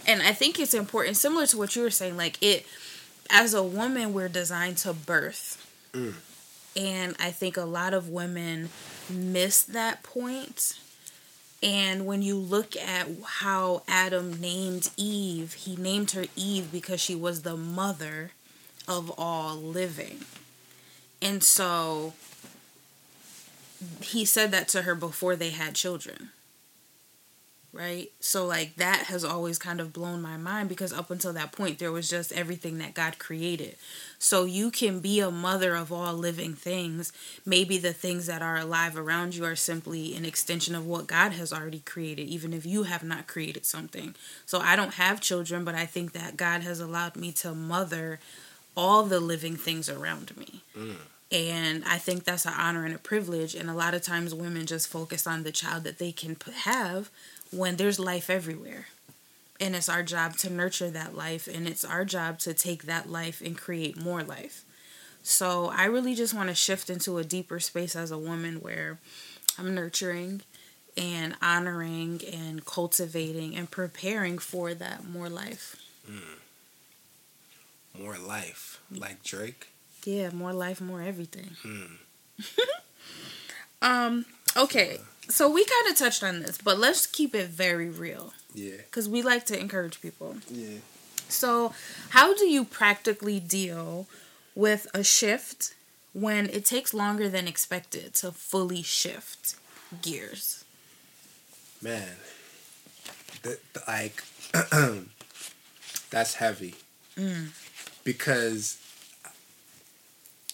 And 0.06 0.20
I 0.20 0.32
think 0.32 0.60
it's 0.60 0.74
important 0.74 1.16
similar 1.16 1.46
to 1.46 1.56
what 1.56 1.74
you 1.74 1.82
were 1.82 1.90
saying 1.90 2.16
like 2.16 2.36
it 2.42 2.66
as 3.30 3.54
a 3.54 3.62
woman, 3.62 4.12
we're 4.12 4.28
designed 4.28 4.78
to 4.78 4.92
birth. 4.92 5.64
Mm. 5.92 6.14
And 6.76 7.16
I 7.18 7.30
think 7.30 7.56
a 7.56 7.64
lot 7.64 7.94
of 7.94 8.08
women 8.08 8.68
miss 9.08 9.62
that 9.62 10.02
point. 10.02 10.78
And 11.62 12.04
when 12.04 12.22
you 12.22 12.36
look 12.36 12.76
at 12.76 13.08
how 13.24 13.82
Adam 13.88 14.40
named 14.40 14.90
Eve, 14.96 15.54
he 15.54 15.76
named 15.76 16.10
her 16.10 16.26
Eve 16.36 16.70
because 16.70 17.00
she 17.00 17.14
was 17.14 17.42
the 17.42 17.56
mother 17.56 18.32
of 18.86 19.10
all 19.16 19.56
living. 19.56 20.20
And 21.22 21.42
so 21.42 22.12
he 24.02 24.24
said 24.24 24.50
that 24.52 24.68
to 24.68 24.82
her 24.82 24.94
before 24.94 25.34
they 25.34 25.50
had 25.50 25.74
children 25.74 26.30
right? 27.76 28.10
So 28.20 28.46
like 28.46 28.76
that 28.76 29.04
has 29.06 29.24
always 29.24 29.58
kind 29.58 29.80
of 29.80 29.92
blown 29.92 30.22
my 30.22 30.36
mind 30.36 30.68
because 30.68 30.92
up 30.92 31.10
until 31.10 31.32
that 31.34 31.52
point 31.52 31.78
there 31.78 31.92
was 31.92 32.08
just 32.08 32.32
everything 32.32 32.78
that 32.78 32.94
God 32.94 33.18
created. 33.18 33.76
So 34.18 34.44
you 34.44 34.70
can 34.70 35.00
be 35.00 35.20
a 35.20 35.30
mother 35.30 35.76
of 35.76 35.92
all 35.92 36.14
living 36.14 36.54
things. 36.54 37.12
Maybe 37.44 37.78
the 37.78 37.92
things 37.92 38.26
that 38.26 38.42
are 38.42 38.56
alive 38.56 38.96
around 38.96 39.34
you 39.34 39.44
are 39.44 39.56
simply 39.56 40.16
an 40.16 40.24
extension 40.24 40.74
of 40.74 40.86
what 40.86 41.06
God 41.06 41.32
has 41.32 41.52
already 41.52 41.80
created 41.80 42.28
even 42.28 42.52
if 42.52 42.64
you 42.64 42.84
have 42.84 43.02
not 43.02 43.26
created 43.26 43.66
something. 43.66 44.14
So 44.46 44.60
I 44.60 44.76
don't 44.76 44.94
have 44.94 45.20
children, 45.20 45.64
but 45.64 45.74
I 45.74 45.86
think 45.86 46.12
that 46.12 46.36
God 46.36 46.62
has 46.62 46.80
allowed 46.80 47.16
me 47.16 47.32
to 47.32 47.54
mother 47.54 48.18
all 48.76 49.04
the 49.04 49.20
living 49.20 49.56
things 49.56 49.88
around 49.88 50.36
me. 50.36 50.62
Mm. 50.76 50.96
And 51.32 51.84
I 51.84 51.98
think 51.98 52.24
that's 52.24 52.46
an 52.46 52.52
honor 52.56 52.84
and 52.84 52.94
a 52.94 52.98
privilege. 52.98 53.54
And 53.54 53.68
a 53.68 53.74
lot 53.74 53.94
of 53.94 54.02
times 54.02 54.34
women 54.34 54.66
just 54.66 54.86
focus 54.86 55.26
on 55.26 55.42
the 55.42 55.50
child 55.50 55.84
that 55.84 55.98
they 55.98 56.12
can 56.12 56.36
have 56.62 57.10
when 57.50 57.76
there's 57.76 57.98
life 57.98 58.30
everywhere. 58.30 58.86
And 59.58 59.74
it's 59.74 59.88
our 59.88 60.02
job 60.02 60.36
to 60.38 60.50
nurture 60.52 60.90
that 60.90 61.16
life, 61.16 61.48
and 61.48 61.66
it's 61.66 61.84
our 61.84 62.04
job 62.04 62.38
to 62.40 62.52
take 62.52 62.82
that 62.84 63.10
life 63.10 63.40
and 63.40 63.56
create 63.56 64.00
more 64.00 64.22
life. 64.22 64.64
So 65.22 65.70
I 65.74 65.86
really 65.86 66.14
just 66.14 66.34
want 66.34 66.50
to 66.50 66.54
shift 66.54 66.90
into 66.90 67.18
a 67.18 67.24
deeper 67.24 67.58
space 67.58 67.96
as 67.96 68.10
a 68.10 68.18
woman 68.18 68.60
where 68.60 68.98
I'm 69.58 69.74
nurturing 69.74 70.42
and 70.96 71.34
honoring 71.42 72.20
and 72.32 72.64
cultivating 72.64 73.56
and 73.56 73.70
preparing 73.70 74.38
for 74.38 74.74
that 74.74 75.04
more 75.08 75.28
life. 75.28 75.76
Mm. 76.08 76.38
More 78.00 78.18
life, 78.18 78.80
like 78.90 79.22
Drake. 79.24 79.68
Yeah, 80.04 80.30
more 80.30 80.52
life, 80.52 80.80
more 80.80 81.02
everything. 81.02 81.56
Mm. 81.64 81.96
um. 83.82 84.26
Okay. 84.56 84.98
So 85.28 85.50
we 85.50 85.64
kind 85.64 85.90
of 85.90 85.96
touched 85.96 86.22
on 86.22 86.40
this, 86.40 86.58
but 86.58 86.78
let's 86.78 87.06
keep 87.06 87.34
it 87.34 87.48
very 87.48 87.88
real. 87.88 88.32
Yeah. 88.54 88.76
Because 88.76 89.08
we 89.08 89.22
like 89.22 89.44
to 89.46 89.58
encourage 89.58 90.00
people. 90.00 90.36
Yeah. 90.48 90.78
So, 91.28 91.72
how 92.10 92.34
do 92.34 92.46
you 92.46 92.64
practically 92.64 93.40
deal 93.40 94.06
with 94.54 94.86
a 94.94 95.02
shift 95.02 95.74
when 96.12 96.48
it 96.48 96.64
takes 96.64 96.94
longer 96.94 97.28
than 97.28 97.48
expected 97.48 98.14
to 98.14 98.32
fully 98.32 98.82
shift 98.82 99.56
gears? 100.00 100.64
Man, 101.82 102.16
the, 103.42 103.58
the, 103.72 103.82
like 103.86 104.22
that's 106.10 106.34
heavy 106.34 106.74
mm. 107.16 107.48
because 108.04 108.78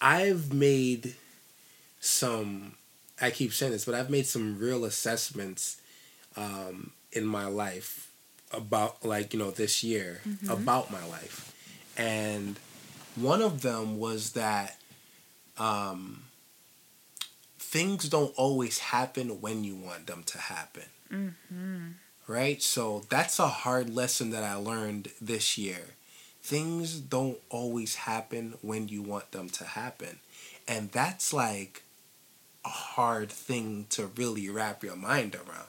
I've 0.01 0.53
made 0.53 1.15
some. 2.01 2.75
I 3.23 3.31
keep 3.31 3.53
saying 3.53 3.73
this, 3.73 3.85
but 3.85 3.95
I've 3.95 4.11
made 4.11 4.27
some 4.27 4.59
real 4.59 4.85
assessments 4.85 5.81
um, 6.37 6.91
in 7.13 7.25
my 7.25 7.47
life 7.47 8.11
about, 8.53 9.05
like 9.05 9.33
you 9.33 9.39
know, 9.39 9.51
this 9.51 9.83
year 9.85 10.21
about 10.51 10.91
my 10.91 11.05
life, 11.07 11.55
and 11.97 12.59
one 13.17 13.41
of 13.43 13.63
them 13.63 13.99
was 13.99 14.33
that 14.33 14.77
um, 15.59 16.25
things 17.59 18.09
don't 18.09 18.35
always 18.37 18.79
happen 18.79 19.41
when 19.41 19.65
you 19.65 19.75
want 19.77 20.07
them 20.07 20.23
to 20.25 20.39
happen. 20.39 20.85
Right? 22.29 22.63
So 22.63 23.03
that's 23.09 23.39
a 23.39 23.49
hard 23.49 23.95
lesson 23.95 24.31
that 24.31 24.45
I 24.45 24.55
learned 24.55 25.09
this 25.21 25.59
year. 25.59 25.95
Things 26.43 26.99
don't 26.99 27.39
always 27.51 27.95
happen 27.95 28.55
when 28.63 28.89
you 28.89 29.03
want 29.03 29.33
them 29.33 29.49
to 29.51 29.65
happen. 29.65 30.21
And 30.67 30.91
that's 30.93 31.33
like 31.33 31.83
a 32.65 32.69
hard 32.69 33.31
thing 33.31 33.87
to 33.91 34.07
really 34.07 34.49
wrap 34.49 34.83
your 34.83 34.97
mind 34.97 35.35
around. 35.35 35.67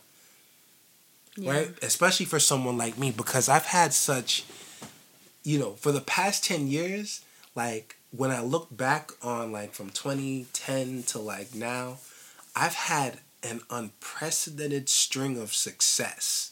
Right? 1.37 1.71
Especially 1.81 2.27
for 2.27 2.39
someone 2.39 2.77
like 2.77 2.97
me 2.97 3.11
because 3.11 3.49
I've 3.49 3.65
had 3.65 3.93
such 3.93 4.45
you 5.43 5.59
know, 5.59 5.73
for 5.73 5.91
the 5.91 6.01
past 6.01 6.43
10 6.45 6.67
years, 6.67 7.21
like 7.55 7.97
when 8.11 8.31
I 8.31 8.41
look 8.41 8.75
back 8.75 9.11
on 9.21 9.51
like 9.51 9.73
from 9.73 9.89
2010 9.89 11.03
to 11.03 11.19
like 11.19 11.53
now, 11.53 11.97
I've 12.55 12.73
had 12.73 13.19
an 13.43 13.61
unprecedented 13.69 14.87
string 14.87 15.39
of 15.39 15.53
success 15.53 16.51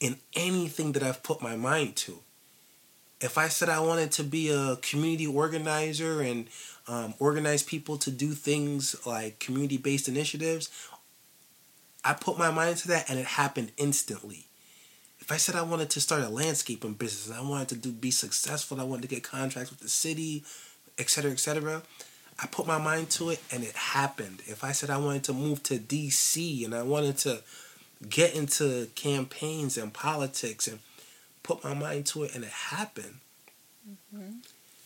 in 0.00 0.16
anything 0.34 0.92
that 0.92 1.02
I've 1.02 1.22
put 1.22 1.40
my 1.40 1.56
mind 1.56 1.96
to. 1.96 2.18
If 3.20 3.38
I 3.38 3.48
said 3.48 3.68
I 3.68 3.80
wanted 3.80 4.10
to 4.12 4.24
be 4.24 4.50
a 4.50 4.76
community 4.76 5.26
organizer 5.26 6.20
and 6.20 6.48
um, 6.86 7.14
organize 7.18 7.62
people 7.62 7.96
to 7.98 8.10
do 8.10 8.32
things 8.32 8.96
like 9.06 9.38
community 9.38 9.76
based 9.76 10.08
initiatives, 10.08 10.70
I 12.04 12.12
put 12.12 12.38
my 12.38 12.50
mind 12.50 12.76
to 12.78 12.88
that 12.88 13.08
and 13.08 13.18
it 13.18 13.26
happened 13.26 13.72
instantly 13.76 14.46
if 15.24 15.32
I 15.32 15.38
said 15.38 15.56
I 15.56 15.62
wanted 15.62 15.88
to 15.90 16.02
start 16.02 16.22
a 16.22 16.28
landscaping 16.28 16.92
business, 16.92 17.34
I 17.34 17.40
wanted 17.40 17.68
to 17.68 17.76
do 17.76 17.92
be 17.92 18.10
successful, 18.10 18.78
I 18.78 18.84
wanted 18.84 19.02
to 19.02 19.08
get 19.08 19.22
contracts 19.22 19.70
with 19.70 19.80
the 19.80 19.88
city, 19.88 20.44
etc., 20.98 21.30
etc., 21.30 21.82
I 22.38 22.46
put 22.46 22.66
my 22.66 22.76
mind 22.76 23.08
to 23.10 23.30
it 23.30 23.40
and 23.50 23.62
it 23.62 23.74
happened. 23.74 24.42
If 24.44 24.64
I 24.64 24.72
said 24.72 24.90
I 24.90 24.98
wanted 24.98 25.24
to 25.24 25.32
move 25.32 25.62
to 25.62 25.78
DC 25.78 26.64
and 26.64 26.74
I 26.74 26.82
wanted 26.82 27.16
to 27.18 27.42
get 28.06 28.34
into 28.34 28.88
campaigns 28.96 29.78
and 29.78 29.94
politics 29.94 30.68
and 30.68 30.80
put 31.42 31.64
my 31.64 31.72
mind 31.72 32.04
to 32.06 32.24
it 32.24 32.34
and 32.34 32.44
it 32.44 32.50
happened. 32.50 33.20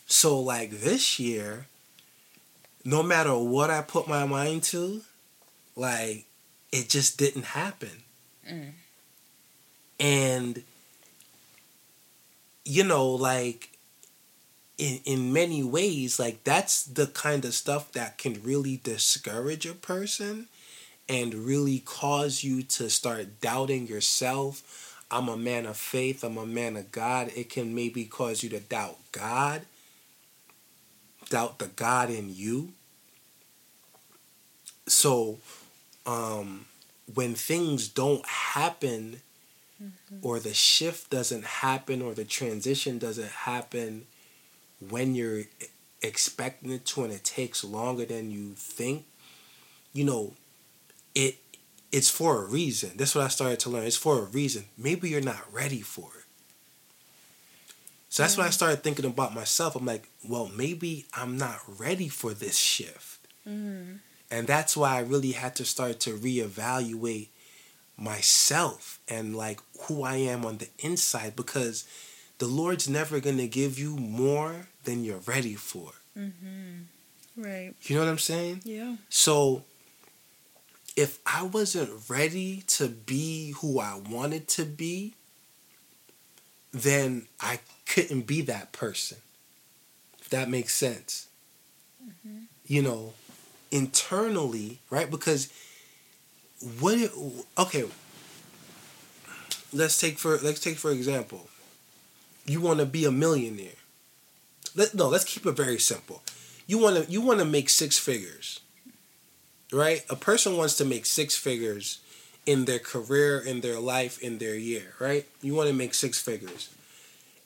So 0.05 0.39
like 0.39 0.71
this 0.71 1.19
year, 1.19 1.65
no 2.83 3.03
matter 3.03 3.37
what 3.37 3.69
I 3.69 3.81
put 3.81 4.07
my 4.07 4.25
mind 4.25 4.63
to, 4.63 5.01
like 5.75 6.25
it 6.71 6.89
just 6.89 7.17
didn't 7.17 7.45
happen. 7.45 8.03
Mm. 8.49 8.71
And 9.99 10.63
you 12.65 12.83
know, 12.83 13.07
like 13.09 13.69
in 14.77 14.99
in 15.05 15.33
many 15.33 15.63
ways, 15.63 16.19
like 16.19 16.43
that's 16.43 16.83
the 16.83 17.07
kind 17.07 17.45
of 17.45 17.53
stuff 17.53 17.91
that 17.93 18.17
can 18.17 18.41
really 18.43 18.79
discourage 18.83 19.65
a 19.65 19.73
person 19.73 20.47
and 21.07 21.33
really 21.33 21.79
cause 21.79 22.43
you 22.43 22.61
to 22.61 22.89
start 22.89 23.41
doubting 23.41 23.87
yourself. 23.87 24.95
I'm 25.11 25.27
a 25.27 25.37
man 25.37 25.65
of 25.65 25.75
faith, 25.75 26.23
I'm 26.23 26.37
a 26.37 26.45
man 26.45 26.77
of 26.77 26.91
God. 26.91 27.31
It 27.35 27.49
can 27.49 27.73
maybe 27.73 28.05
cause 28.05 28.43
you 28.43 28.49
to 28.51 28.59
doubt 28.59 28.97
God, 29.11 29.63
doubt 31.29 31.59
the 31.59 31.67
God 31.67 32.09
in 32.09 32.33
you. 32.33 32.73
So, 34.87 35.39
um, 36.05 36.65
when 37.13 37.35
things 37.35 37.87
don't 37.87 38.25
happen 38.25 39.21
or 40.21 40.39
the 40.39 40.53
shift 40.53 41.09
doesn't 41.09 41.45
happen 41.45 42.01
or 42.01 42.13
the 42.13 42.25
transition 42.25 42.97
doesn't 42.97 43.29
happen 43.29 44.05
when 44.89 45.15
you're 45.15 45.43
expecting 46.01 46.71
it 46.71 46.85
to 46.85 47.03
and 47.03 47.13
it 47.13 47.23
takes 47.23 47.63
longer 47.63 48.05
than 48.05 48.31
you 48.31 48.53
think 48.55 49.05
you 49.93 50.03
know 50.03 50.33
it 51.15 51.37
it's 51.91 52.09
for 52.09 52.43
a 52.43 52.47
reason. 52.47 52.91
That's 52.95 53.15
what 53.15 53.25
i 53.25 53.29
started 53.29 53.59
to 53.61 53.69
learn. 53.69 53.83
It's 53.83 53.97
for 53.97 54.19
a 54.19 54.23
reason. 54.25 54.65
Maybe 54.77 55.09
you're 55.09 55.21
not 55.21 55.51
ready 55.51 55.81
for 55.81 56.09
it 56.18 56.18
so 58.09 58.23
that's 58.23 58.37
when 58.37 58.45
i 58.45 58.49
mm. 58.49 58.53
started 58.53 58.83
thinking 58.83 59.05
about 59.05 59.33
myself 59.33 59.75
i'm 59.75 59.85
like 59.85 60.09
well 60.27 60.49
maybe 60.55 61.05
i'm 61.13 61.37
not 61.37 61.59
ready 61.77 62.09
for 62.09 62.33
this 62.33 62.57
shift 62.57 63.27
mm. 63.47 63.99
and 64.29 64.47
that's 64.47 64.75
why 64.75 64.97
i 64.97 64.99
really 64.99 65.31
had 65.31 65.55
to 65.55 65.63
start 65.63 65.99
to 65.99 66.17
reevaluate 66.17 67.29
myself 67.99 68.99
and 69.07 69.35
like 69.35 69.59
who 69.81 70.03
I 70.03 70.15
am 70.15 70.45
on 70.45 70.57
the 70.57 70.69
inside 70.79 71.35
because 71.35 71.85
the 72.37 72.47
Lord's 72.47 72.87
never 72.87 73.19
going 73.19 73.37
to 73.37 73.47
give 73.47 73.77
you 73.77 73.97
more 73.97 74.67
than 74.85 75.03
you're 75.03 75.19
ready 75.19 75.55
for. 75.55 75.91
Mm-hmm. 76.17 77.41
Right. 77.41 77.73
You 77.83 77.95
know 77.95 78.03
what 78.03 78.11
I'm 78.11 78.17
saying? 78.17 78.61
Yeah. 78.63 78.95
So 79.09 79.63
if 80.95 81.19
I 81.25 81.43
wasn't 81.43 81.89
ready 82.09 82.63
to 82.67 82.87
be 82.87 83.51
who 83.61 83.79
I 83.79 83.99
wanted 84.09 84.47
to 84.49 84.65
be, 84.65 85.15
then 86.71 87.27
I 87.39 87.59
couldn't 87.89 88.21
be 88.21 88.41
that 88.41 88.71
person. 88.71 89.17
If 90.21 90.29
that 90.29 90.49
makes 90.49 90.73
sense. 90.73 91.27
Mm-hmm. 92.03 92.43
You 92.65 92.81
know, 92.81 93.13
internally, 93.71 94.79
right? 94.89 95.09
Because 95.09 95.51
what 96.79 96.97
it, 96.97 97.11
okay 97.57 97.85
let's 99.71 99.99
take 99.99 100.17
for 100.17 100.37
let's 100.39 100.59
take 100.59 100.77
for 100.77 100.91
example 100.91 101.47
you 102.45 102.59
want 102.59 102.79
to 102.79 102.85
be 102.85 103.05
a 103.05 103.11
millionaire 103.11 103.79
let 104.75 104.93
no 104.93 105.07
let's 105.07 105.23
keep 105.23 105.45
it 105.45 105.51
very 105.53 105.79
simple 105.79 106.21
you 106.67 106.77
want 106.77 106.97
to 106.97 107.11
you 107.11 107.21
want 107.21 107.39
to 107.39 107.45
make 107.45 107.69
six 107.69 107.97
figures 107.97 108.59
right 109.71 110.03
a 110.09 110.15
person 110.15 110.57
wants 110.57 110.75
to 110.75 110.83
make 110.83 111.05
six 111.05 111.35
figures 111.35 111.99
in 112.45 112.65
their 112.65 112.79
career 112.79 113.39
in 113.39 113.61
their 113.61 113.79
life 113.79 114.21
in 114.21 114.39
their 114.39 114.55
year 114.55 114.93
right 114.99 115.25
you 115.41 115.53
want 115.53 115.69
to 115.69 115.75
make 115.75 115.93
six 115.93 116.19
figures 116.21 116.69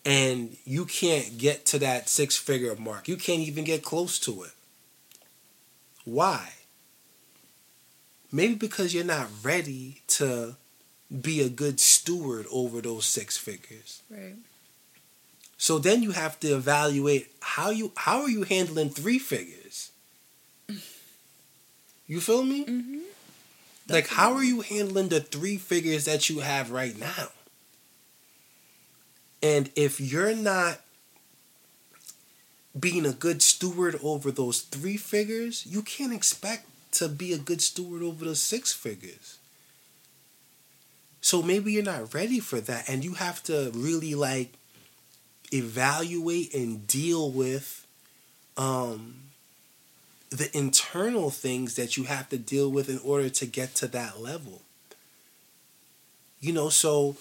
and 0.05 0.57
you 0.65 0.85
can't 0.85 1.37
get 1.37 1.65
to 1.65 1.79
that 1.79 2.09
six 2.09 2.37
figure 2.37 2.75
mark 2.75 3.07
you 3.07 3.17
can't 3.17 3.41
even 3.41 3.63
get 3.63 3.83
close 3.83 4.19
to 4.19 4.43
it 4.43 4.51
why 6.05 6.49
maybe 8.31 8.55
because 8.55 8.93
you're 8.93 9.05
not 9.05 9.29
ready 9.43 10.01
to 10.07 10.55
be 11.21 11.41
a 11.41 11.49
good 11.49 11.79
steward 11.79 12.45
over 12.51 12.81
those 12.81 13.05
six 13.05 13.37
figures. 13.37 14.01
Right. 14.09 14.35
So 15.57 15.77
then 15.77 16.01
you 16.01 16.11
have 16.11 16.39
to 16.41 16.47
evaluate 16.55 17.31
how 17.39 17.69
you 17.69 17.91
how 17.95 18.21
are 18.23 18.29
you 18.29 18.43
handling 18.43 18.89
three 18.89 19.19
figures? 19.19 19.91
You 22.07 22.19
feel 22.19 22.43
me? 22.43 22.65
Mm-hmm. 22.65 22.99
Like 23.87 24.07
how 24.07 24.33
are 24.33 24.43
you 24.43 24.61
handling 24.61 25.09
the 25.09 25.21
three 25.21 25.57
figures 25.57 26.05
that 26.05 26.29
you 26.29 26.39
have 26.39 26.71
right 26.71 26.97
now? 26.97 27.29
And 29.43 29.69
if 29.75 29.99
you're 29.99 30.35
not 30.35 30.79
being 32.79 33.05
a 33.05 33.11
good 33.11 33.41
steward 33.41 33.99
over 34.01 34.31
those 34.31 34.61
three 34.61 34.97
figures, 34.97 35.65
you 35.65 35.81
can't 35.81 36.13
expect 36.13 36.65
to 36.93 37.09
be 37.09 37.33
a 37.33 37.37
good 37.37 37.61
steward 37.61 38.01
over 38.01 38.25
the 38.25 38.35
six 38.35 38.71
figures. 38.73 39.37
So 41.21 41.41
maybe 41.41 41.73
you're 41.73 41.83
not 41.83 42.13
ready 42.13 42.39
for 42.39 42.59
that 42.61 42.89
and 42.89 43.03
you 43.03 43.13
have 43.15 43.43
to 43.43 43.71
really 43.73 44.15
like 44.15 44.53
evaluate 45.53 46.53
and 46.53 46.87
deal 46.87 47.29
with 47.29 47.85
um 48.57 49.15
the 50.31 50.55
internal 50.57 51.29
things 51.29 51.75
that 51.75 51.95
you 51.95 52.05
have 52.05 52.27
to 52.29 52.37
deal 52.37 52.69
with 52.71 52.89
in 52.89 52.99
order 53.03 53.29
to 53.29 53.45
get 53.45 53.75
to 53.75 53.87
that 53.87 54.19
level. 54.19 54.61
You 56.39 56.53
know, 56.53 56.69
so 56.69 57.17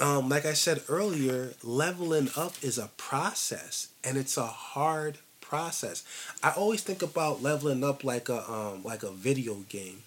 um 0.00 0.28
like 0.28 0.44
I 0.44 0.52
said 0.52 0.82
earlier, 0.88 1.54
leveling 1.62 2.30
up 2.36 2.54
is 2.62 2.78
a 2.78 2.90
process 2.96 3.88
and 4.04 4.16
it's 4.16 4.36
a 4.36 4.46
hard 4.46 5.18
process. 5.40 6.04
I 6.42 6.50
always 6.50 6.82
think 6.82 7.02
about 7.02 7.42
leveling 7.42 7.84
up 7.84 8.04
like 8.04 8.28
a 8.28 8.50
um 8.50 8.82
like 8.82 9.02
a 9.02 9.10
video 9.10 9.54
game. 9.68 10.02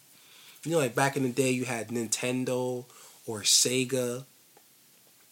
you 0.64 0.72
know, 0.72 0.78
like 0.78 0.96
back 0.96 1.16
in 1.18 1.24
the 1.24 1.30
day, 1.30 1.52
you 1.52 1.66
had 1.66 1.90
Nintendo 1.90 2.86
or 3.26 3.42
Sega, 3.42 4.26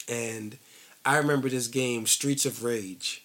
and 0.08 0.58
I 1.06 1.18
remember 1.18 1.50
this 1.50 1.68
game, 1.68 2.06
Streets 2.06 2.46
of 2.46 2.64
Rage. 2.64 3.24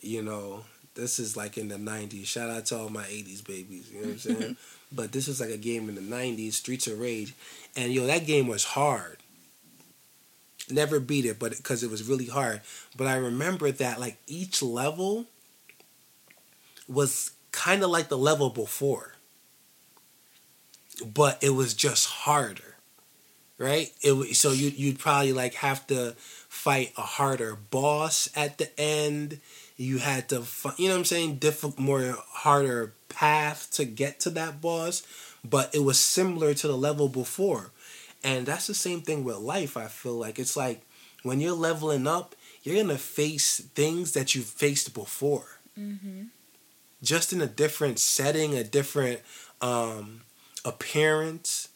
You 0.00 0.22
know, 0.22 0.64
this 0.94 1.18
is 1.18 1.36
like 1.36 1.56
in 1.56 1.68
the 1.68 1.76
'90s. 1.76 2.26
Shout 2.26 2.50
out 2.50 2.66
to 2.66 2.78
all 2.78 2.88
my 2.88 3.04
'80s 3.04 3.44
babies. 3.46 3.90
You 3.90 4.00
know 4.00 4.06
what 4.06 4.12
I'm 4.12 4.18
saying? 4.18 4.56
but 4.92 5.12
this 5.12 5.28
was 5.28 5.40
like 5.40 5.50
a 5.50 5.56
game 5.56 5.88
in 5.88 5.94
the 5.94 6.00
'90s, 6.00 6.54
Streets 6.54 6.86
of 6.86 6.98
Rage, 6.98 7.34
and 7.76 7.92
yo, 7.92 8.06
that 8.06 8.26
game 8.26 8.46
was 8.48 8.64
hard. 8.64 9.18
Never 10.70 10.98
beat 11.00 11.26
it, 11.26 11.38
but 11.38 11.56
because 11.56 11.82
it 11.82 11.90
was 11.90 12.08
really 12.08 12.26
hard. 12.26 12.62
But 12.96 13.06
I 13.06 13.16
remember 13.16 13.70
that 13.70 14.00
like 14.00 14.16
each 14.26 14.62
level 14.62 15.26
was 16.88 17.32
kind 17.52 17.82
of 17.82 17.90
like 17.90 18.08
the 18.08 18.18
level 18.18 18.50
before 18.50 19.14
but 21.04 21.42
it 21.42 21.50
was 21.50 21.74
just 21.74 22.06
harder, 22.06 22.76
right? 23.58 23.90
It 24.02 24.36
so 24.36 24.52
you 24.52 24.70
you'd 24.70 24.98
probably 24.98 25.32
like 25.32 25.54
have 25.54 25.86
to 25.88 26.14
fight 26.48 26.92
a 26.96 27.02
harder 27.02 27.56
boss 27.56 28.28
at 28.36 28.58
the 28.58 28.68
end. 28.78 29.40
You 29.76 29.98
had 29.98 30.28
to, 30.28 30.44
you 30.76 30.88
know 30.88 30.94
what 30.94 30.98
I'm 31.00 31.04
saying, 31.04 31.36
difficult, 31.36 31.78
more 31.78 32.16
harder 32.28 32.94
path 33.08 33.70
to 33.72 33.84
get 33.84 34.20
to 34.20 34.30
that 34.30 34.60
boss, 34.60 35.02
but 35.44 35.74
it 35.74 35.82
was 35.82 35.98
similar 35.98 36.54
to 36.54 36.68
the 36.68 36.76
level 36.76 37.08
before, 37.08 37.72
and 38.24 38.46
that's 38.46 38.66
the 38.66 38.74
same 38.74 39.02
thing 39.02 39.22
with 39.22 39.36
life. 39.36 39.76
I 39.76 39.86
feel 39.86 40.14
like 40.14 40.38
it's 40.38 40.56
like 40.56 40.82
when 41.22 41.40
you're 41.40 41.52
leveling 41.52 42.06
up, 42.06 42.34
you're 42.62 42.82
gonna 42.82 42.98
face 42.98 43.60
things 43.74 44.12
that 44.12 44.34
you've 44.34 44.46
faced 44.46 44.94
before, 44.94 45.60
mm-hmm. 45.78 46.24
just 47.02 47.32
in 47.32 47.42
a 47.42 47.46
different 47.46 47.98
setting, 47.98 48.54
a 48.54 48.64
different 48.64 49.20
um, 49.60 50.22
appearance. 50.64 51.68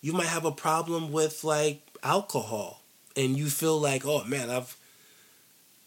You 0.00 0.14
might 0.14 0.28
have 0.28 0.46
a 0.46 0.52
problem 0.52 1.12
with 1.12 1.44
like 1.44 1.82
alcohol 2.02 2.82
and 3.16 3.36
you 3.36 3.46
feel 3.46 3.78
like, 3.78 4.06
oh 4.06 4.24
man, 4.24 4.50
I've 4.50 4.76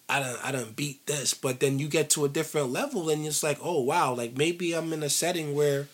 I 0.08 0.20
don't 0.20 0.46
I 0.46 0.52
don't 0.52 0.76
beat 0.76 1.08
this, 1.08 1.34
but 1.34 1.60
then 1.60 1.80
you 1.80 1.88
get 1.88 2.12
to 2.12 2.26
a 2.26 2.30
different 2.30 2.72
level 2.72 3.10
and 3.10 3.26
it's 3.26 3.44
like, 3.44 3.58
oh 3.64 3.82
wow, 3.82 4.14
like 4.14 4.38
maybe 4.38 4.74
I'm 4.74 4.94
in 4.94 5.02
a 5.02 5.10
setting 5.10 5.56
where 5.56 5.88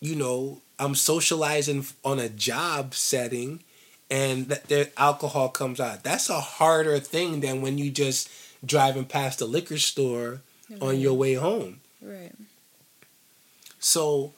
you 0.00 0.16
know, 0.16 0.60
I'm 0.82 0.96
socializing 0.96 1.86
on 2.04 2.18
a 2.18 2.28
job 2.28 2.94
setting 2.94 3.62
and 4.10 4.48
that 4.48 4.64
their 4.64 4.88
alcohol 4.96 5.48
comes 5.48 5.78
out. 5.78 6.02
That's 6.02 6.28
a 6.28 6.40
harder 6.40 6.98
thing 6.98 7.38
than 7.38 7.62
when 7.62 7.78
you 7.78 7.88
just 7.90 8.28
driving 8.64 9.04
past 9.04 9.38
the 9.38 9.46
liquor 9.46 9.78
store 9.78 10.40
right. 10.68 10.82
on 10.82 10.98
your 10.98 11.14
way 11.14 11.34
home. 11.34 11.80
Right. 12.00 12.32
So 13.78 14.32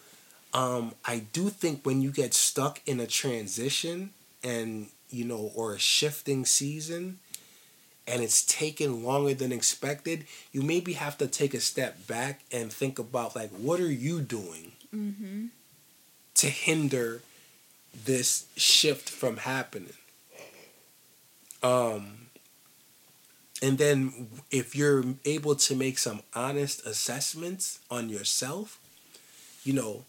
um, 0.52 0.92
I 1.07 1.22
do 1.33 1.48
think 1.48 1.87
when 1.87 2.02
you 2.02 2.11
get 2.11 2.35
stuck 2.35 2.83
in 2.85 3.00
a 3.00 3.07
transition 3.07 4.11
and, 4.42 4.88
you 5.09 5.24
know, 5.24 5.50
or 5.54 5.72
a 5.72 5.78
shifting 5.78 6.44
season 6.44 7.20
and 8.07 8.22
it's 8.22 8.44
taken 8.44 9.02
longer 9.02 9.33
than 9.33 9.50
expected, 9.50 10.26
you 10.52 10.61
maybe 10.61 10.92
have 10.92 11.16
to 11.18 11.26
take 11.26 11.54
a 11.54 11.61
step 11.61 12.07
back 12.07 12.42
and 12.52 12.70
think 12.70 12.98
about, 12.98 13.35
like, 13.35 13.50
what 13.50 13.80
are 13.80 13.90
you 13.90 14.20
doing 14.20 14.72
mm-hmm. 14.94 15.46
To 16.44 16.50
hinder 16.50 17.22
this 18.04 18.44
shift 18.54 19.09
from 19.09 19.38
happening? 19.38 19.94
Um, 21.62 22.26
and 23.62 23.78
then 23.78 24.28
if 24.50 24.76
you're 24.76 25.04
able 25.24 25.54
to 25.54 25.74
make 25.74 25.96
some 25.96 26.20
honest 26.35 26.85
assessments 26.87 27.78
on 27.90 28.11
yourself, 28.11 28.78
you 29.64 29.72
know, 29.72 30.04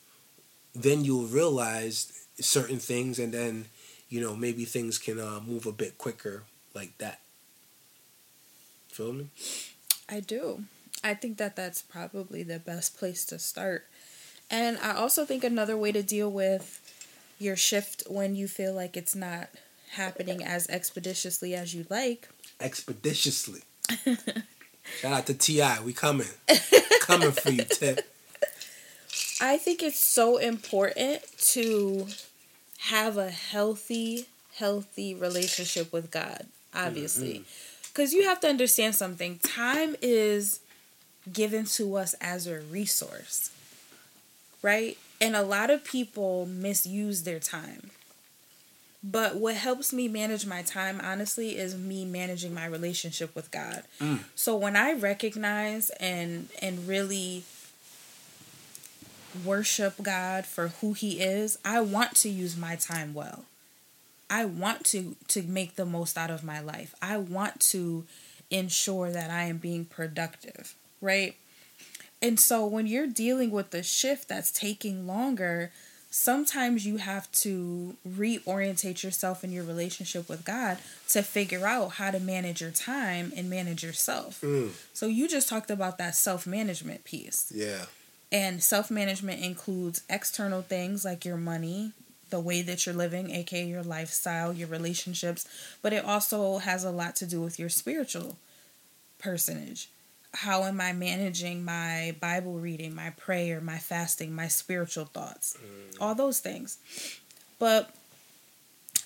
then 0.73 1.05
you'll 1.05 1.27
realize 1.27 2.11
certain 2.41 2.79
things, 2.79 3.17
and 3.17 3.33
then 3.33 3.67
you 4.09 4.19
know 4.19 4.35
maybe 4.35 4.65
things 4.65 4.97
can 4.97 5.17
uh, 5.17 5.39
move 5.47 5.65
a 5.65 5.71
bit 5.71 5.97
quicker 5.97 6.43
like 6.73 6.97
that. 6.97 7.21
Feel 8.89 9.13
me? 9.13 9.29
I 10.09 10.19
do. 10.19 10.65
I 11.01 11.13
think 11.13 11.37
that 11.37 11.55
that's 11.55 11.81
probably 11.81 12.43
the 12.43 12.59
best 12.59 12.97
place 12.97 13.23
to 13.27 13.39
start. 13.39 13.87
And 14.49 14.77
I 14.79 14.93
also 14.93 15.25
think 15.25 15.43
another 15.43 15.77
way 15.77 15.91
to 15.91 16.03
deal 16.03 16.31
with 16.31 16.81
your 17.39 17.55
shift 17.55 18.03
when 18.07 18.35
you 18.35 18.47
feel 18.47 18.73
like 18.73 18.95
it's 18.95 19.15
not 19.15 19.49
happening 19.91 20.43
as 20.43 20.67
expeditiously 20.69 21.55
as 21.55 21.73
you'd 21.73 21.89
like. 21.89 22.29
Expeditiously. 22.59 23.61
Shout 25.01 25.13
out 25.13 25.25
to 25.27 25.33
T.I. 25.33 25.81
We 25.81 25.93
coming. 25.93 26.27
coming 27.01 27.31
for 27.31 27.51
you, 27.51 27.63
Tip. 27.63 28.07
I 29.41 29.57
think 29.57 29.83
it's 29.83 29.99
so 29.99 30.37
important 30.37 31.21
to 31.53 32.07
have 32.79 33.17
a 33.17 33.29
healthy, 33.29 34.27
healthy 34.55 35.13
relationship 35.15 35.91
with 35.91 36.11
God, 36.11 36.45
obviously. 36.73 37.43
Because 37.87 38.11
mm-hmm. 38.11 38.21
you 38.21 38.27
have 38.27 38.39
to 38.41 38.47
understand 38.47 38.95
something. 38.95 39.39
Time 39.39 39.95
is 40.01 40.59
given 41.31 41.65
to 41.65 41.95
us 41.95 42.13
as 42.21 42.47
a 42.47 42.61
resource, 42.61 43.49
right? 44.65 44.97
And 45.21 45.35
a 45.35 45.43
lot 45.43 45.69
of 45.69 45.83
people 45.83 46.47
misuse 46.47 47.21
their 47.21 47.39
time. 47.39 47.91
But 49.03 49.35
what 49.35 49.53
helps 49.53 49.93
me 49.93 50.07
manage 50.07 50.47
my 50.47 50.63
time, 50.63 50.99
honestly, 51.03 51.55
is 51.55 51.77
me 51.77 52.03
managing 52.03 52.51
my 52.51 52.65
relationship 52.65 53.35
with 53.35 53.51
God. 53.51 53.83
Mm. 54.01 54.21
So 54.33 54.55
when 54.55 54.75
I 54.75 54.93
recognize 54.93 55.91
and 55.99 56.49
and 56.59 56.87
really 56.87 57.43
worship 59.45 60.01
God 60.01 60.47
for 60.47 60.69
who 60.69 60.93
he 60.93 61.21
is, 61.21 61.59
I 61.63 61.81
want 61.81 62.15
to 62.17 62.29
use 62.29 62.57
my 62.57 62.75
time 62.75 63.13
well. 63.13 63.45
I 64.31 64.45
want 64.45 64.83
to 64.85 65.15
to 65.27 65.43
make 65.43 65.75
the 65.75 65.85
most 65.85 66.17
out 66.17 66.31
of 66.31 66.43
my 66.43 66.59
life. 66.59 66.95
I 67.03 67.17
want 67.17 67.59
to 67.71 68.05
ensure 68.49 69.11
that 69.11 69.29
I 69.29 69.43
am 69.43 69.57
being 69.57 69.85
productive, 69.85 70.73
right? 71.01 71.35
And 72.21 72.39
so 72.39 72.65
when 72.65 72.87
you're 72.87 73.07
dealing 73.07 73.51
with 73.51 73.71
the 73.71 73.83
shift 73.83 74.27
that's 74.27 74.51
taking 74.51 75.05
longer, 75.05 75.71
sometimes 76.09 76.85
you 76.85 76.97
have 76.97 77.29
to 77.33 77.97
reorientate 78.07 79.03
yourself 79.03 79.43
in 79.43 79.51
your 79.51 79.65
relationship 79.65 80.29
with 80.29 80.45
God 80.45 80.77
to 81.09 81.21
figure 81.21 81.67
out 81.67 81.93
how 81.93 82.11
to 82.11 82.19
manage 82.19 82.61
your 82.61 82.71
time 82.71 83.33
and 83.35 83.49
manage 83.49 83.83
yourself. 83.83 84.39
Mm. 84.41 84.71
So 84.93 85.07
you 85.07 85.27
just 85.27 85.49
talked 85.49 85.69
about 85.69 85.97
that 85.97 86.15
self-management 86.15 87.03
piece. 87.03 87.51
Yeah. 87.53 87.85
And 88.31 88.63
self 88.63 88.89
management 88.89 89.43
includes 89.43 90.03
external 90.09 90.61
things 90.61 91.05
like 91.05 91.25
your 91.25 91.37
money, 91.37 91.91
the 92.29 92.39
way 92.39 92.61
that 92.61 92.85
you're 92.85 92.95
living, 92.95 93.31
aka 93.31 93.65
your 93.65 93.83
lifestyle, 93.83 94.53
your 94.53 94.67
relationships, 94.67 95.47
but 95.81 95.93
it 95.93 96.03
also 96.03 96.57
has 96.59 96.83
a 96.83 96.91
lot 96.91 97.15
to 97.17 97.25
do 97.25 97.41
with 97.41 97.59
your 97.59 97.69
spiritual 97.69 98.37
personage. 99.19 99.89
How 100.35 100.63
am 100.63 100.81
I 100.81 100.93
managing 100.93 101.63
my 101.63 102.15
Bible 102.19 102.59
reading, 102.59 102.93
my 102.93 103.11
prayer, 103.11 103.61
my 103.61 103.77
fasting, 103.77 104.35
my 104.35 104.47
spiritual 104.47 105.05
thoughts? 105.05 105.57
Mm. 105.57 106.01
All 106.01 106.15
those 106.15 106.39
things. 106.39 106.77
But 107.57 107.95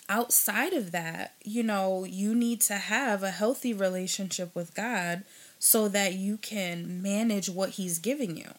outside 0.10 0.74
of 0.74 0.92
that, 0.92 1.36
you 1.44 1.62
know, 1.62 2.04
you 2.04 2.34
need 2.34 2.62
to 2.62 2.76
have 2.76 3.22
a 3.22 3.32
healthy 3.32 3.74
relationship 3.74 4.56
with 4.56 4.74
God 4.74 5.24
so 5.60 5.88
that 5.90 6.14
you 6.16 6.38
can 6.38 7.02
manage 7.02 7.50
what 7.50 7.72
He's 7.72 8.00
giving 8.00 8.36
you. 8.36 8.52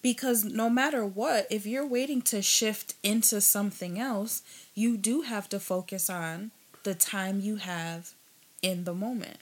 Because 0.00 0.44
no 0.44 0.70
matter 0.70 1.04
what, 1.04 1.46
if 1.50 1.66
you're 1.66 1.86
waiting 1.86 2.22
to 2.22 2.40
shift 2.40 2.94
into 3.02 3.40
something 3.40 3.98
else, 3.98 4.42
you 4.74 4.96
do 4.96 5.22
have 5.22 5.48
to 5.48 5.60
focus 5.60 6.08
on 6.08 6.52
the 6.84 6.94
time 6.94 7.40
you 7.40 7.56
have 7.56 8.12
in 8.62 8.84
the 8.84 8.94
moment. 8.94 9.38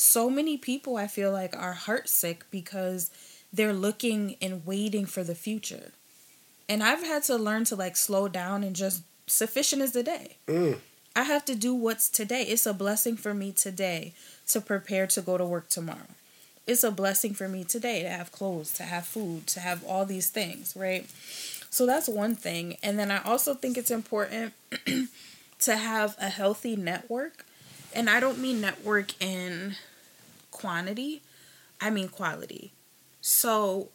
So 0.00 0.30
many 0.30 0.56
people, 0.56 0.96
I 0.96 1.08
feel 1.08 1.32
like, 1.32 1.56
are 1.56 1.74
heartsick 1.74 2.42
because 2.50 3.10
they're 3.52 3.72
looking 3.72 4.36
and 4.40 4.64
waiting 4.64 5.06
for 5.06 5.24
the 5.24 5.34
future. 5.34 5.90
And 6.68 6.84
I've 6.84 7.02
had 7.02 7.24
to 7.24 7.36
learn 7.36 7.64
to 7.64 7.76
like 7.76 7.96
slow 7.96 8.28
down 8.28 8.62
and 8.62 8.76
just 8.76 9.02
sufficient 9.26 9.82
is 9.82 9.92
the 9.92 10.02
day. 10.04 10.36
Mm. 10.46 10.78
I 11.16 11.24
have 11.24 11.44
to 11.46 11.56
do 11.56 11.74
what's 11.74 12.08
today. 12.08 12.42
It's 12.42 12.66
a 12.66 12.72
blessing 12.72 13.16
for 13.16 13.34
me 13.34 13.50
today 13.50 14.12
to 14.48 14.60
prepare 14.60 15.08
to 15.08 15.20
go 15.20 15.36
to 15.36 15.44
work 15.44 15.68
tomorrow 15.68 16.06
it's 16.68 16.84
a 16.84 16.90
blessing 16.90 17.32
for 17.32 17.48
me 17.48 17.64
today 17.64 18.02
to 18.02 18.10
have 18.10 18.30
clothes, 18.30 18.74
to 18.74 18.82
have 18.82 19.06
food, 19.06 19.46
to 19.46 19.58
have 19.58 19.82
all 19.86 20.04
these 20.04 20.28
things, 20.28 20.76
right? 20.76 21.06
So 21.70 21.86
that's 21.86 22.08
one 22.08 22.36
thing. 22.36 22.76
And 22.82 22.98
then 22.98 23.10
I 23.10 23.22
also 23.22 23.54
think 23.54 23.78
it's 23.78 23.90
important 23.90 24.52
to 25.60 25.76
have 25.76 26.14
a 26.20 26.28
healthy 26.28 26.76
network. 26.76 27.46
And 27.94 28.10
I 28.10 28.20
don't 28.20 28.38
mean 28.38 28.60
network 28.60 29.20
in 29.20 29.76
quantity, 30.58 31.22
I 31.80 31.90
mean 31.90 32.08
quality. 32.08 32.72
So 33.20 33.90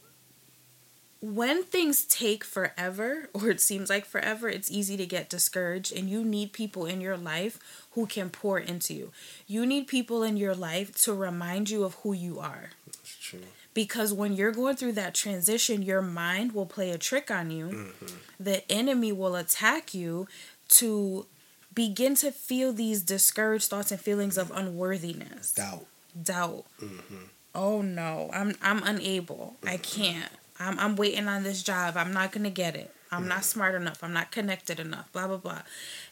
when 1.22 1.64
things 1.64 2.04
take 2.04 2.44
forever, 2.44 3.30
or 3.34 3.50
it 3.50 3.62
seems 3.62 3.90
like 3.90 4.06
forever, 4.06 4.50
it's 4.50 4.72
easy 4.72 4.98
to 4.98 5.06
get 5.06 5.30
discouraged, 5.30 5.96
and 5.96 6.10
you 6.10 6.24
need 6.24 6.54
people 6.54 6.86
in 6.86 7.02
your 7.02 7.18
life 7.18 7.88
who 7.92 8.06
can 8.06 8.30
pour 8.30 8.60
into 8.60 8.94
you. 8.94 9.12
You 9.48 9.66
need 9.66 9.88
people 9.88 10.24
in 10.24 10.38
your 10.38 10.56
life 10.56 10.96
to 11.04 11.14
remind 11.14 11.70
you 11.70 11.84
of 11.84 11.96
who 11.96 12.14
you 12.14 12.40
are. 12.40 12.72
That's 12.86 13.18
true. 13.18 13.40
Because 13.74 14.14
when 14.14 14.34
you're 14.34 14.52
going 14.52 14.76
through 14.76 14.92
that 14.94 15.16
transition, 15.16 15.82
your 15.82 16.02
mind 16.02 16.52
will 16.52 16.68
play 16.68 16.92
a 16.92 16.98
trick 16.98 17.32
on 17.32 17.50
you. 17.50 17.66
Mm-hmm. 17.68 18.16
The 18.40 18.72
enemy 18.72 19.12
will 19.12 19.36
attack 19.36 19.94
you 19.96 20.28
to 20.70 21.26
begin 21.74 22.16
to 22.16 22.32
feel 22.32 22.74
these 22.74 23.02
discouraged 23.02 23.70
thoughts 23.70 23.92
and 23.92 24.00
feelings 24.00 24.38
of 24.38 24.52
unworthiness, 24.52 25.54
Doubt. 25.54 25.86
Doubt. 26.22 26.66
Mm-hmm. 26.82 27.26
Oh 27.56 27.82
no, 27.82 28.30
I'm 28.34 28.56
I'm 28.62 28.84
unable. 28.84 29.56
I 29.66 29.78
can't. 29.78 30.32
I'm 30.60 30.80
I'm 30.80 30.96
waiting 30.96 31.28
on 31.28 31.44
this 31.44 31.64
job. 31.64 31.98
I'm 31.98 32.14
not 32.14 32.32
gonna 32.32 32.50
get 32.50 32.76
it. 32.76 32.94
I'm 33.12 33.28
not 33.28 33.44
smart 33.44 33.76
enough. 33.76 34.04
I'm 34.04 34.14
not 34.14 34.32
connected 34.32 34.80
enough. 34.80 35.12
Blah 35.12 35.28
blah 35.28 35.38
blah. 35.38 35.62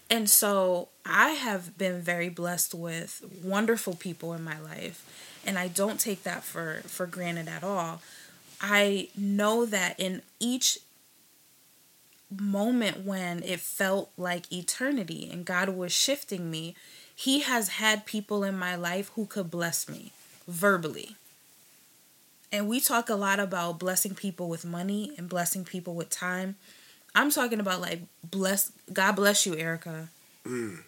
And 0.10 0.30
so 0.30 0.90
I 1.06 1.30
have 1.30 1.78
been 1.78 2.02
very 2.02 2.30
blessed 2.30 2.76
with 2.76 3.24
wonderful 3.44 3.96
people 3.96 4.34
in 4.34 4.44
my 4.44 4.60
life, 4.60 5.06
and 5.46 5.58
I 5.58 5.68
don't 5.68 6.00
take 6.00 6.24
that 6.24 6.44
for 6.44 6.82
for 6.86 7.08
granted 7.08 7.48
at 7.48 7.64
all. 7.64 8.02
I 8.60 9.10
know 9.18 9.66
that 9.66 10.00
in 10.00 10.22
each 10.40 10.80
moment 12.30 13.06
when 13.06 13.44
it 13.44 13.60
felt 13.60 14.12
like 14.18 14.52
eternity 14.52 15.30
and 15.32 15.44
God 15.44 15.70
was 15.70 15.92
shifting 15.92 16.50
me, 16.50 16.76
He 17.22 17.42
has 17.42 17.68
had 17.70 18.08
people 18.08 18.44
in 18.44 18.58
my 18.58 18.76
life 18.76 19.12
who 19.14 19.28
could 19.28 19.52
bless 19.52 19.88
me 19.88 20.12
verbally. 20.48 21.18
And 22.52 22.68
we 22.68 22.80
talk 22.80 23.10
a 23.10 23.16
lot 23.16 23.40
about 23.40 23.78
blessing 23.78 24.16
people 24.16 24.50
with 24.50 24.66
money 24.66 25.14
and 25.20 25.30
blessing 25.30 25.64
people 25.64 25.94
with 25.94 26.10
time. 26.10 26.56
I'm 27.14 27.30
talking 27.30 27.60
about 27.60 27.80
like 27.80 28.00
bless 28.24 28.72
God 28.92 29.12
bless 29.18 29.46
you, 29.46 29.56
Erica. 29.56 30.10
Mm. 30.48 30.80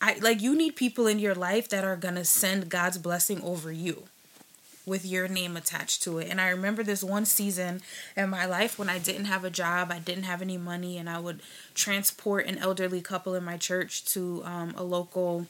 I 0.00 0.16
like 0.18 0.42
you 0.42 0.56
need 0.56 0.74
people 0.74 1.06
in 1.06 1.20
your 1.20 1.36
life 1.36 1.68
that 1.68 1.84
are 1.84 1.94
gonna 1.94 2.24
send 2.24 2.68
God's 2.68 2.98
blessing 2.98 3.40
over 3.42 3.70
you 3.70 4.08
with 4.86 5.04
your 5.04 5.28
name 5.28 5.56
attached 5.56 6.02
to 6.02 6.18
it. 6.18 6.28
And 6.30 6.40
I 6.40 6.50
remember 6.50 6.82
this 6.82 7.02
one 7.02 7.24
season 7.24 7.80
in 8.16 8.28
my 8.28 8.44
life 8.44 8.78
when 8.78 8.88
I 8.88 8.98
didn't 8.98 9.26
have 9.26 9.44
a 9.44 9.50
job, 9.50 9.90
I 9.90 9.98
didn't 9.98 10.24
have 10.24 10.42
any 10.42 10.58
money, 10.58 10.98
and 10.98 11.08
I 11.08 11.18
would 11.18 11.40
transport 11.74 12.46
an 12.46 12.58
elderly 12.58 13.00
couple 13.00 13.34
in 13.34 13.44
my 13.44 13.56
church 13.56 14.04
to 14.06 14.42
um, 14.44 14.74
a 14.76 14.82
local 14.82 15.46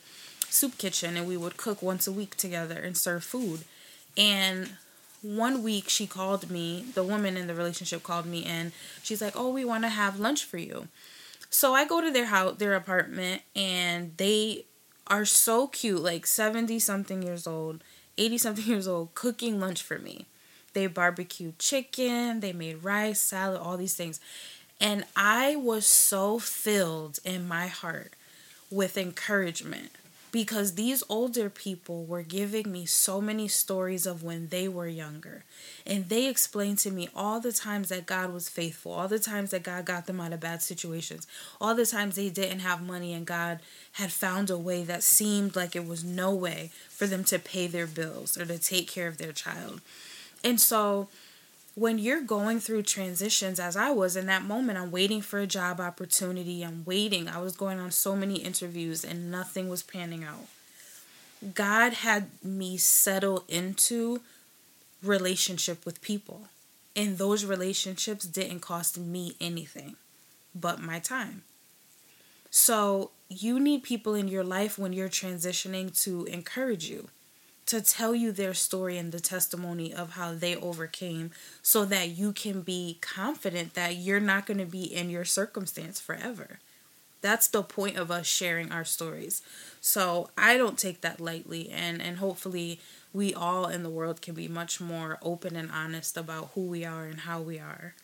soup 0.48 0.78
kitchen, 0.78 1.16
and 1.16 1.26
we 1.26 1.36
would 1.36 1.56
cook 1.56 1.82
once 1.82 2.06
a 2.06 2.12
week 2.12 2.36
together 2.36 2.78
and 2.78 2.96
serve 2.96 3.24
food. 3.24 3.64
And 4.16 4.70
one 5.22 5.62
week 5.62 5.88
she 5.88 6.06
called 6.06 6.50
me, 6.50 6.84
the 6.94 7.02
woman 7.02 7.36
in 7.36 7.46
the 7.46 7.54
relationship 7.54 8.02
called 8.02 8.26
me, 8.26 8.44
and 8.44 8.72
she's 9.02 9.22
like, 9.22 9.34
"Oh, 9.36 9.50
we 9.50 9.64
want 9.64 9.84
to 9.84 9.88
have 9.88 10.20
lunch 10.20 10.44
for 10.44 10.58
you." 10.58 10.88
So 11.50 11.74
I 11.74 11.84
go 11.84 12.00
to 12.00 12.10
their 12.10 12.26
house, 12.26 12.56
their 12.58 12.74
apartment, 12.74 13.42
and 13.56 14.16
they 14.16 14.66
are 15.06 15.24
so 15.24 15.66
cute, 15.66 16.02
like 16.02 16.26
70 16.26 16.78
something 16.78 17.22
years 17.22 17.46
old, 17.46 17.82
80 18.18 18.38
something 18.38 18.64
years 18.64 18.88
old, 18.88 19.14
cooking 19.14 19.60
lunch 19.60 19.82
for 19.82 19.98
me. 19.98 20.26
They 20.72 20.86
barbecued 20.88 21.58
chicken, 21.58 22.40
they 22.40 22.52
made 22.52 22.82
rice, 22.82 23.20
salad, 23.20 23.60
all 23.60 23.76
these 23.76 23.94
things. 23.94 24.20
And 24.80 25.04
I 25.14 25.56
was 25.56 25.86
so 25.86 26.38
filled 26.38 27.20
in 27.24 27.46
my 27.46 27.68
heart 27.68 28.14
with 28.70 28.98
encouragement 28.98 29.92
because 30.34 30.74
these 30.74 31.04
older 31.08 31.48
people 31.48 32.04
were 32.04 32.24
giving 32.24 32.72
me 32.72 32.84
so 32.84 33.20
many 33.20 33.46
stories 33.46 34.04
of 34.04 34.24
when 34.24 34.48
they 34.48 34.66
were 34.66 34.88
younger. 34.88 35.44
And 35.86 36.08
they 36.08 36.26
explained 36.26 36.78
to 36.78 36.90
me 36.90 37.08
all 37.14 37.38
the 37.38 37.52
times 37.52 37.90
that 37.90 38.04
God 38.04 38.32
was 38.32 38.48
faithful, 38.48 38.90
all 38.90 39.06
the 39.06 39.20
times 39.20 39.52
that 39.52 39.62
God 39.62 39.84
got 39.84 40.06
them 40.06 40.20
out 40.20 40.32
of 40.32 40.40
bad 40.40 40.60
situations, 40.60 41.28
all 41.60 41.76
the 41.76 41.86
times 41.86 42.16
they 42.16 42.30
didn't 42.30 42.58
have 42.58 42.82
money 42.82 43.12
and 43.12 43.24
God 43.24 43.60
had 43.92 44.10
found 44.10 44.50
a 44.50 44.58
way 44.58 44.82
that 44.82 45.04
seemed 45.04 45.54
like 45.54 45.76
it 45.76 45.86
was 45.86 46.02
no 46.02 46.34
way 46.34 46.72
for 46.88 47.06
them 47.06 47.22
to 47.26 47.38
pay 47.38 47.68
their 47.68 47.86
bills 47.86 48.36
or 48.36 48.44
to 48.44 48.58
take 48.58 48.88
care 48.88 49.06
of 49.06 49.18
their 49.18 49.30
child. 49.30 49.82
And 50.42 50.60
so 50.60 51.06
when 51.74 51.98
you're 51.98 52.22
going 52.22 52.60
through 52.60 52.82
transitions 52.82 53.58
as 53.58 53.76
I 53.76 53.90
was 53.90 54.16
in 54.16 54.26
that 54.26 54.44
moment, 54.44 54.78
I'm 54.78 54.90
waiting 54.90 55.20
for 55.20 55.40
a 55.40 55.46
job 55.46 55.80
opportunity. 55.80 56.62
I'm 56.62 56.84
waiting. 56.84 57.28
I 57.28 57.40
was 57.40 57.56
going 57.56 57.80
on 57.80 57.90
so 57.90 58.14
many 58.14 58.36
interviews 58.36 59.04
and 59.04 59.30
nothing 59.30 59.68
was 59.68 59.82
panning 59.82 60.22
out. 60.22 60.46
God 61.54 61.94
had 61.94 62.28
me 62.42 62.76
settle 62.76 63.44
into 63.48 64.20
relationship 65.02 65.84
with 65.84 66.00
people. 66.00 66.48
And 66.96 67.18
those 67.18 67.44
relationships 67.44 68.24
didn't 68.24 68.60
cost 68.60 68.96
me 68.96 69.34
anything 69.40 69.96
but 70.54 70.80
my 70.80 71.00
time. 71.00 71.42
So 72.50 73.10
you 73.28 73.58
need 73.58 73.82
people 73.82 74.14
in 74.14 74.28
your 74.28 74.44
life 74.44 74.78
when 74.78 74.92
you're 74.92 75.08
transitioning 75.08 76.00
to 76.04 76.24
encourage 76.26 76.88
you 76.88 77.08
to 77.66 77.80
tell 77.80 78.14
you 78.14 78.30
their 78.32 78.54
story 78.54 78.98
and 78.98 79.10
the 79.12 79.20
testimony 79.20 79.92
of 79.92 80.10
how 80.10 80.34
they 80.34 80.54
overcame 80.56 81.30
so 81.62 81.84
that 81.86 82.10
you 82.10 82.32
can 82.32 82.60
be 82.60 82.98
confident 83.00 83.74
that 83.74 83.96
you're 83.96 84.20
not 84.20 84.46
going 84.46 84.58
to 84.58 84.66
be 84.66 84.84
in 84.84 85.08
your 85.10 85.24
circumstance 85.24 85.98
forever. 86.00 86.58
That's 87.22 87.48
the 87.48 87.62
point 87.62 87.96
of 87.96 88.10
us 88.10 88.26
sharing 88.26 88.70
our 88.70 88.84
stories. 88.84 89.40
So 89.80 90.28
I 90.36 90.58
don't 90.58 90.78
take 90.78 91.00
that 91.00 91.20
lightly 91.20 91.70
and 91.70 92.02
and 92.02 92.18
hopefully 92.18 92.80
we 93.14 93.32
all 93.32 93.66
in 93.66 93.82
the 93.82 93.88
world 93.88 94.20
can 94.20 94.34
be 94.34 94.48
much 94.48 94.78
more 94.80 95.18
open 95.22 95.56
and 95.56 95.70
honest 95.70 96.18
about 96.18 96.50
who 96.54 96.66
we 96.66 96.84
are 96.84 97.06
and 97.06 97.20
how 97.20 97.40
we 97.40 97.58
are. 97.58 97.94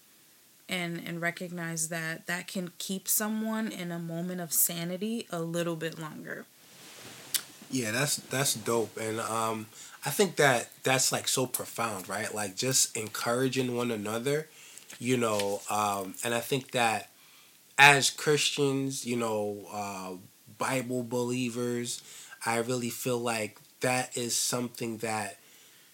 And 0.70 1.02
and 1.06 1.20
recognize 1.20 1.88
that 1.88 2.26
that 2.28 2.46
can 2.46 2.72
keep 2.78 3.08
someone 3.08 3.70
in 3.70 3.92
a 3.92 3.98
moment 3.98 4.40
of 4.40 4.52
sanity 4.54 5.26
a 5.30 5.40
little 5.42 5.76
bit 5.76 5.98
longer. 5.98 6.46
Yeah, 7.70 7.92
that's 7.92 8.16
that's 8.16 8.54
dope, 8.54 8.96
and 8.96 9.20
um, 9.20 9.66
I 10.04 10.10
think 10.10 10.36
that 10.36 10.70
that's 10.82 11.12
like 11.12 11.28
so 11.28 11.46
profound, 11.46 12.08
right? 12.08 12.34
Like 12.34 12.56
just 12.56 12.96
encouraging 12.96 13.76
one 13.76 13.90
another, 13.92 14.48
you 14.98 15.16
know, 15.16 15.62
um, 15.70 16.14
and 16.24 16.34
I 16.34 16.40
think 16.40 16.72
that 16.72 17.10
as 17.78 18.10
Christians, 18.10 19.06
you 19.06 19.16
know, 19.16 19.66
uh, 19.72 20.12
Bible 20.58 21.04
believers, 21.04 22.02
I 22.44 22.58
really 22.58 22.90
feel 22.90 23.18
like 23.18 23.58
that 23.80 24.16
is 24.16 24.34
something 24.36 24.98
that, 24.98 25.38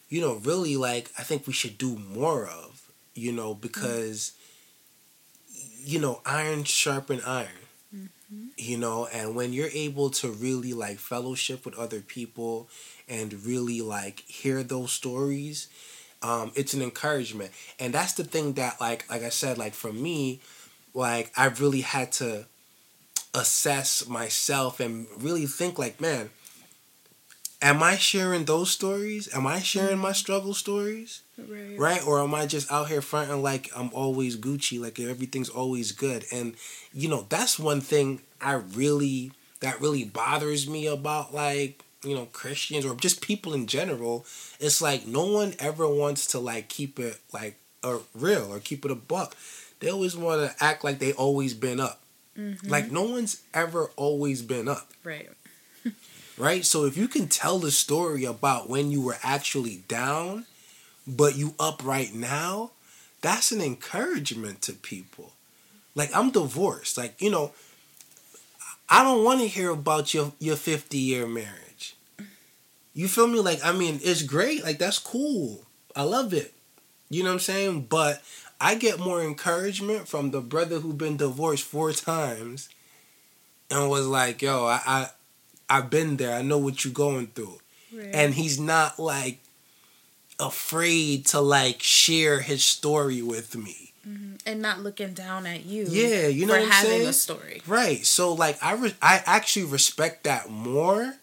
you 0.09 0.21
know, 0.23 0.37
really 0.37 0.77
like 0.77 1.11
I 1.19 1.23
think 1.23 1.47
we 1.47 1.53
should 1.53 1.79
do 1.79 1.97
more 1.99 2.47
of, 2.47 2.91
you 3.15 3.33
know, 3.33 3.55
because, 3.55 4.33
mm-hmm. 5.53 5.83
you 5.91 5.99
know, 6.01 6.21
iron 6.25 6.65
sharpen 6.65 7.21
iron 7.27 7.49
you 8.57 8.77
know 8.77 9.07
and 9.13 9.35
when 9.35 9.53
you're 9.53 9.69
able 9.73 10.11
to 10.11 10.29
really 10.31 10.73
like 10.73 10.99
fellowship 10.99 11.65
with 11.65 11.77
other 11.79 12.01
people 12.01 12.69
and 13.09 13.45
really 13.45 13.81
like 13.81 14.21
hear 14.27 14.63
those 14.63 14.93
stories 14.93 15.69
um 16.23 16.51
it's 16.55 16.75
an 16.75 16.83
encouragement. 16.83 17.51
And 17.79 17.93
that's 17.93 18.15
the 18.15 18.25
thing 18.25 18.55
that 18.55 18.81
like 18.81 19.09
like 19.11 19.23
i 19.23 19.29
said 19.29 19.59
like 19.59 19.75
for 19.75 19.93
me 19.93 20.41
like 20.95 21.31
i 21.37 21.47
really 21.47 21.83
had 21.83 22.13
to 22.13 22.47
assess 23.35 24.07
myself 24.09 24.81
and 24.81 25.07
really 25.19 25.47
think 25.47 25.79
like 25.79 26.01
man 26.01 26.31
am 27.67 27.83
i 27.83 27.97
sharing 27.97 28.45
those 28.45 28.71
stories? 28.71 29.29
Am 29.35 29.47
i 29.47 29.59
sharing 29.61 29.99
my 29.99 30.13
struggle 30.13 30.55
stories? 30.55 31.23
Right. 31.37 31.79
right? 31.79 32.07
Or 32.07 32.21
am 32.21 32.35
i 32.35 32.47
just 32.47 32.71
out 32.71 32.89
here 32.89 33.03
fronting 33.03 33.43
like 33.43 33.71
i'm 33.77 33.91
always 33.93 34.37
gucci 34.37 34.81
like 34.81 34.99
everything's 35.01 35.49
always 35.49 35.93
good? 35.93 36.25
And 36.33 36.55
you 36.95 37.09
know 37.09 37.27
that's 37.29 37.59
one 37.59 37.81
thing 37.81 38.21
i 38.41 38.53
really 38.53 39.33
that 39.61 39.81
really 39.81 40.05
bothers 40.05 40.69
me 40.69 40.87
about 40.87 41.35
like 41.35 41.83
you 42.05 42.15
know 42.15 42.27
christians 42.33 42.85
or 42.87 42.95
just 42.95 43.21
people 43.21 43.53
in 43.55 43.67
general. 43.67 44.25
It's 44.61 44.81
like 44.81 45.07
no 45.07 45.27
one 45.27 45.55
ever 45.59 45.89
wants 45.89 46.27
to 46.29 46.39
like 46.39 46.69
keep 46.69 46.99
it 46.99 47.19
like 47.33 47.57
a 47.83 47.99
real 48.15 48.53
or 48.53 48.61
keep 48.61 48.85
it 48.85 48.91
a 48.91 48.95
buck. 48.97 49.37
They 49.81 49.91
always 49.91 50.17
want 50.17 50.41
to 50.41 50.65
act 50.65 50.85
like 50.85 50.99
they 51.01 51.13
always 51.13 51.53
been 51.55 51.81
up. 51.81 52.01
Mm-hmm. 52.39 52.69
like 52.69 52.93
no 52.93 53.03
one's 53.03 53.41
ever 53.55 53.91
always 53.97 54.43
been 54.43 54.69
up. 54.69 54.91
Right. 55.03 55.27
Right 56.39 56.65
so 56.65 56.85
if 56.85 56.97
you 56.97 57.09
can 57.09 57.29
tell 57.29 57.59
the 57.59 57.71
story 57.71 58.25
about 58.25 58.69
when 58.69 58.91
you 58.91 59.01
were 59.01 59.17
actually 59.23 59.83
down 59.89 60.47
but 61.07 61.37
you 61.37 61.55
up 61.59 61.85
right 61.85 62.13
now, 62.13 62.73
that's 63.21 63.53
an 63.53 63.61
encouragement 63.61 64.63
to 64.63 64.73
people. 64.73 65.33
Like 65.95 66.15
I'm 66.15 66.31
divorced. 66.31 66.99
Like, 66.99 67.21
you 67.21 67.31
know, 67.31 67.53
I 68.89 69.03
don't 69.03 69.25
want 69.25 69.41
to 69.41 69.49
hear 69.49 69.71
about 69.71 70.13
your 70.13 70.33
your 70.39 70.57
50 70.57 70.99
year 70.99 71.27
marriage. 71.27 71.97
You 72.93 73.09
feel 73.09 73.27
me? 73.27 73.41
Like, 73.41 73.65
I 73.65 73.73
mean, 73.73 74.01
it's 74.03 74.23
great. 74.23 74.65
Like 74.65 74.79
that's 74.79 74.99
cool. 74.99 75.65
I 75.95 76.03
love 76.03 76.33
it. 76.35 76.53
You 77.09 77.23
know 77.23 77.31
what 77.31 77.35
I'm 77.35 77.41
saying? 77.41 77.87
But 77.89 78.23
I 78.61 78.75
get 78.75 78.99
more 78.99 79.23
encouragement 79.23 80.09
from 80.09 80.31
the 80.31 80.41
brother 80.41 80.81
who 80.81 80.93
been 80.93 81.17
divorced 81.17 81.65
four 81.65 81.93
times 81.93 82.69
and 83.71 83.89
was 83.91 84.07
like, 84.07 84.43
yo, 84.43 84.65
I, 84.67 84.81
I 84.87 85.09
I've 85.69 85.91
been 85.91 86.17
there. 86.17 86.35
I 86.35 86.43
know 86.43 86.59
what 86.59 86.85
you're 86.85 86.93
going 86.95 87.29
through. 87.29 87.59
Right. 87.93 88.11
And 88.13 88.35
he's 88.35 88.59
not 88.61 88.99
like 88.99 89.41
afraid 90.39 91.27
to 91.27 91.41
like 91.41 91.83
share 91.83 92.41
his 92.41 92.65
story 92.65 93.23
with 93.23 93.57
me. 93.57 93.93
and 94.47 94.63
not 94.63 94.81
looking 94.81 95.13
down 95.15 95.47
at 95.47 95.65
you. 95.65 95.87
Yeah, 95.89 96.29
you 96.29 96.47
know 96.47 96.55
for 96.55 96.61
what 96.61 96.67
I'm 96.67 96.73
having 96.73 96.91
saying? 96.91 97.09
a 97.09 97.13
story. 97.13 97.63
Right. 97.67 98.07
So 98.07 98.33
like 98.33 98.63
I 98.63 98.75
re- 98.75 98.95
I 99.03 99.23
actually 99.27 99.67
respect 99.67 100.25
that 100.25 100.49
more 100.49 101.15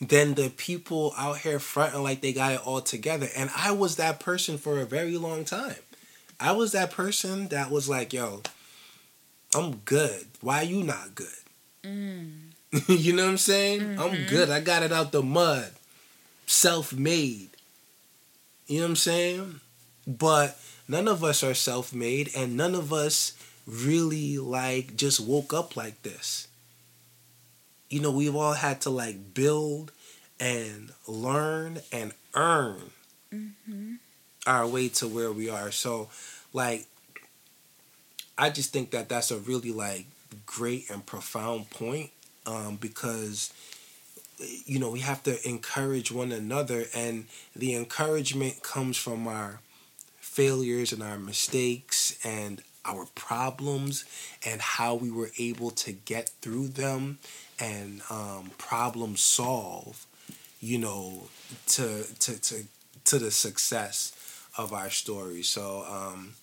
than 0.00 0.34
the 0.34 0.48
people 0.50 1.14
out 1.16 1.38
here 1.38 1.60
fronting 1.60 2.02
like 2.02 2.20
they 2.20 2.32
got 2.32 2.52
it 2.52 2.66
all 2.66 2.80
together. 2.80 3.28
And 3.36 3.50
I 3.56 3.70
was 3.70 3.94
that 3.96 4.18
person 4.18 4.58
for 4.58 4.80
a 4.80 4.84
very 4.84 5.16
long 5.16 5.44
time. 5.44 5.76
I 6.40 6.50
was 6.50 6.72
that 6.72 6.90
person 6.90 7.46
that 7.48 7.70
was 7.70 7.88
like, 7.88 8.12
yo, 8.12 8.42
I'm 9.54 9.76
good. 9.84 10.26
Why 10.40 10.58
are 10.62 10.64
you 10.64 10.82
not 10.82 11.14
good? 11.14 11.28
Mm. 11.84 12.51
you 12.88 13.12
know 13.12 13.24
what 13.24 13.30
I'm 13.32 13.38
saying? 13.38 13.80
Mm-hmm. 13.80 14.00
I'm 14.00 14.26
good. 14.26 14.48
I 14.48 14.60
got 14.60 14.82
it 14.82 14.92
out 14.92 15.12
the 15.12 15.22
mud. 15.22 15.72
Self 16.46 16.92
made. 16.92 17.50
You 18.66 18.78
know 18.78 18.84
what 18.84 18.90
I'm 18.90 18.96
saying? 18.96 19.60
But 20.06 20.58
none 20.88 21.06
of 21.06 21.22
us 21.22 21.42
are 21.44 21.54
self 21.54 21.92
made 21.92 22.30
and 22.34 22.56
none 22.56 22.74
of 22.74 22.92
us 22.92 23.34
really 23.66 24.38
like 24.38 24.96
just 24.96 25.20
woke 25.20 25.52
up 25.52 25.76
like 25.76 26.02
this. 26.02 26.48
You 27.90 28.00
know, 28.00 28.10
we've 28.10 28.34
all 28.34 28.54
had 28.54 28.80
to 28.82 28.90
like 28.90 29.34
build 29.34 29.92
and 30.40 30.92
learn 31.06 31.80
and 31.92 32.12
earn 32.34 32.80
mm-hmm. 33.32 33.94
our 34.46 34.66
way 34.66 34.88
to 34.88 35.06
where 35.06 35.30
we 35.30 35.50
are. 35.50 35.70
So, 35.70 36.08
like, 36.54 36.86
I 38.38 38.48
just 38.48 38.72
think 38.72 38.92
that 38.92 39.10
that's 39.10 39.30
a 39.30 39.36
really 39.36 39.72
like 39.72 40.06
great 40.46 40.88
and 40.88 41.04
profound 41.04 41.68
point 41.68 42.10
um, 42.46 42.76
because 42.76 43.52
you 44.66 44.78
know 44.78 44.90
we 44.90 45.00
have 45.00 45.22
to 45.24 45.48
encourage 45.48 46.10
one 46.10 46.32
another, 46.32 46.84
and 46.94 47.26
the 47.54 47.74
encouragement 47.74 48.62
comes 48.62 48.96
from 48.96 49.26
our 49.26 49.60
failures 50.20 50.92
and 50.92 51.02
our 51.02 51.18
mistakes 51.18 52.18
and 52.24 52.62
our 52.84 53.06
problems 53.14 54.04
and 54.44 54.60
how 54.60 54.94
we 54.94 55.10
were 55.10 55.30
able 55.38 55.70
to 55.70 55.92
get 55.92 56.30
through 56.40 56.68
them 56.68 57.18
and 57.60 58.00
um, 58.10 58.50
problem 58.58 59.16
solve 59.16 60.06
you 60.60 60.78
know 60.78 61.24
to 61.66 62.04
to 62.18 62.40
to 62.40 62.64
to 63.04 63.18
the 63.18 63.30
success 63.30 64.12
of 64.56 64.72
our 64.72 64.90
story. 64.90 65.42
So 65.42 65.84
um, 65.88 66.34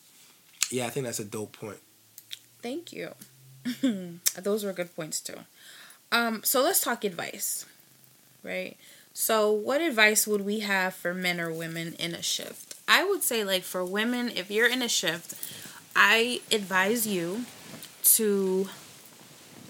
yeah 0.72 0.86
i 0.86 0.90
think 0.90 1.06
that's 1.06 1.20
a 1.20 1.26
dope 1.26 1.54
point. 1.54 1.80
Thank 2.62 2.94
you. 2.94 3.16
Those 4.38 4.64
were 4.64 4.74
good 4.74 4.96
points 4.96 5.20
too 5.22 5.40
um, 6.12 6.42
so 6.44 6.62
let's 6.62 6.82
talk 6.82 7.04
advice 7.04 7.66
right 8.44 8.78
so 9.14 9.52
what 9.52 9.82
advice 9.82 10.26
would 10.26 10.42
we 10.42 10.60
have 10.60 10.94
for 10.94 11.14
men 11.14 11.40
or 11.40 11.52
women 11.52 11.94
in 12.00 12.14
a 12.14 12.22
shift 12.22 12.70
I 12.90 13.04
would 13.04 13.22
say, 13.22 13.44
like, 13.44 13.62
for 13.62 13.86
women, 13.86 14.32
if 14.36 14.50
you're 14.50 14.68
in 14.68 14.82
a 14.82 14.90
shift, 14.90 15.36
I 15.96 16.42
advise 16.52 17.06
you 17.06 17.46
to 18.16 18.68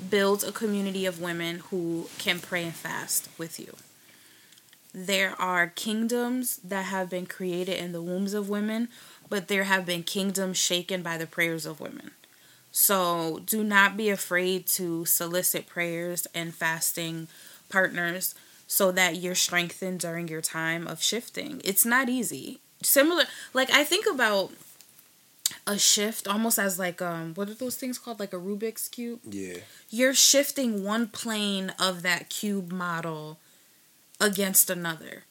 build 0.10 0.46
a 0.46 0.54
community 0.54 1.06
of 1.06 1.20
women 1.20 1.60
who 1.70 2.08
can 2.18 2.40
pray 2.40 2.64
and 2.64 2.74
fast 2.74 3.28
with 3.38 3.60
you. 3.60 3.76
There 4.94 5.36
are 5.38 5.68
kingdoms 5.68 6.58
that 6.64 6.86
have 6.86 7.10
been 7.10 7.26
created 7.26 7.78
in 7.78 7.92
the 7.92 8.02
wombs 8.02 8.34
of 8.34 8.48
women, 8.48 8.88
but 9.28 9.50
there 9.50 9.66
have 9.66 9.86
been 9.86 10.04
kingdoms 10.04 10.58
shaken 10.58 11.02
by 11.02 11.18
the 11.18 11.28
prayers 11.28 11.66
of 11.66 11.82
women. 11.82 12.12
So 12.80 13.42
do 13.46 13.62
not 13.62 13.98
be 13.98 14.10
afraid 14.10 14.66
to 14.68 15.04
solicit 15.04 15.68
prayers 15.68 16.28
and 16.34 16.56
fasting 16.56 17.28
partners 17.68 18.36
so 18.68 18.90
that 18.94 19.18
you're 19.18 19.36
strengthened 19.36 20.00
during 20.00 20.30
your 20.30 20.40
time 20.42 20.88
of 20.88 21.04
shifting. 21.04 21.60
It's 21.66 21.84
not 21.84 22.08
easy 22.08 22.62
similar 22.82 23.26
like 23.54 23.70
I 23.72 23.84
think 23.84 24.06
about 24.10 24.52
a 25.68 25.78
shift 25.78 26.26
almost 26.26 26.58
as 26.58 26.80
like 26.80 27.02
um 27.02 27.34
what 27.34 27.50
are 27.50 27.54
those 27.54 27.76
things 27.76 27.98
called 28.00 28.18
like 28.18 28.32
a 28.32 28.38
Rubik's 28.38 28.88
cube? 28.88 29.20
Yeah. 29.30 29.58
You're 29.90 30.14
shifting 30.14 30.86
one 30.86 31.08
plane 31.08 31.74
of 31.78 32.02
that 32.04 32.30
cube 32.30 32.72
model 32.72 33.40
against 34.22 34.70
another. 34.70 35.26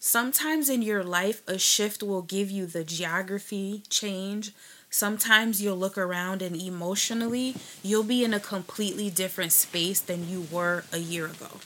Sometimes 0.00 0.68
in 0.68 0.82
your 0.82 1.04
life 1.04 1.42
a 1.46 1.56
shift 1.56 2.02
will 2.02 2.22
give 2.22 2.50
you 2.50 2.66
the 2.66 2.82
geography 2.82 3.84
change. 3.88 4.52
Sometimes 4.90 5.62
you'll 5.62 5.76
look 5.76 5.96
around 5.96 6.42
and 6.42 6.60
emotionally 6.60 7.54
you'll 7.82 8.02
be 8.02 8.24
in 8.24 8.34
a 8.34 8.40
completely 8.40 9.08
different 9.08 9.52
space 9.52 10.00
than 10.00 10.28
you 10.28 10.46
were 10.50 10.84
a 10.92 10.98
year 10.98 11.26
ago. 11.26 11.60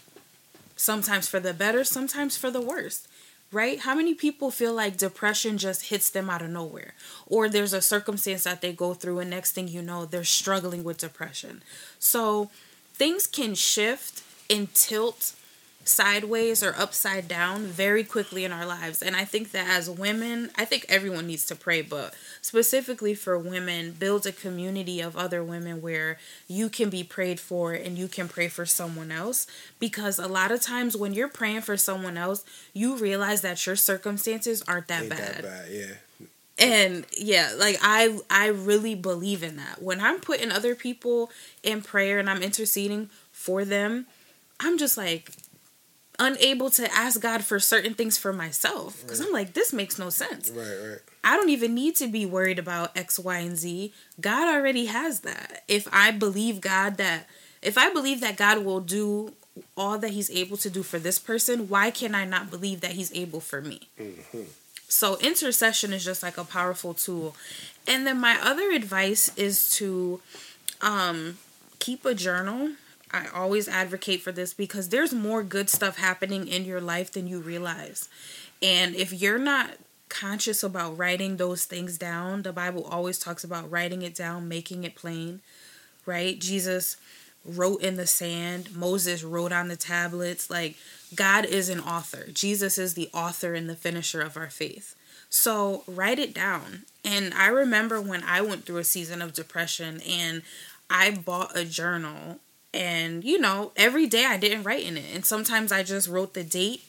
Sometimes 0.77 1.29
for 1.29 1.41
the 1.41 1.55
better, 1.55 1.85
sometimes 1.85 2.37
for 2.37 2.51
the 2.51 2.61
worse 2.61 3.09
right? 3.55 3.81
How 3.81 3.95
many 3.95 4.15
people 4.15 4.51
feel 4.51 4.75
like 4.75 4.97
depression 4.97 5.57
just 5.57 5.87
hits 5.87 6.11
them 6.11 6.29
out 6.29 6.43
of 6.43 6.51
nowhere? 6.51 6.93
Or 7.27 7.49
there's 7.49 7.73
a 7.73 7.81
circumstance 7.81 8.45
that 8.45 8.61
they 8.61 8.73
go 8.73 8.93
through, 8.93 9.21
and 9.21 9.31
next 9.31 9.53
thing 9.53 9.69
you 9.69 9.81
know, 9.81 10.05
they're 10.05 10.25
struggling 10.25 10.83
with 10.83 10.99
depression. 10.99 11.63
So 11.99 12.51
things 12.95 13.27
can 13.29 13.55
shift 13.55 14.23
and 14.51 14.75
tilt 14.75 15.35
sideways 15.85 16.63
or 16.63 16.75
upside 16.77 17.29
down 17.29 17.65
very 17.65 18.03
quickly 18.05 18.45
in 18.45 18.53
our 18.53 18.67
lives. 18.67 19.03
And 19.03 19.15
I 19.15 19.25
think 19.25 19.53
that 19.53 19.69
as 19.69 19.91
women, 19.91 20.51
I 20.57 20.65
think 20.65 20.87
everyone 20.89 21.27
needs 21.27 21.47
to 21.47 21.55
pray, 21.55 21.83
but 21.83 22.15
specifically 22.41 23.15
for 23.15 23.39
women, 23.39 23.93
build 23.93 24.27
a 24.27 24.33
community 24.33 25.01
of 25.01 25.17
other 25.17 25.45
women 25.45 25.83
where 25.83 26.19
you 26.49 26.69
can 26.69 26.91
be 26.91 27.05
prayed 27.05 27.39
for 27.39 27.73
and 27.73 27.99
you 27.99 28.09
can 28.09 28.29
pray 28.29 28.49
for 28.49 28.65
someone 28.65 29.13
else. 29.13 29.47
Because 29.79 30.19
a 30.19 30.29
lot 30.29 30.51
of 30.51 30.61
times 30.61 30.97
when 30.97 31.13
you're 31.13 31.29
praying 31.29 31.63
for 31.63 31.77
someone 31.77 32.17
else, 32.17 32.45
you 32.73 32.97
realize 32.97 33.43
that 33.43 33.65
your 33.67 33.77
circumstances 33.77 34.63
aren't 34.67 34.89
that 34.89 35.09
bad. 35.09 35.37
That 35.37 35.43
bad, 35.43 35.69
yeah. 35.71 35.95
And 36.57 37.05
yeah, 37.19 37.53
like 37.59 37.79
I 37.83 38.21
I 38.31 38.47
really 38.47 38.95
believe 38.95 39.43
in 39.43 39.57
that. 39.57 39.83
When 39.83 40.01
I'm 40.01 40.21
putting 40.21 40.53
other 40.53 40.77
people 40.77 41.31
in 41.65 41.83
prayer 41.83 42.21
and 42.21 42.31
I'm 42.31 42.43
interceding 42.43 43.11
for 43.33 43.65
them, 43.65 44.07
I'm 44.61 44.79
just 44.79 44.97
like 44.97 45.33
unable 46.19 46.71
to 46.71 46.93
ask 46.93 47.21
God 47.21 47.45
for 47.45 47.59
certain 47.59 47.95
things 47.95 48.17
for 48.17 48.33
myself 48.33 49.03
because 49.03 49.21
right. 49.21 49.27
I'm 49.27 49.33
like, 49.33 49.55
this 49.55 49.73
makes 49.73 49.99
no 49.99 50.11
sense. 50.11 50.51
Right, 50.51 50.91
right. 50.91 50.99
I 51.23 51.37
don't 51.37 51.51
even 51.51 51.75
need 51.75 51.97
to 51.97 52.07
be 52.07 52.27
worried 52.27 52.59
about 52.59 52.97
X, 52.97 53.19
Y, 53.19 53.39
and 53.39 53.57
Z. 53.57 53.93
God 54.21 54.55
already 54.55 54.87
has 54.87 55.21
that. 55.21 55.65
If 55.69 55.89
I 55.93 56.11
believe 56.11 56.61
God 56.61 56.97
that, 56.99 57.27
if 57.63 57.79
I 57.79 57.93
believe 57.93 58.21
that 58.21 58.37
God 58.37 58.65
will 58.65 58.81
do 58.81 59.33
all 59.77 59.99
that 59.99 60.11
He's 60.11 60.31
able 60.31 60.57
to 60.59 60.71
do 60.71 60.83
for 60.83 60.99
this 60.99 61.19
person, 61.19 61.69
why 61.69 61.91
can 61.91 62.15
I 62.15 62.25
not 62.25 62.51
believe 62.51 62.81
that 62.81 62.93
He's 62.93 63.13
able 63.15 63.41
for 63.41 63.61
me? 63.61 63.89
Mm-hmm. 63.99 64.43
So 64.89 65.17
intercession 65.19 65.93
is 65.93 66.05
just 66.05 66.23
like 66.23 66.39
a 66.39 66.45
powerful 66.45 66.95
tool. 66.95 67.35
And 67.87 68.07
then 68.07 68.21
my 68.21 68.39
other 68.41 68.71
advice 68.71 69.33
is 69.37 69.75
to 69.77 70.21
um, 70.81 71.39
keep 71.79 72.05
a 72.05 72.15
journal 72.15 72.73
I 73.15 73.29
always 73.33 73.69
advocate 73.69 74.23
for 74.23 74.33
this 74.33 74.53
because 74.53 74.89
there's 74.89 75.15
more 75.15 75.45
good 75.45 75.71
stuff 75.71 75.99
happening 75.99 76.49
in 76.49 76.65
your 76.65 76.81
life 76.81 77.13
than 77.13 77.29
you 77.29 77.39
realize. 77.39 78.09
And 78.61 78.97
if 78.97 79.13
you're 79.13 79.39
not 79.39 79.77
conscious 80.09 80.65
about 80.65 80.99
writing 80.99 81.37
those 81.37 81.65
things 81.65 81.97
down, 81.97 82.43
the 82.43 82.53
Bible 82.53 82.83
always 82.85 83.21
talks 83.21 83.45
about 83.45 83.71
writing 83.71 84.03
it 84.03 84.17
down, 84.17 84.49
making 84.49 84.83
it 84.83 84.97
plain, 84.97 85.43
right? 86.07 86.37
Jesus 86.41 86.97
wrote 87.45 87.83
in 87.83 87.97
the 87.97 88.07
sand, 88.07 88.75
Moses 88.75 89.23
wrote 89.23 89.53
on 89.53 89.69
the 89.69 89.77
tablets. 89.77 90.51
Like, 90.51 90.77
God 91.15 91.45
is 91.45 91.69
an 91.69 91.81
author, 91.81 92.27
Jesus 92.33 92.79
is 92.79 92.95
the 92.95 93.11
author 93.15 93.55
and 93.55 93.71
the 93.71 93.77
finisher 93.77 94.23
of 94.23 94.37
our 94.37 94.51
faith. 94.51 94.97
So, 95.31 95.85
write 95.87 96.19
it 96.19 96.35
down. 96.35 96.83
And 97.05 97.33
I 97.35 97.47
remember 97.47 98.01
when 98.01 98.25
I 98.25 98.41
went 98.41 98.67
through 98.67 98.79
a 98.79 98.85
season 98.85 99.23
of 99.23 99.35
depression 99.35 100.01
and 100.01 100.43
I 100.91 101.11
bought 101.13 101.57
a 101.57 101.65
journal 101.65 102.41
and, 102.75 103.23
you 103.23 103.39
know, 103.39 103.71
every 103.77 104.09
day 104.09 104.27
I 104.27 104.37
didn't 104.37 104.65
write 104.65 104.85
in 104.85 104.97
it. 104.97 105.05
And 105.15 105.25
sometimes 105.25 105.71
I 105.71 105.85
just 105.85 106.09
wrote 106.09 106.35
the 106.35 106.43
date 106.43 106.83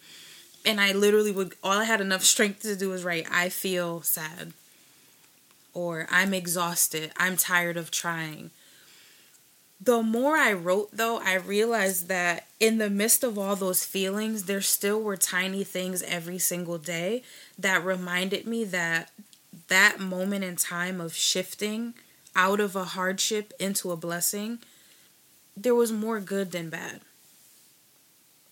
and 0.66 0.82
I 0.82 0.94
literally 0.94 1.32
would, 1.32 1.54
all 1.64 1.74
I 1.74 1.84
had 1.84 2.02
enough 2.02 2.24
strength 2.24 2.64
to 2.64 2.76
do 2.76 2.90
was 2.90 3.04
write, 3.04 3.28
I 3.32 3.50
feel 3.50 4.02
sad. 4.02 4.54
Or 5.76 6.08
I'm 6.10 6.34
exhausted. 6.34 7.12
I'm 7.18 7.38
tired 7.38 7.78
of 7.78 7.92
trying. 7.92 8.50
The 9.80 10.02
more 10.02 10.38
I 10.38 10.54
wrote, 10.54 10.90
though, 10.92 11.20
I 11.20 11.36
realized 11.36 12.08
that 12.08 12.48
in 12.60 12.80
the 12.80 12.90
midst 12.90 13.24
of 13.24 13.38
all 13.38 13.56
those 13.56 13.86
feelings, 13.86 14.46
there 14.46 14.62
still 14.62 15.00
were 15.00 15.18
tiny 15.18 15.64
things 15.64 16.02
every 16.02 16.40
single 16.40 16.80
day 16.80 17.22
that 17.60 17.86
reminded 17.86 18.48
me 18.48 18.64
that 18.64 19.12
that 19.68 20.00
moment 20.00 20.44
in 20.44 20.56
time 20.56 21.00
of 21.00 21.14
shifting 21.14 21.94
out 22.36 22.60
of 22.60 22.76
a 22.76 22.86
hardship 22.86 23.54
into 23.60 23.92
a 23.92 23.98
blessing 23.98 24.60
there 25.58 25.76
was 25.76 25.92
more 25.92 26.20
good 26.20 26.52
than 26.52 26.70
bad. 26.70 27.02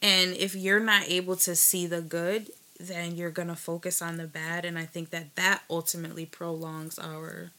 And 0.02 0.36
if 0.36 0.56
you're 0.56 0.80
not 0.80 1.08
able 1.08 1.36
to 1.38 1.56
see 1.56 1.88
the 1.88 2.02
good, 2.02 2.50
then 2.80 3.16
you're 3.16 3.30
going 3.30 3.48
to 3.48 3.56
focus 3.56 4.02
on 4.02 4.18
the 4.18 4.28
bad. 4.28 4.66
And 4.66 4.78
I 4.78 4.86
think 4.86 5.10
that 5.12 5.36
that 5.36 5.64
ultimately 5.70 6.26
prolongs 6.26 7.00
our 7.00 7.52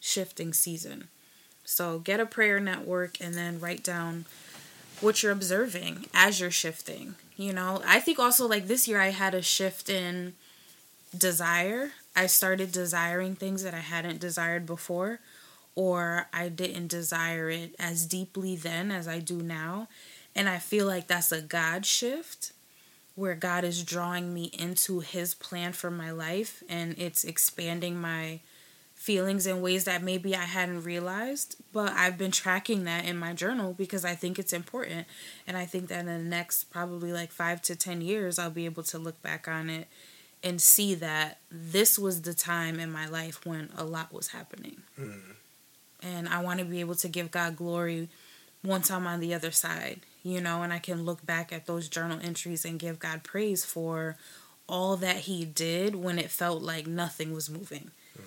shifting 0.00 0.52
season. 0.52 1.08
So 1.64 2.00
get 2.00 2.20
a 2.20 2.26
prayer 2.26 2.58
network 2.58 3.20
and 3.20 3.34
then 3.34 3.60
write 3.60 3.84
down 3.84 4.24
what 5.00 5.22
you're 5.22 5.32
observing 5.32 6.06
as 6.12 6.40
you're 6.40 6.50
shifting. 6.50 7.14
You 7.36 7.52
know, 7.52 7.82
I 7.86 8.00
think 8.00 8.18
also 8.18 8.46
like 8.46 8.66
this 8.66 8.88
year 8.88 9.00
I 9.00 9.10
had 9.10 9.34
a 9.34 9.42
shift 9.42 9.88
in 9.88 10.34
desire. 11.16 11.92
I 12.16 12.26
started 12.26 12.72
desiring 12.72 13.36
things 13.36 13.62
that 13.62 13.74
I 13.74 13.78
hadn't 13.80 14.20
desired 14.20 14.66
before 14.66 15.20
or 15.74 16.26
I 16.32 16.48
didn't 16.48 16.88
desire 16.88 17.48
it 17.50 17.74
as 17.78 18.06
deeply 18.06 18.56
then 18.56 18.90
as 18.90 19.08
I 19.08 19.18
do 19.18 19.36
now. 19.42 19.88
And 20.34 20.48
I 20.48 20.58
feel 20.58 20.86
like 20.86 21.06
that's 21.06 21.32
a 21.32 21.42
God 21.42 21.84
shift 21.86 22.52
where 23.14 23.34
God 23.34 23.64
is 23.64 23.82
drawing 23.82 24.32
me 24.32 24.50
into 24.58 25.00
his 25.00 25.34
plan 25.34 25.72
for 25.72 25.90
my 25.90 26.10
life 26.10 26.62
and 26.68 26.94
it's 26.98 27.24
expanding 27.24 28.00
my 28.00 28.40
feelings 28.94 29.48
in 29.48 29.60
ways 29.60 29.84
that 29.84 30.02
maybe 30.02 30.34
I 30.36 30.44
hadn't 30.44 30.84
realized, 30.84 31.56
but 31.72 31.90
I've 31.92 32.16
been 32.16 32.30
tracking 32.30 32.84
that 32.84 33.04
in 33.04 33.18
my 33.18 33.32
journal 33.32 33.72
because 33.72 34.04
I 34.04 34.14
think 34.14 34.38
it's 34.38 34.52
important. 34.52 35.08
And 35.44 35.56
I 35.56 35.66
think 35.66 35.88
that 35.88 36.00
in 36.00 36.06
the 36.06 36.18
next 36.18 36.70
probably 36.70 37.12
like 37.12 37.32
five 37.32 37.60
to 37.62 37.74
10 37.74 38.00
years, 38.00 38.38
I'll 38.38 38.50
be 38.50 38.64
able 38.64 38.84
to 38.84 38.98
look 38.98 39.20
back 39.20 39.48
on 39.48 39.68
it 39.68 39.88
and 40.44 40.60
see 40.60 40.94
that 40.94 41.38
this 41.50 41.98
was 41.98 42.22
the 42.22 42.32
time 42.32 42.78
in 42.78 42.92
my 42.92 43.08
life 43.08 43.44
when 43.44 43.70
a 43.76 43.84
lot 43.84 44.12
was 44.12 44.28
happening. 44.28 44.82
Mm. 44.98 45.34
And 46.02 46.28
I 46.28 46.40
want 46.42 46.58
to 46.58 46.64
be 46.64 46.80
able 46.80 46.96
to 46.96 47.08
give 47.08 47.30
God 47.30 47.56
glory 47.56 48.08
once 48.64 48.90
I'm 48.90 49.06
on 49.06 49.20
the 49.20 49.34
other 49.34 49.50
side 49.50 50.00
you 50.22 50.40
know, 50.40 50.62
and 50.62 50.72
I 50.72 50.78
can 50.78 51.04
look 51.04 51.24
back 51.24 51.52
at 51.52 51.66
those 51.66 51.88
journal 51.88 52.18
entries 52.22 52.64
and 52.64 52.78
give 52.78 52.98
God 52.98 53.22
praise 53.22 53.64
for 53.64 54.16
all 54.68 54.96
that 54.96 55.16
He 55.16 55.44
did 55.44 55.96
when 55.96 56.18
it 56.18 56.30
felt 56.30 56.62
like 56.62 56.86
nothing 56.86 57.32
was 57.32 57.50
moving. 57.50 57.90
Mm. 58.16 58.22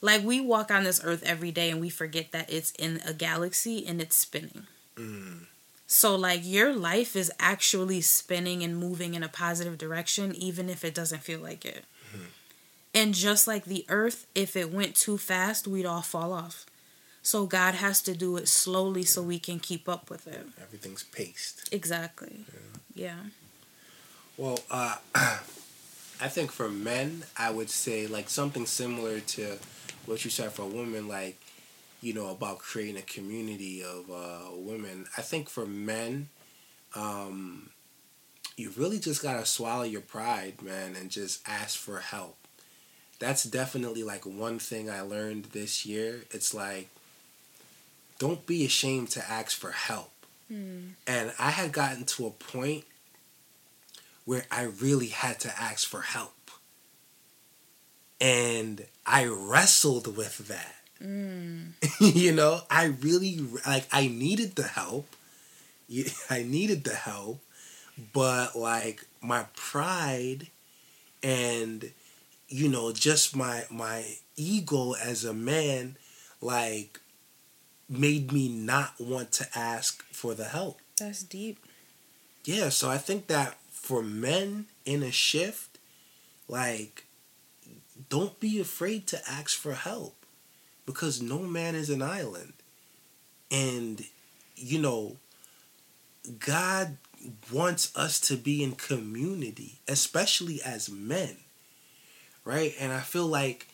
Like 0.00 0.22
we 0.22 0.40
walk 0.40 0.70
on 0.70 0.84
this 0.84 1.00
earth 1.02 1.22
every 1.24 1.50
day 1.50 1.70
and 1.70 1.80
we 1.80 1.88
forget 1.88 2.32
that 2.32 2.52
it's 2.52 2.70
in 2.72 3.00
a 3.06 3.12
galaxy 3.12 3.84
and 3.86 4.00
it's 4.00 4.16
spinning. 4.16 4.66
Mm. 4.96 5.46
So, 5.86 6.16
like, 6.16 6.40
your 6.42 6.72
life 6.72 7.14
is 7.14 7.30
actually 7.38 8.00
spinning 8.00 8.62
and 8.62 8.78
moving 8.78 9.12
in 9.12 9.22
a 9.22 9.28
positive 9.28 9.76
direction, 9.76 10.34
even 10.34 10.70
if 10.70 10.86
it 10.86 10.94
doesn't 10.94 11.22
feel 11.22 11.40
like 11.40 11.66
it. 11.66 11.84
Mm-hmm. 12.08 12.24
And 12.94 13.12
just 13.12 13.46
like 13.46 13.66
the 13.66 13.84
earth, 13.90 14.26
if 14.34 14.56
it 14.56 14.72
went 14.72 14.94
too 14.94 15.18
fast, 15.18 15.68
we'd 15.68 15.84
all 15.84 16.00
fall 16.00 16.32
off. 16.32 16.64
So 17.22 17.46
God 17.46 17.74
has 17.74 18.02
to 18.02 18.16
do 18.16 18.36
it 18.36 18.48
slowly 18.48 19.04
so 19.04 19.22
we 19.22 19.38
can 19.38 19.60
keep 19.60 19.88
up 19.88 20.10
with 20.10 20.26
it. 20.26 20.44
Everything's 20.60 21.04
paced. 21.04 21.72
Exactly. 21.72 22.44
Yeah. 22.94 23.04
yeah. 23.04 23.16
Well, 24.36 24.58
uh, 24.70 24.96
I 25.14 26.28
think 26.28 26.50
for 26.50 26.68
men, 26.68 27.24
I 27.36 27.50
would 27.50 27.70
say 27.70 28.06
like 28.06 28.28
something 28.28 28.66
similar 28.66 29.20
to 29.20 29.58
what 30.06 30.24
you 30.24 30.30
said 30.30 30.52
for 30.52 30.64
women, 30.64 31.06
like 31.06 31.38
you 32.00 32.12
know 32.12 32.30
about 32.30 32.58
creating 32.58 32.96
a 32.96 33.02
community 33.02 33.84
of 33.84 34.10
uh, 34.10 34.50
women. 34.56 35.06
I 35.16 35.22
think 35.22 35.48
for 35.48 35.64
men, 35.64 36.28
um, 36.94 37.70
you 38.56 38.70
really 38.76 38.98
just 38.98 39.22
gotta 39.22 39.46
swallow 39.46 39.84
your 39.84 40.00
pride, 40.00 40.62
man, 40.62 40.96
and 40.96 41.10
just 41.10 41.46
ask 41.48 41.78
for 41.78 41.98
help. 41.98 42.36
That's 43.18 43.44
definitely 43.44 44.02
like 44.02 44.26
one 44.26 44.58
thing 44.58 44.90
I 44.90 45.02
learned 45.02 45.46
this 45.46 45.86
year. 45.86 46.24
It's 46.30 46.52
like 46.52 46.88
don't 48.22 48.46
be 48.46 48.64
ashamed 48.64 49.10
to 49.10 49.28
ask 49.28 49.58
for 49.58 49.72
help. 49.72 50.12
Mm. 50.48 50.90
And 51.08 51.32
I 51.40 51.50
had 51.50 51.72
gotten 51.72 52.04
to 52.04 52.28
a 52.28 52.30
point 52.30 52.84
where 54.24 54.44
I 54.48 54.62
really 54.62 55.08
had 55.08 55.40
to 55.40 55.60
ask 55.60 55.88
for 55.88 56.02
help. 56.02 56.52
And 58.20 58.86
I 59.04 59.24
wrestled 59.24 60.16
with 60.16 60.38
that. 60.46 60.76
Mm. 61.02 61.72
you 62.14 62.30
know, 62.30 62.60
I 62.70 62.94
really 63.00 63.40
like 63.66 63.88
I 63.90 64.06
needed 64.06 64.54
the 64.54 64.68
help. 64.68 65.08
I 66.30 66.44
needed 66.44 66.84
the 66.84 66.94
help, 66.94 67.40
but 68.12 68.54
like 68.54 69.04
my 69.20 69.46
pride 69.56 70.46
and 71.24 71.90
you 72.46 72.68
know, 72.68 72.92
just 72.92 73.34
my 73.34 73.64
my 73.68 74.04
ego 74.36 74.92
as 74.92 75.24
a 75.24 75.34
man 75.34 75.96
like 76.40 77.00
made 77.92 78.32
me 78.32 78.48
not 78.48 78.94
want 78.98 79.32
to 79.32 79.46
ask 79.54 80.02
for 80.12 80.34
the 80.34 80.44
help. 80.44 80.80
That's 80.98 81.22
deep. 81.22 81.58
Yeah, 82.44 82.70
so 82.70 82.90
I 82.90 82.98
think 82.98 83.28
that 83.28 83.56
for 83.70 84.02
men 84.02 84.66
in 84.84 85.02
a 85.02 85.12
shift, 85.12 85.78
like, 86.48 87.06
don't 88.08 88.38
be 88.40 88.60
afraid 88.60 89.06
to 89.08 89.20
ask 89.30 89.58
for 89.58 89.74
help 89.74 90.14
because 90.86 91.22
no 91.22 91.38
man 91.38 91.74
is 91.74 91.90
an 91.90 92.02
island. 92.02 92.52
And, 93.50 94.04
you 94.56 94.78
know, 94.80 95.16
God 96.38 96.96
wants 97.52 97.94
us 97.96 98.20
to 98.20 98.36
be 98.36 98.62
in 98.62 98.72
community, 98.72 99.78
especially 99.86 100.60
as 100.64 100.90
men, 100.90 101.36
right? 102.44 102.74
And 102.80 102.92
I 102.92 103.00
feel 103.00 103.26
like 103.26 103.68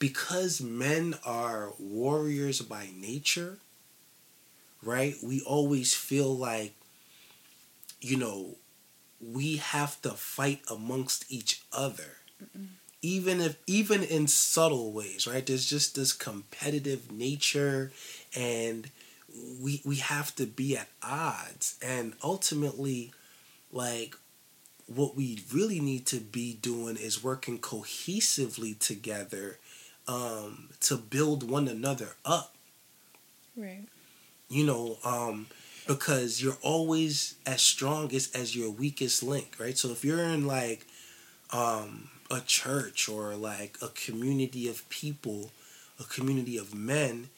because 0.00 0.60
men 0.62 1.16
are 1.26 1.74
warriors 1.78 2.62
by 2.62 2.88
nature, 2.96 3.60
right? 4.82 5.14
We 5.22 5.40
always 5.42 5.94
feel 5.94 6.36
like, 6.36 6.74
you 8.00 8.16
know, 8.16 8.56
we 9.20 9.58
have 9.58 10.00
to 10.02 10.10
fight 10.10 10.62
amongst 10.70 11.30
each 11.30 11.62
other. 11.72 12.18
Mm-mm. 12.42 12.68
Even 13.02 13.40
if 13.40 13.56
even 13.66 14.02
in 14.02 14.28
subtle 14.28 14.92
ways, 14.92 15.26
right? 15.26 15.46
There's 15.46 15.66
just 15.68 15.94
this 15.96 16.12
competitive 16.12 17.12
nature 17.12 17.92
and 18.36 18.90
we 19.60 19.82
we 19.84 19.96
have 19.96 20.34
to 20.36 20.46
be 20.46 20.76
at 20.76 20.88
odds 21.02 21.78
and 21.82 22.14
ultimately 22.24 23.12
like 23.72 24.16
what 24.86 25.16
we 25.16 25.40
really 25.52 25.80
need 25.80 26.06
to 26.06 26.18
be 26.20 26.54
doing 26.54 26.96
is 26.96 27.22
working 27.22 27.58
cohesively 27.58 28.78
together 28.78 29.58
um, 30.08 30.70
to 30.80 30.96
build 30.96 31.48
one 31.48 31.68
another 31.68 32.16
up. 32.24 32.54
Right. 33.56 33.84
You 34.48 34.64
know, 34.64 34.98
um, 35.04 35.46
because 35.86 36.42
you're 36.42 36.58
always 36.62 37.34
as 37.46 37.60
strong 37.60 38.12
as, 38.14 38.30
as 38.32 38.54
your 38.54 38.70
weakest 38.70 39.22
link, 39.22 39.56
right? 39.58 39.76
So 39.76 39.90
if 39.90 40.04
you're 40.04 40.22
in 40.22 40.46
like 40.46 40.86
um, 41.52 42.10
a 42.30 42.40
church 42.40 43.08
or 43.08 43.34
like 43.34 43.76
a 43.82 43.88
community 43.88 44.68
of 44.68 44.88
people, 44.88 45.50
a 45.98 46.04
community 46.04 46.56
of 46.56 46.74
men, 46.74 47.28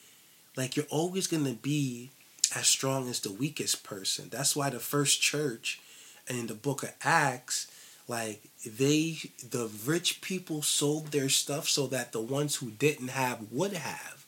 like 0.57 0.77
you're 0.77 0.87
always 0.91 1.27
going 1.27 1.45
to 1.45 1.55
be 1.55 2.11
as 2.55 2.67
strong 2.67 3.09
as 3.09 3.21
the 3.21 3.33
weakest 3.33 3.85
person. 3.85 4.29
That's 4.31 4.55
why 4.55 4.71
the 4.71 4.79
first 4.79 5.23
church 5.23 5.81
in 6.29 6.47
the 6.47 6.55
book 6.55 6.83
of 6.83 6.93
Acts 7.03 7.69
like 8.13 8.43
they 8.67 9.17
the 9.51 9.71
rich 9.87 10.21
people 10.21 10.61
sold 10.61 11.07
their 11.13 11.31
stuff 11.31 11.67
so 11.67 11.87
that 11.87 12.13
the 12.13 12.21
ones 12.21 12.57
who 12.57 12.71
didn't 12.71 13.09
have 13.09 13.39
would 13.51 13.73
have 13.73 14.27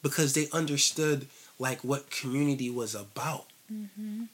because 0.00 0.32
they 0.34 0.46
understood 0.52 1.26
like 1.58 1.82
what 1.82 2.08
community 2.10 2.70
was 2.70 2.94
about. 2.94 3.46
Mm-hmm. 3.70 4.24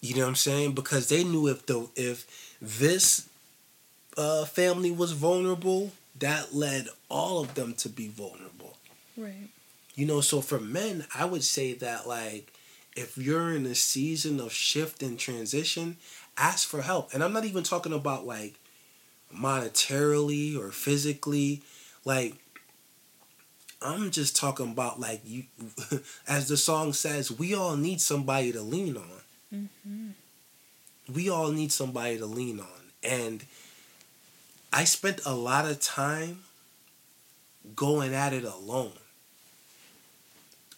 you 0.00 0.14
know 0.14 0.22
what 0.22 0.28
i'm 0.28 0.34
saying? 0.34 0.72
Because 0.72 1.10
they 1.10 1.24
knew 1.24 1.46
if 1.46 1.66
the 1.66 1.88
if 1.94 2.26
this 2.60 3.28
uh, 4.16 4.44
family 4.44 4.90
was 4.90 5.12
vulnerable 5.12 5.92
that 6.18 6.54
led 6.54 6.88
all 7.10 7.40
of 7.40 7.54
them 7.54 7.74
to 7.74 7.88
be 7.88 8.08
vulnerable. 8.08 8.76
Right. 9.16 9.48
You 9.94 10.06
know 10.06 10.22
so 10.22 10.40
for 10.40 10.58
men 10.58 11.04
i 11.14 11.26
would 11.26 11.44
say 11.44 11.74
that 11.74 12.08
like 12.08 12.50
if 12.96 13.18
you're 13.18 13.54
in 13.54 13.66
a 13.66 13.74
season 13.74 14.40
of 14.40 14.52
shift 14.52 15.02
and 15.02 15.18
transition 15.18 15.96
ask 16.42 16.68
for 16.68 16.82
help. 16.82 17.14
And 17.14 17.22
I'm 17.22 17.32
not 17.32 17.44
even 17.44 17.62
talking 17.62 17.92
about 17.92 18.26
like 18.26 18.54
monetarily 19.34 20.58
or 20.58 20.72
physically. 20.72 21.62
Like, 22.04 22.34
I'm 23.80 24.10
just 24.10 24.36
talking 24.36 24.72
about 24.72 25.00
like 25.00 25.22
you, 25.24 25.44
as 26.28 26.48
the 26.48 26.56
song 26.56 26.92
says, 26.92 27.30
we 27.30 27.54
all 27.54 27.76
need 27.76 28.00
somebody 28.00 28.52
to 28.52 28.60
lean 28.60 28.96
on. 28.96 29.20
Mm-hmm. 29.54 30.08
We 31.14 31.30
all 31.30 31.52
need 31.52 31.72
somebody 31.72 32.18
to 32.18 32.26
lean 32.26 32.58
on. 32.60 32.66
And 33.02 33.44
I 34.72 34.84
spent 34.84 35.20
a 35.24 35.34
lot 35.34 35.64
of 35.64 35.80
time 35.80 36.40
going 37.76 38.14
at 38.14 38.32
it 38.32 38.44
alone 38.44 38.92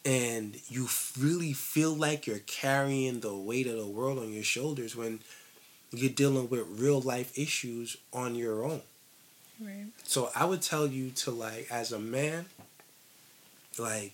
and 0.05 0.57
you 0.69 0.89
really 1.19 1.53
feel 1.55 1.95
like 1.95 2.27
you're 2.27 2.41
carrying 2.41 3.21
the 3.21 3.35
weight 3.35 3.67
of 3.67 3.77
the 3.77 3.87
world 3.87 4.19
on 4.19 4.33
your 4.33 4.43
shoulders 4.43 4.95
when 4.95 5.21
you're 5.97 6.11
dealing 6.11 6.49
with 6.49 6.67
real 6.81 7.01
life 7.01 7.37
issues 7.39 7.97
on 8.13 8.35
your 8.35 8.65
own. 8.65 8.83
Right. 9.61 9.87
So 10.05 10.31
I 10.35 10.45
would 10.45 10.63
tell 10.63 10.87
you 10.87 11.11
to 11.11 11.31
like 11.31 11.69
as 11.71 11.93
a 11.93 11.99
man, 11.99 12.47
like 13.79 14.13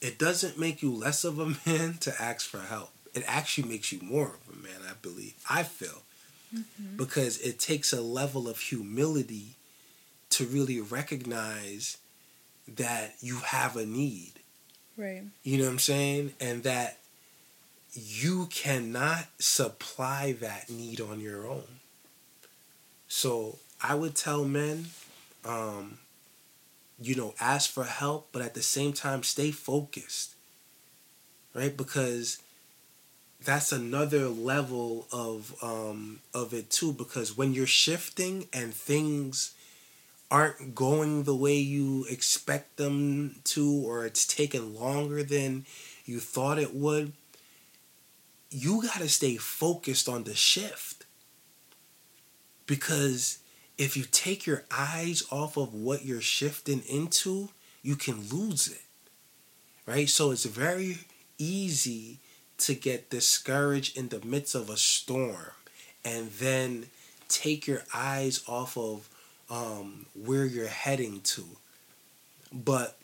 it 0.00 0.18
doesn't 0.18 0.58
make 0.58 0.82
you 0.82 0.92
less 0.92 1.24
of 1.24 1.38
a 1.38 1.46
man 1.66 1.94
to 2.00 2.14
ask 2.20 2.48
for 2.48 2.60
help. 2.60 2.90
It 3.14 3.24
actually 3.26 3.68
makes 3.68 3.92
you 3.92 4.00
more 4.02 4.26
of 4.26 4.54
a 4.54 4.62
man, 4.62 4.80
I 4.88 4.94
believe. 5.00 5.34
I 5.48 5.62
feel. 5.62 6.02
Mm-hmm. 6.54 6.96
Because 6.96 7.40
it 7.40 7.58
takes 7.58 7.92
a 7.92 8.00
level 8.00 8.48
of 8.48 8.58
humility 8.58 9.56
to 10.30 10.44
really 10.46 10.80
recognize 10.80 11.96
that 12.68 13.14
you 13.20 13.36
have 13.38 13.76
a 13.76 13.86
need. 13.86 14.32
Right. 14.96 15.22
You 15.42 15.58
know 15.58 15.64
what 15.64 15.70
I'm 15.70 15.78
saying? 15.78 16.32
And 16.40 16.62
that 16.64 16.98
you 17.94 18.46
cannot 18.46 19.26
supply 19.38 20.32
that 20.40 20.68
need 20.68 21.00
on 21.00 21.20
your 21.20 21.46
own. 21.46 21.80
So 23.08 23.58
I 23.80 23.94
would 23.94 24.14
tell 24.14 24.44
men, 24.44 24.86
um, 25.44 25.98
you 27.00 27.14
know, 27.14 27.34
ask 27.40 27.70
for 27.70 27.84
help, 27.84 28.28
but 28.32 28.42
at 28.42 28.54
the 28.54 28.62
same 28.62 28.92
time, 28.92 29.22
stay 29.22 29.50
focused, 29.50 30.34
right? 31.54 31.76
Because 31.76 32.38
that's 33.44 33.72
another 33.72 34.28
level 34.28 35.06
of 35.12 35.54
um, 35.62 36.20
of 36.32 36.54
it 36.54 36.70
too 36.70 36.92
because 36.92 37.36
when 37.36 37.52
you're 37.52 37.66
shifting 37.66 38.48
and 38.52 38.72
things 38.72 39.54
aren't 40.30 40.74
going 40.74 41.24
the 41.24 41.34
way 41.34 41.56
you 41.56 42.06
expect 42.08 42.76
them 42.76 43.36
to 43.44 43.70
or 43.86 44.06
it's 44.06 44.26
taking 44.26 44.74
longer 44.74 45.22
than 45.22 45.66
you 46.06 46.18
thought 46.18 46.58
it 46.58 46.74
would 46.74 47.12
you 48.54 48.82
got 48.82 48.98
to 48.98 49.08
stay 49.08 49.36
focused 49.36 50.08
on 50.08 50.24
the 50.24 50.34
shift 50.34 51.04
because 52.66 53.38
if 53.76 53.96
you 53.96 54.04
take 54.10 54.46
your 54.46 54.64
eyes 54.70 55.24
off 55.30 55.56
of 55.56 55.74
what 55.74 56.04
you're 56.04 56.20
shifting 56.20 56.82
into 56.88 57.48
you 57.82 57.96
can 57.96 58.28
lose 58.28 58.68
it 58.68 58.82
right 59.86 60.08
so 60.08 60.30
it's 60.30 60.44
very 60.44 60.98
easy 61.38 62.18
to 62.56 62.74
get 62.74 63.10
discouraged 63.10 63.96
in 63.96 64.08
the 64.08 64.24
midst 64.24 64.54
of 64.54 64.70
a 64.70 64.76
storm 64.76 65.52
and 66.04 66.30
then 66.32 66.86
take 67.28 67.66
your 67.66 67.82
eyes 67.92 68.42
off 68.46 68.76
of 68.76 69.08
um, 69.50 70.06
where 70.14 70.44
you're 70.44 70.66
heading 70.66 71.20
to. 71.22 71.44
But 72.52 72.96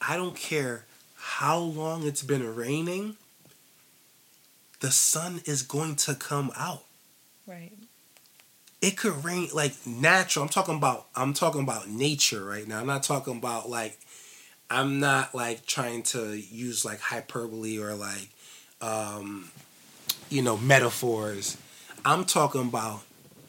I 0.00 0.16
don't 0.16 0.36
care 0.36 0.84
how 1.16 1.58
long 1.58 2.06
it's 2.06 2.22
been 2.22 2.54
raining, 2.54 3.16
the 4.82 4.90
sun 4.90 5.40
is 5.46 5.62
going 5.62 5.94
to 5.94 6.12
come 6.12 6.50
out. 6.56 6.82
Right. 7.46 7.72
It 8.80 8.96
could 8.96 9.24
rain 9.24 9.48
like 9.54 9.74
natural. 9.86 10.42
I'm 10.42 10.48
talking 10.48 10.74
about 10.74 11.06
I'm 11.14 11.34
talking 11.34 11.62
about 11.62 11.88
nature 11.88 12.44
right 12.44 12.66
now. 12.66 12.80
I'm 12.80 12.86
not 12.88 13.04
talking 13.04 13.36
about 13.36 13.70
like 13.70 13.96
I'm 14.68 14.98
not 14.98 15.36
like 15.36 15.66
trying 15.66 16.02
to 16.04 16.36
use 16.36 16.84
like 16.84 16.98
hyperbole 16.98 17.78
or 17.78 17.94
like 17.94 18.28
um, 18.80 19.50
you 20.28 20.42
know, 20.42 20.56
metaphors. 20.56 21.56
I'm 22.04 22.24
talking 22.24 22.62
about 22.62 23.02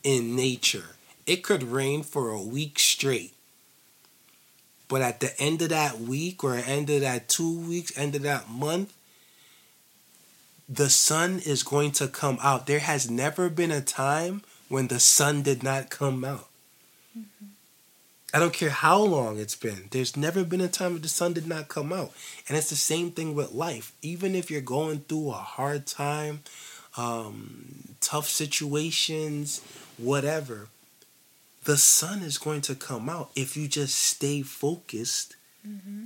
in 0.03 0.35
nature. 0.35 0.95
It 1.25 1.37
could 1.37 1.63
rain 1.63 2.03
for 2.03 2.29
a 2.29 2.41
week 2.41 2.77
straight. 2.77 3.33
But 4.87 5.01
at 5.01 5.19
the 5.19 5.33
end 5.41 5.63
of 5.63 5.69
that 5.69 5.99
week 5.99 6.43
or 6.43 6.53
end 6.53 6.91
of 6.91 7.01
that 7.01 7.27
two 7.27 7.59
weeks, 7.67 7.97
end 7.97 8.13
of 8.13 8.21
that 8.21 8.51
month, 8.51 8.93
the 10.67 10.89
sun 10.89 11.39
is 11.45 11.63
going 11.63 11.91
to 11.91 12.07
come 12.07 12.37
out. 12.41 12.67
There 12.67 12.79
has 12.79 13.09
never 13.09 13.49
been 13.49 13.71
a 13.71 13.81
time 13.81 14.43
when 14.69 14.87
the 14.87 14.99
sun 14.99 15.41
did 15.41 15.63
not 15.63 15.89
come 15.89 16.23
out. 16.23 16.47
Mm-hmm. 17.17 17.45
I 18.33 18.39
don't 18.39 18.53
care 18.53 18.69
how 18.69 18.99
long 18.99 19.39
it's 19.39 19.55
been. 19.55 19.87
There's 19.91 20.17
never 20.17 20.43
been 20.43 20.61
a 20.61 20.67
time 20.67 20.93
when 20.93 21.01
the 21.01 21.07
sun 21.07 21.33
did 21.33 21.47
not 21.47 21.67
come 21.67 21.93
out. 21.93 22.11
And 22.47 22.57
it's 22.57 22.69
the 22.69 22.75
same 22.75 23.11
thing 23.11 23.35
with 23.35 23.51
life. 23.51 23.93
Even 24.01 24.33
if 24.33 24.49
you're 24.49 24.61
going 24.61 25.01
through 25.01 25.29
a 25.29 25.33
hard 25.33 25.85
time, 25.85 26.39
um, 26.97 27.95
tough 27.99 28.27
situations, 28.27 29.61
whatever, 29.97 30.69
the 31.65 31.77
sun 31.77 32.21
is 32.21 32.37
going 32.37 32.61
to 32.61 32.75
come 32.75 33.09
out 33.09 33.29
if 33.35 33.55
you 33.55 33.67
just 33.67 33.95
stay 33.95 34.41
focused 34.41 35.35
mm-hmm. 35.67 36.05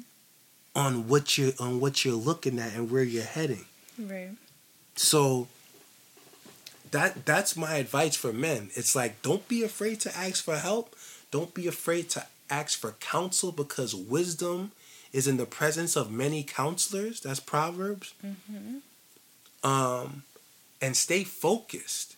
on 0.75 1.07
what 1.07 1.37
you're 1.37 1.53
on 1.59 1.79
what 1.79 2.03
you're 2.03 2.13
looking 2.13 2.59
at 2.59 2.73
and 2.73 2.91
where 2.91 3.03
you're 3.03 3.23
heading. 3.23 3.65
Right. 3.97 4.31
So 4.97 5.47
that 6.91 7.25
that's 7.25 7.55
my 7.55 7.75
advice 7.75 8.15
for 8.15 8.33
men. 8.33 8.69
It's 8.75 8.95
like 8.95 9.21
don't 9.21 9.47
be 9.47 9.63
afraid 9.63 9.99
to 10.01 10.17
ask 10.17 10.43
for 10.43 10.57
help 10.57 10.95
don't 11.31 11.53
be 11.53 11.67
afraid 11.67 12.09
to 12.11 12.25
ask 12.49 12.79
for 12.79 12.93
counsel 12.93 13.51
because 13.51 13.93
wisdom 13.93 14.71
is 15.11 15.27
in 15.27 15.37
the 15.37 15.45
presence 15.45 15.95
of 15.95 16.11
many 16.11 16.43
counselors. 16.43 17.19
That's 17.21 17.39
Proverbs. 17.39 18.13
Mm-hmm. 18.25 18.77
Um, 19.69 20.23
and 20.81 20.95
stay 20.95 21.23
focused. 21.23 22.15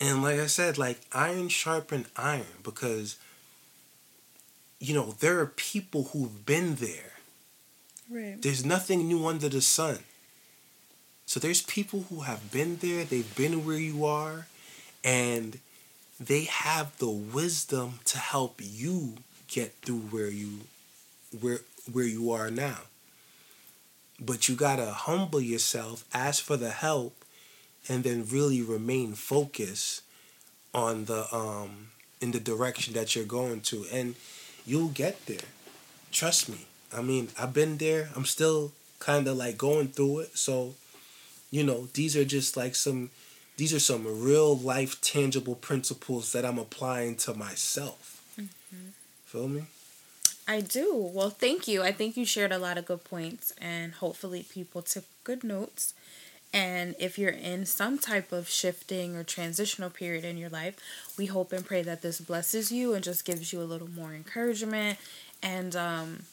And 0.00 0.22
like 0.22 0.38
I 0.38 0.46
said, 0.46 0.78
like 0.78 1.00
iron 1.12 1.48
sharpen 1.48 2.06
iron 2.16 2.60
because, 2.62 3.16
you 4.78 4.94
know, 4.94 5.14
there 5.20 5.38
are 5.40 5.46
people 5.46 6.04
who've 6.12 6.44
been 6.44 6.76
there. 6.76 7.12
Right. 8.10 8.40
There's 8.40 8.64
nothing 8.64 9.06
new 9.06 9.26
under 9.26 9.48
the 9.48 9.62
sun. 9.62 10.00
So 11.32 11.40
there's 11.40 11.62
people 11.62 12.04
who 12.10 12.20
have 12.20 12.52
been 12.52 12.76
there, 12.82 13.04
they've 13.04 13.34
been 13.34 13.64
where 13.64 13.78
you 13.78 14.04
are, 14.04 14.48
and 15.02 15.60
they 16.20 16.42
have 16.42 16.98
the 16.98 17.08
wisdom 17.08 18.00
to 18.04 18.18
help 18.18 18.60
you 18.62 19.14
get 19.48 19.72
through 19.80 20.00
where 20.10 20.28
you 20.28 20.58
where 21.40 21.60
where 21.90 22.04
you 22.04 22.32
are 22.32 22.50
now. 22.50 22.80
But 24.20 24.46
you 24.46 24.54
got 24.54 24.76
to 24.76 24.90
humble 24.90 25.40
yourself, 25.40 26.04
ask 26.12 26.44
for 26.44 26.58
the 26.58 26.68
help 26.68 27.24
and 27.88 28.04
then 28.04 28.26
really 28.30 28.60
remain 28.60 29.14
focused 29.14 30.02
on 30.74 31.06
the 31.06 31.34
um 31.34 31.92
in 32.20 32.32
the 32.32 32.40
direction 32.40 32.92
that 32.92 33.16
you're 33.16 33.24
going 33.24 33.62
to 33.62 33.86
and 33.90 34.16
you'll 34.66 34.88
get 34.88 35.24
there. 35.24 35.48
Trust 36.10 36.50
me. 36.50 36.66
I 36.94 37.00
mean, 37.00 37.28
I've 37.40 37.54
been 37.54 37.78
there. 37.78 38.10
I'm 38.14 38.26
still 38.26 38.72
kind 38.98 39.26
of 39.26 39.38
like 39.38 39.56
going 39.56 39.88
through 39.88 40.18
it. 40.18 40.36
So, 40.36 40.74
you 41.52 41.62
know, 41.62 41.86
these 41.92 42.16
are 42.16 42.24
just 42.24 42.56
like 42.56 42.74
some 42.74 43.10
these 43.56 43.72
are 43.72 43.78
some 43.78 44.24
real 44.24 44.56
life 44.56 45.00
tangible 45.00 45.54
principles 45.54 46.32
that 46.32 46.44
I'm 46.44 46.58
applying 46.58 47.14
to 47.16 47.34
myself. 47.34 48.24
Mm-hmm. 48.40 48.88
Feel 49.26 49.48
me? 49.48 49.64
I 50.48 50.60
do. 50.60 50.94
Well, 50.94 51.30
thank 51.30 51.68
you. 51.68 51.82
I 51.82 51.92
think 51.92 52.16
you 52.16 52.24
shared 52.24 52.50
a 52.50 52.58
lot 52.58 52.78
of 52.78 52.86
good 52.86 53.04
points, 53.04 53.54
and 53.60 53.92
hopefully, 53.92 54.44
people 54.50 54.82
took 54.82 55.04
good 55.22 55.44
notes. 55.44 55.94
And 56.54 56.94
if 56.98 57.18
you're 57.18 57.30
in 57.30 57.64
some 57.64 57.98
type 57.98 58.32
of 58.32 58.48
shifting 58.48 59.16
or 59.16 59.24
transitional 59.24 59.88
period 59.88 60.24
in 60.24 60.36
your 60.36 60.50
life, 60.50 60.76
we 61.16 61.26
hope 61.26 61.52
and 61.52 61.64
pray 61.64 61.82
that 61.82 62.02
this 62.02 62.20
blesses 62.20 62.70
you 62.70 62.92
and 62.92 63.02
just 63.02 63.24
gives 63.24 63.52
you 63.52 63.62
a 63.62 63.64
little 63.64 63.88
more 63.88 64.12
encouragement. 64.12 64.98
And 65.42 65.74
um, 65.74 66.24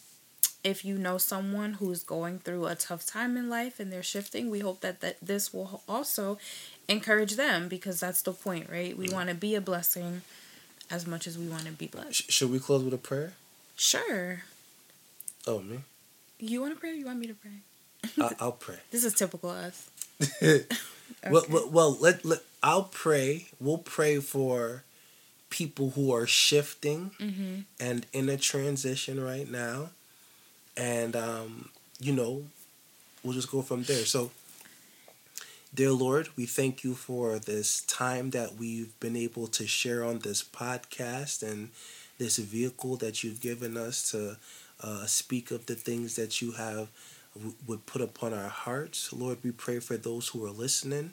if 0.64 0.84
you 0.84 0.98
know 0.98 1.18
someone 1.18 1.74
who's 1.74 2.04
going 2.04 2.40
through 2.40 2.66
a 2.66 2.76
tough 2.76 3.06
time 3.06 3.38
in 3.38 3.50
life 3.50 3.80
and 3.80 3.92
they're 3.92 4.04
shifting, 4.04 4.50
we 4.50 4.60
hope 4.60 4.82
that, 4.82 5.00
that 5.02 5.18
this 5.22 5.54
will 5.54 5.82
also 5.88 6.38
encourage 6.88 7.36
them 7.36 7.68
because 7.68 8.00
that's 8.00 8.22
the 8.22 8.34
point, 8.34 8.70
right? 8.70 8.98
We 8.98 9.08
mm. 9.08 9.14
want 9.14 9.30
to 9.30 9.36
be 9.36 9.56
a 9.56 9.62
blessing 9.62 10.22
as 10.92 11.08
much 11.08 11.28
as 11.28 11.38
we 11.38 11.48
want 11.48 11.66
to 11.66 11.72
be 11.72 11.88
blessed. 11.88 12.32
should 12.32 12.52
we 12.52 12.60
close 12.60 12.84
with 12.84 12.94
a 12.94 12.98
prayer? 12.98 13.34
Sure. 13.76 14.44
Oh, 15.48 15.60
me? 15.60 15.80
You 16.40 16.62
want 16.62 16.74
to 16.74 16.80
pray 16.80 16.96
you 16.96 17.06
want 17.06 17.20
me 17.20 17.28
to 17.28 17.34
pray? 17.34 17.52
I'll, 18.22 18.34
I'll 18.40 18.52
pray. 18.52 18.78
this 18.92 19.04
is 19.04 19.14
typical 19.14 19.50
us. 19.50 19.90
okay. 20.42 20.66
Well, 21.30 21.44
well, 21.50 21.70
well 21.70 21.98
let, 22.00 22.24
let, 22.24 22.40
I'll 22.64 22.84
pray. 22.84 23.48
We'll 23.60 23.80
pray 23.80 24.20
for 24.20 24.84
people 25.50 25.90
who 25.92 26.14
are 26.14 26.28
shifting 26.28 27.12
mm-hmm. 27.20 27.62
and 27.80 28.06
in 28.14 28.30
a 28.30 28.38
transition 28.38 29.22
right 29.22 29.50
now. 29.50 29.90
And, 30.78 31.16
um, 31.16 31.70
you 32.00 32.14
know, 32.14 32.44
we'll 33.24 33.34
just 33.34 33.52
go 33.52 33.62
from 33.62 33.84
there. 33.84 34.06
So, 34.06 34.32
Dear 35.74 35.92
Lord, 35.92 36.30
we 36.36 36.46
thank 36.46 36.84
you 36.84 36.96
for 36.96 37.38
this 37.38 37.82
time 37.82 38.32
that 38.32 38.56
we've 38.56 39.00
been 39.00 39.16
able 39.16 39.48
to 39.48 39.68
share 39.68 40.04
on 40.04 40.20
this 40.20 40.44
podcast 40.44 41.44
and 41.44 41.70
this 42.18 42.38
vehicle 42.38 42.96
that 42.98 43.24
you've 43.24 43.40
given 43.40 43.78
us 43.78 44.10
to 44.12 44.38
uh, 44.82 45.06
speak 45.06 45.52
of 45.52 45.68
the 45.68 45.76
things 45.76 46.16
that 46.16 46.42
you 46.42 46.54
have 46.54 46.90
would 47.68 47.86
put 47.86 48.02
upon 48.02 48.34
our 48.34 48.50
hearts. 48.50 49.14
Lord, 49.14 49.38
we 49.44 49.52
pray 49.52 49.80
for 49.80 49.96
those 49.96 50.30
who 50.30 50.44
are 50.46 50.52
listening 50.52 51.12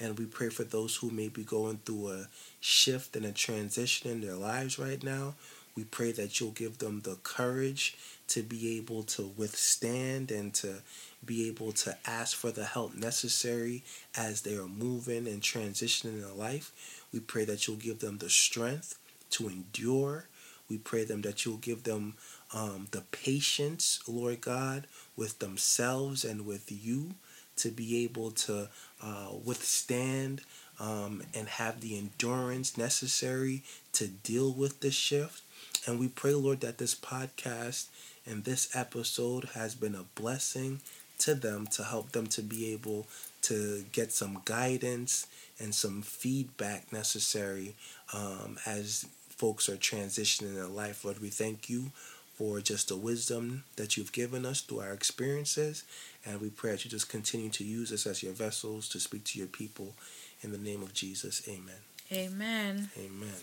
and 0.00 0.18
we 0.18 0.24
pray 0.24 0.48
for 0.48 0.64
those 0.64 0.96
who 0.96 1.10
may 1.10 1.28
be 1.28 1.44
going 1.44 1.80
through 1.84 2.08
a 2.08 2.28
shift 2.60 3.14
and 3.14 3.26
a 3.26 3.32
transition 3.32 4.10
in 4.10 4.20
their 4.20 4.34
lives 4.36 4.78
right 4.78 5.02
now. 5.02 5.34
We 5.76 5.84
pray 5.84 6.12
that 6.12 6.40
you'll 6.40 6.50
give 6.52 6.78
them 6.78 7.02
the 7.04 7.16
courage 7.22 7.96
to 8.28 8.42
be 8.42 8.76
able 8.76 9.02
to 9.02 9.32
withstand 9.36 10.30
and 10.30 10.54
to 10.54 10.76
be 11.24 11.48
able 11.48 11.72
to 11.72 11.96
ask 12.06 12.36
for 12.36 12.50
the 12.50 12.64
help 12.64 12.94
necessary 12.94 13.82
as 14.16 14.42
they 14.42 14.54
are 14.54 14.68
moving 14.68 15.26
and 15.26 15.42
transitioning 15.42 16.22
in 16.22 16.38
life. 16.38 16.72
We 17.12 17.20
pray 17.20 17.44
that 17.46 17.66
you'll 17.66 17.76
give 17.76 18.00
them 18.00 18.18
the 18.18 18.30
strength 18.30 18.98
to 19.30 19.48
endure. 19.48 20.26
We 20.68 20.78
pray 20.78 21.04
them 21.04 21.22
that 21.22 21.44
you'll 21.44 21.56
give 21.56 21.84
them 21.84 22.14
um, 22.54 22.88
the 22.90 23.02
patience, 23.12 24.00
Lord 24.06 24.40
God, 24.40 24.86
with 25.16 25.38
themselves 25.38 26.24
and 26.24 26.46
with 26.46 26.70
you 26.70 27.14
to 27.56 27.70
be 27.70 28.04
able 28.04 28.30
to 28.30 28.68
uh, 29.02 29.28
withstand 29.44 30.42
um, 30.80 31.22
and 31.34 31.48
have 31.48 31.80
the 31.80 31.98
endurance 31.98 32.78
necessary 32.78 33.62
to 33.92 34.06
deal 34.06 34.52
with 34.52 34.80
the 34.80 34.90
shift. 34.90 35.42
And 35.86 35.98
we 35.98 36.08
pray, 36.08 36.34
Lord, 36.34 36.60
that 36.60 36.78
this 36.78 36.94
podcast 36.94 37.86
and 38.28 38.44
this 38.44 38.74
episode 38.76 39.44
has 39.54 39.74
been 39.74 39.94
a 39.94 40.04
blessing 40.20 40.80
to 41.20 41.34
them 41.34 41.66
to 41.66 41.84
help 41.84 42.12
them 42.12 42.26
to 42.28 42.42
be 42.42 42.72
able 42.72 43.06
to 43.42 43.84
get 43.92 44.12
some 44.12 44.42
guidance 44.44 45.26
and 45.58 45.74
some 45.74 46.02
feedback 46.02 46.92
necessary 46.92 47.74
um, 48.12 48.58
as 48.66 49.06
folks 49.30 49.68
are 49.68 49.76
transitioning 49.76 50.56
in 50.56 50.74
life. 50.74 51.04
Lord, 51.04 51.20
we 51.20 51.30
thank 51.30 51.68
you 51.68 51.90
for 52.36 52.60
just 52.60 52.88
the 52.88 52.96
wisdom 52.96 53.64
that 53.76 53.96
you've 53.96 54.12
given 54.12 54.46
us 54.46 54.60
through 54.60 54.80
our 54.80 54.92
experiences. 54.92 55.82
And 56.24 56.40
we 56.40 56.50
pray 56.50 56.72
that 56.72 56.84
you 56.84 56.90
just 56.90 57.08
continue 57.08 57.50
to 57.50 57.64
use 57.64 57.92
us 57.92 58.06
as 58.06 58.22
your 58.22 58.32
vessels 58.32 58.88
to 58.90 59.00
speak 59.00 59.24
to 59.24 59.38
your 59.38 59.48
people. 59.48 59.94
In 60.42 60.52
the 60.52 60.58
name 60.58 60.82
of 60.82 60.94
Jesus, 60.94 61.42
amen. 61.48 61.82
Amen. 62.12 62.90
Amen. 62.96 63.40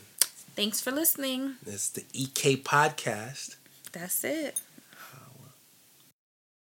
Thanks 0.55 0.79
for 0.79 0.91
listening. 0.91 1.55
It's 1.65 1.89
the 1.89 2.05
EK 2.13 2.57
Podcast. 2.57 3.57
That's 3.91 4.23
it. 4.23 4.61